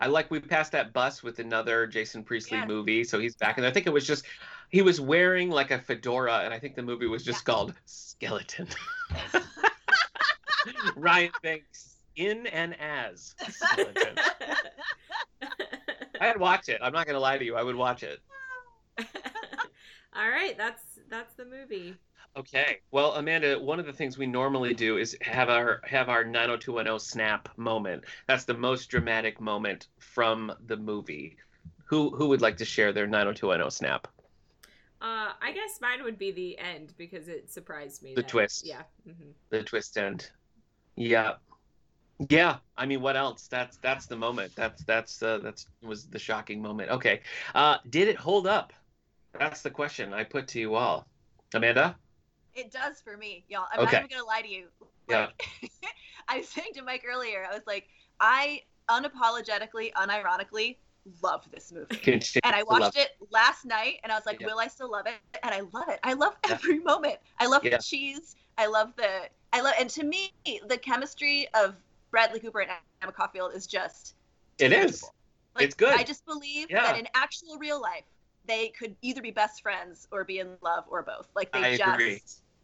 [0.00, 2.66] I like we passed that bus with another Jason Priestley Yeah.
[2.66, 4.24] movie, so he's back, and I think it was just
[4.70, 8.66] he was wearing like a fedora, and I think the movie was just called Skeleton.
[10.96, 13.34] Ryan Banks in and as
[16.20, 16.80] I'd watch it.
[16.82, 17.54] I'm not gonna lie to you.
[17.56, 18.20] I would watch it.
[20.14, 21.94] All right, that's that's the movie.
[22.36, 22.78] Okay.
[22.90, 26.98] Well, Amanda, one of the things we normally do is have our have our 90210
[26.98, 28.04] snap moment.
[28.26, 31.36] That's the most dramatic moment from the movie.
[31.86, 34.08] Who who would like to share their 90210 snap?
[35.00, 38.14] Uh, I guess mine would be the end because it surprised me.
[38.14, 38.66] The that- twist.
[38.66, 38.82] Yeah.
[39.04, 40.30] hmm The twist end.
[40.98, 41.34] Yeah.
[42.28, 42.56] Yeah.
[42.76, 43.46] I mean, what else?
[43.48, 44.52] That's that's the moment.
[44.56, 46.90] That's that's uh, that's was the shocking moment.
[46.90, 47.20] Okay.
[47.54, 48.72] Uh, did it hold up?
[49.38, 51.06] That's the question I put to you all.
[51.54, 51.96] Amanda?
[52.54, 53.66] It does for me, y'all.
[53.72, 53.92] I'm Okay.
[53.92, 54.66] not even gonna lie to you.
[55.08, 55.28] Yeah.
[56.28, 57.86] I was saying to Mike earlier, I was like,
[58.18, 60.76] I unapologetically, unironically
[61.22, 61.96] love this movie.
[61.96, 64.48] Continue And I watched it last night and I was like, Yeah.
[64.48, 65.14] will I still love it?
[65.42, 66.00] And I love it.
[66.02, 66.54] I love Yeah.
[66.54, 67.16] every moment.
[67.38, 67.76] I love Yeah.
[67.76, 68.34] the cheese.
[68.58, 70.32] I love the I love and to me
[70.66, 71.74] the chemistry of
[72.10, 72.70] Bradley Cooper and
[73.02, 74.14] Emma Caulfield is just
[74.58, 75.04] It is.
[75.54, 75.94] Like, It's good.
[75.98, 76.82] I just believe Yeah.
[76.82, 78.04] that in actual real life
[78.46, 81.28] they could either be best friends or be in love or both.
[81.34, 82.22] Like they I just agree.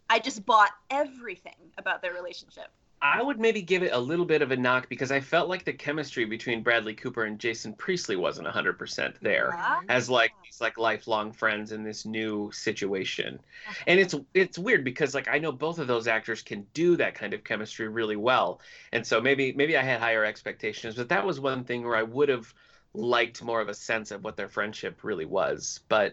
[0.09, 2.69] I just bought everything about their relationship.
[3.05, 5.67] I would maybe give it a little bit of a knock because I felt like
[5.67, 9.51] the chemistry between Bradley Cooper and Jason Priestley wasn't 100% there.
[9.53, 9.83] Ah.
[9.91, 13.39] as like these like lifelong friends in this new situation
[13.87, 17.15] and it's it's weird because like i know both of those actors can do that
[17.15, 18.61] kind of chemistry really well
[18.93, 22.03] and so maybe maybe i had higher expectations but that was one thing where i
[22.03, 22.53] would have
[22.95, 26.13] liked more of a sense of what their friendship really was but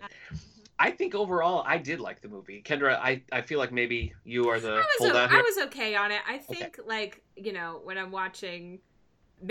[0.88, 4.50] i think overall i did like the movie kendra i i feel like maybe you
[4.50, 6.22] are the I was hold o- on I was okay on it.
[6.28, 8.80] I think like you know when I'm watching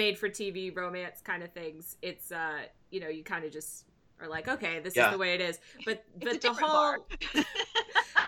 [0.03, 3.73] made for TV romance kind of things, it's uh you know you kind of just
[4.21, 5.07] are like okay this Yeah.
[5.07, 5.59] is the way it is.
[5.87, 5.97] But
[6.27, 7.07] but the whole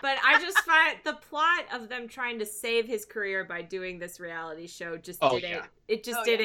[0.01, 3.99] but I just find the plot of them trying to save his career by doing
[3.99, 5.51] this reality show just Oh, didn't.
[5.51, 5.65] yeah.
[5.87, 6.37] It just Oh, yeah.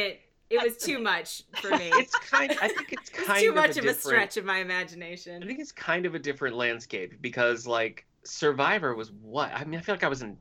[0.51, 1.91] It was too much for me.
[1.95, 4.59] it's kind i think it's kind too of much a of a stretch of my
[4.59, 5.43] imagination.
[5.43, 9.51] I think it's kind of a different landscape because like Survivor was what?
[9.55, 10.37] I mean, I feel like I was in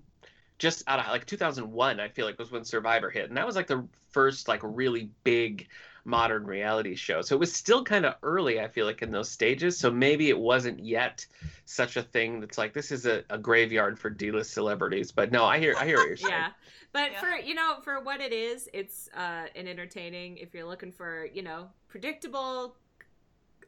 [0.59, 1.99] just out of like 2001.
[1.99, 5.09] I feel like was when Survivor hit, and that was like the first like really
[5.23, 5.67] big
[6.07, 7.21] modern reality show.
[7.21, 8.59] So it was still kind of early.
[8.61, 9.77] I feel like in those stages.
[9.77, 11.25] So maybe it wasn't yet
[11.65, 15.11] such a thing that's like this is a, a graveyard for D-list celebrities.
[15.11, 16.31] But no, I hear I hear what you're saying.
[16.31, 16.49] Yeah.
[16.93, 17.19] But Yeah.
[17.19, 21.27] for you know, for what it is, it's uh an entertaining if you're looking for,
[21.33, 22.77] you know, predictable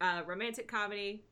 [0.02, 1.24] uh romantic comedy,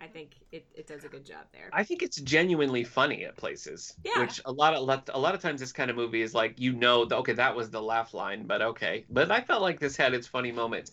[0.00, 1.70] I think it, it does a good job there.
[1.72, 3.94] I think it's genuinely funny at places.
[4.04, 4.20] Yeah.
[4.20, 6.60] Which a lot of lot- a lot of times this kind of movie is like
[6.60, 9.80] you know th- okay that was the laugh line but okay but I felt like
[9.80, 10.90] this had its funny moments.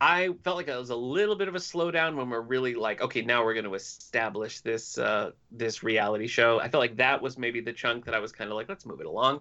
[0.00, 3.00] I felt like it was a little bit of a slowdown when we're really like
[3.02, 6.60] okay now we're going to establish this uh, this reality show.
[6.60, 8.86] I felt like that was maybe the chunk that I was kind of like let's
[8.86, 9.40] move it along.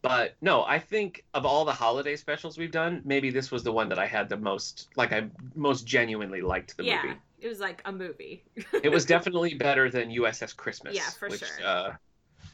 [0.00, 3.72] But no, I think of all the holiday specials we've done, maybe this was the
[3.72, 7.02] one that I had the most like I most genuinely liked the yeah.
[7.02, 8.44] movie It was like a movie.
[8.82, 10.94] it was definitely better than USS Christmas.
[10.94, 11.66] Yeah, for which, sure.
[11.66, 11.92] Uh,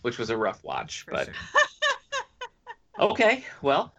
[0.02, 1.34] which was a rough watch, For but sure.
[3.10, 3.44] okay.
[3.62, 3.94] Well,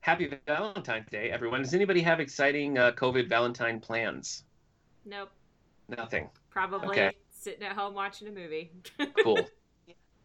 [0.00, 1.62] happy Valentine's Day, everyone.
[1.62, 4.44] Does anybody have exciting uh, COVID Valentine plans?
[5.04, 5.30] Nope.
[5.88, 6.30] Nothing.
[6.50, 7.12] Probably Okay.
[7.30, 8.70] sitting at home watching a movie.
[9.22, 9.46] Cool.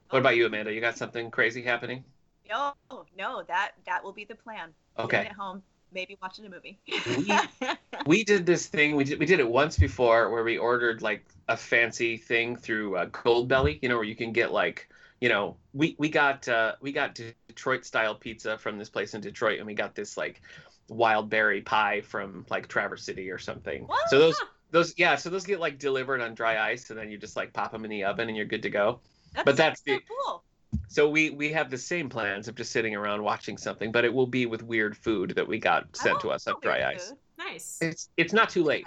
[0.10, 0.72] what about you, Amanda?
[0.74, 2.04] You got something crazy happening?
[2.48, 2.74] No,
[3.18, 4.70] no, that that will be the plan.
[4.96, 5.26] Sitting Okay.
[5.26, 5.64] at home,
[5.96, 6.78] maybe watching a movie.
[8.06, 8.96] We did this thing.
[8.96, 12.98] We did we did it once before, where we ordered like a fancy thing through
[12.98, 13.80] uh, Goldbelly.
[13.82, 14.90] You know, where you can get like
[15.22, 19.22] you know we we got uh, we got Detroit style pizza from this place in
[19.22, 20.42] Detroit, and we got this like
[20.88, 23.88] wild berry pie from like Traverse City or something.
[23.88, 24.08] What?
[24.10, 24.36] So those
[24.70, 27.54] those yeah, so those get like delivered on dry ice, and then you just like
[27.54, 29.00] pop them in the oven, and you're good to go.
[29.44, 30.44] But that's so the- cool.
[30.88, 34.14] So we we have the same plans of just sitting around watching something, but it
[34.14, 37.10] will be with weird food that we got I sent to us on dry ice.
[37.10, 37.18] food.
[37.38, 37.78] nice.
[37.82, 38.86] It's it's not too late.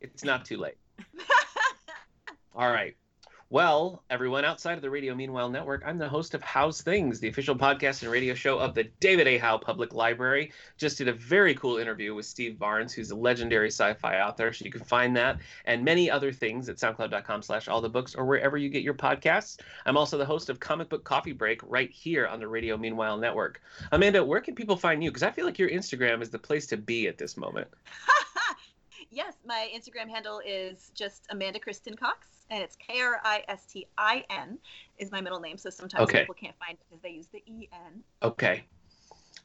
[0.00, 0.76] It's not too late.
[2.54, 2.96] All right.
[3.52, 7.26] Well, everyone outside of the Radio Meanwhile Network, I'm the host of How's Things, the
[7.26, 9.38] official podcast and radio show of the David A.
[9.38, 10.52] Howe Public Library.
[10.76, 14.52] Just did a very cool interview with Steve Barnes, who's a legendary sci-fi author.
[14.52, 18.14] So you can find that and many other things at soundcloud.com slash all the books
[18.14, 19.58] or wherever you get your podcasts.
[19.84, 23.16] I'm also the host of Comic Book Coffee Break right here on the Radio Meanwhile
[23.16, 23.60] Network.
[23.90, 25.10] Amanda, where can people find you?
[25.10, 27.66] Because I feel like your Instagram is the place to be at this moment.
[29.10, 33.64] yes, my Instagram handle is just Amanda Kristin Cox, and it's K R I S
[33.66, 34.58] T I N
[34.98, 35.56] is my middle name.
[35.56, 36.20] So sometimes Okay.
[36.20, 38.02] people can't find it because they use the E N.
[38.22, 38.64] Okay.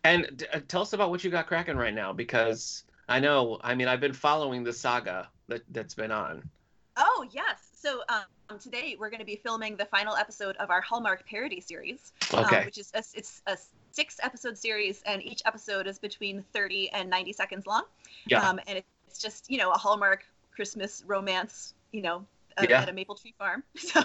[0.03, 3.60] And d- uh, tell us about what you got cracking right now because I know,
[3.64, 6.44] I mean, I've been following the saga that, that's been on.
[6.98, 7.69] Oh yes.
[7.76, 11.61] So um, today we're going to be filming the final episode of our Hallmark parody
[11.61, 13.57] series, um, which is a, it's a
[13.91, 17.84] six episode series, and each episode is between 30 and 90 seconds long.
[18.27, 18.48] Yeah.
[18.48, 20.26] Um, and it's just you know a Hallmark
[20.56, 22.26] Christmas romance, you know,
[22.57, 22.82] at, Yeah.
[22.82, 23.64] at a maple tree farm.
[23.77, 24.02] So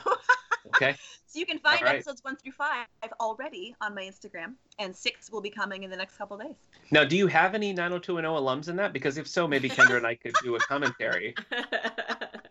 [0.66, 0.94] Okay.
[1.26, 1.94] So you can find All right.
[1.96, 2.86] episodes one through five
[3.18, 6.54] already on my Instagram, and six will be coming in the next couple days.
[6.90, 8.92] Now, do you have any 90210 alums in that?
[8.92, 11.34] Because if so, maybe Kendra and I could do a commentary.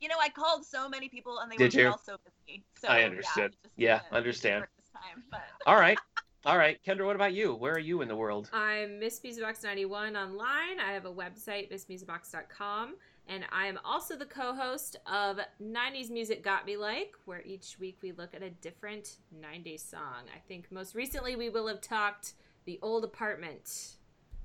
[0.00, 1.88] You know, I called so many people, and they Did were you?
[1.88, 2.62] all so busy.
[2.80, 3.46] So, I understood.
[3.46, 4.64] it just Yeah, didn't understand.
[4.92, 5.40] time, but...
[5.66, 5.98] All right.
[6.46, 6.78] All right.
[6.86, 7.54] Kendra, what about you?
[7.54, 8.48] Where are you in the world?
[8.52, 10.78] I'm Miss Musicbox 91 online.
[10.78, 12.94] I have a website, missmusicbox.com.
[13.28, 17.76] And I am also the co host of 90s Music Got Me Like, where each
[17.78, 20.24] week we look at a different 90s song.
[20.34, 22.32] I think most recently we will have talked
[22.64, 23.96] The Old Apartment.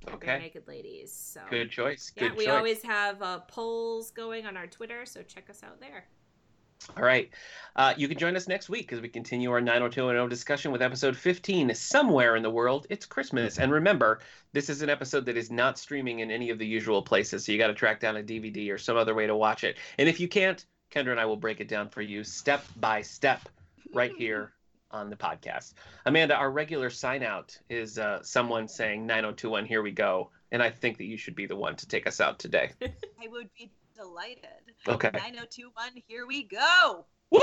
[0.05, 0.37] Bare Okay.
[0.39, 1.13] Naked Ladies.
[1.13, 2.11] So Good choice.
[2.17, 2.53] yeah, we choice.
[2.53, 6.03] always have uh, polls going on our Twitter, so check us out there.
[6.97, 7.29] All right.
[7.75, 11.17] Uh, you can join us next week as we continue our 90210 discussion with episode
[11.17, 11.73] 15.
[11.73, 13.57] Somewhere in the world, it's Christmas.
[13.57, 14.19] And remember,
[14.51, 17.51] this is an episode that is not streaming in any of the usual places, so
[17.51, 19.77] you got to track down a DVD or some other way to watch it.
[19.97, 23.01] And if you can't, Kendra and I will break it down for you step by
[23.01, 23.49] step
[23.93, 24.53] right here
[24.91, 25.73] on the podcast.
[26.05, 30.29] Amanda, our regular sign out is uh, someone saying 9021, here we go.
[30.51, 32.71] And I think that you should be the one to take us out today.
[32.83, 33.71] I would be
[34.03, 34.75] delighted.
[34.87, 35.09] Okay.
[35.13, 37.05] 9021, here we go.
[37.31, 37.39] Woo!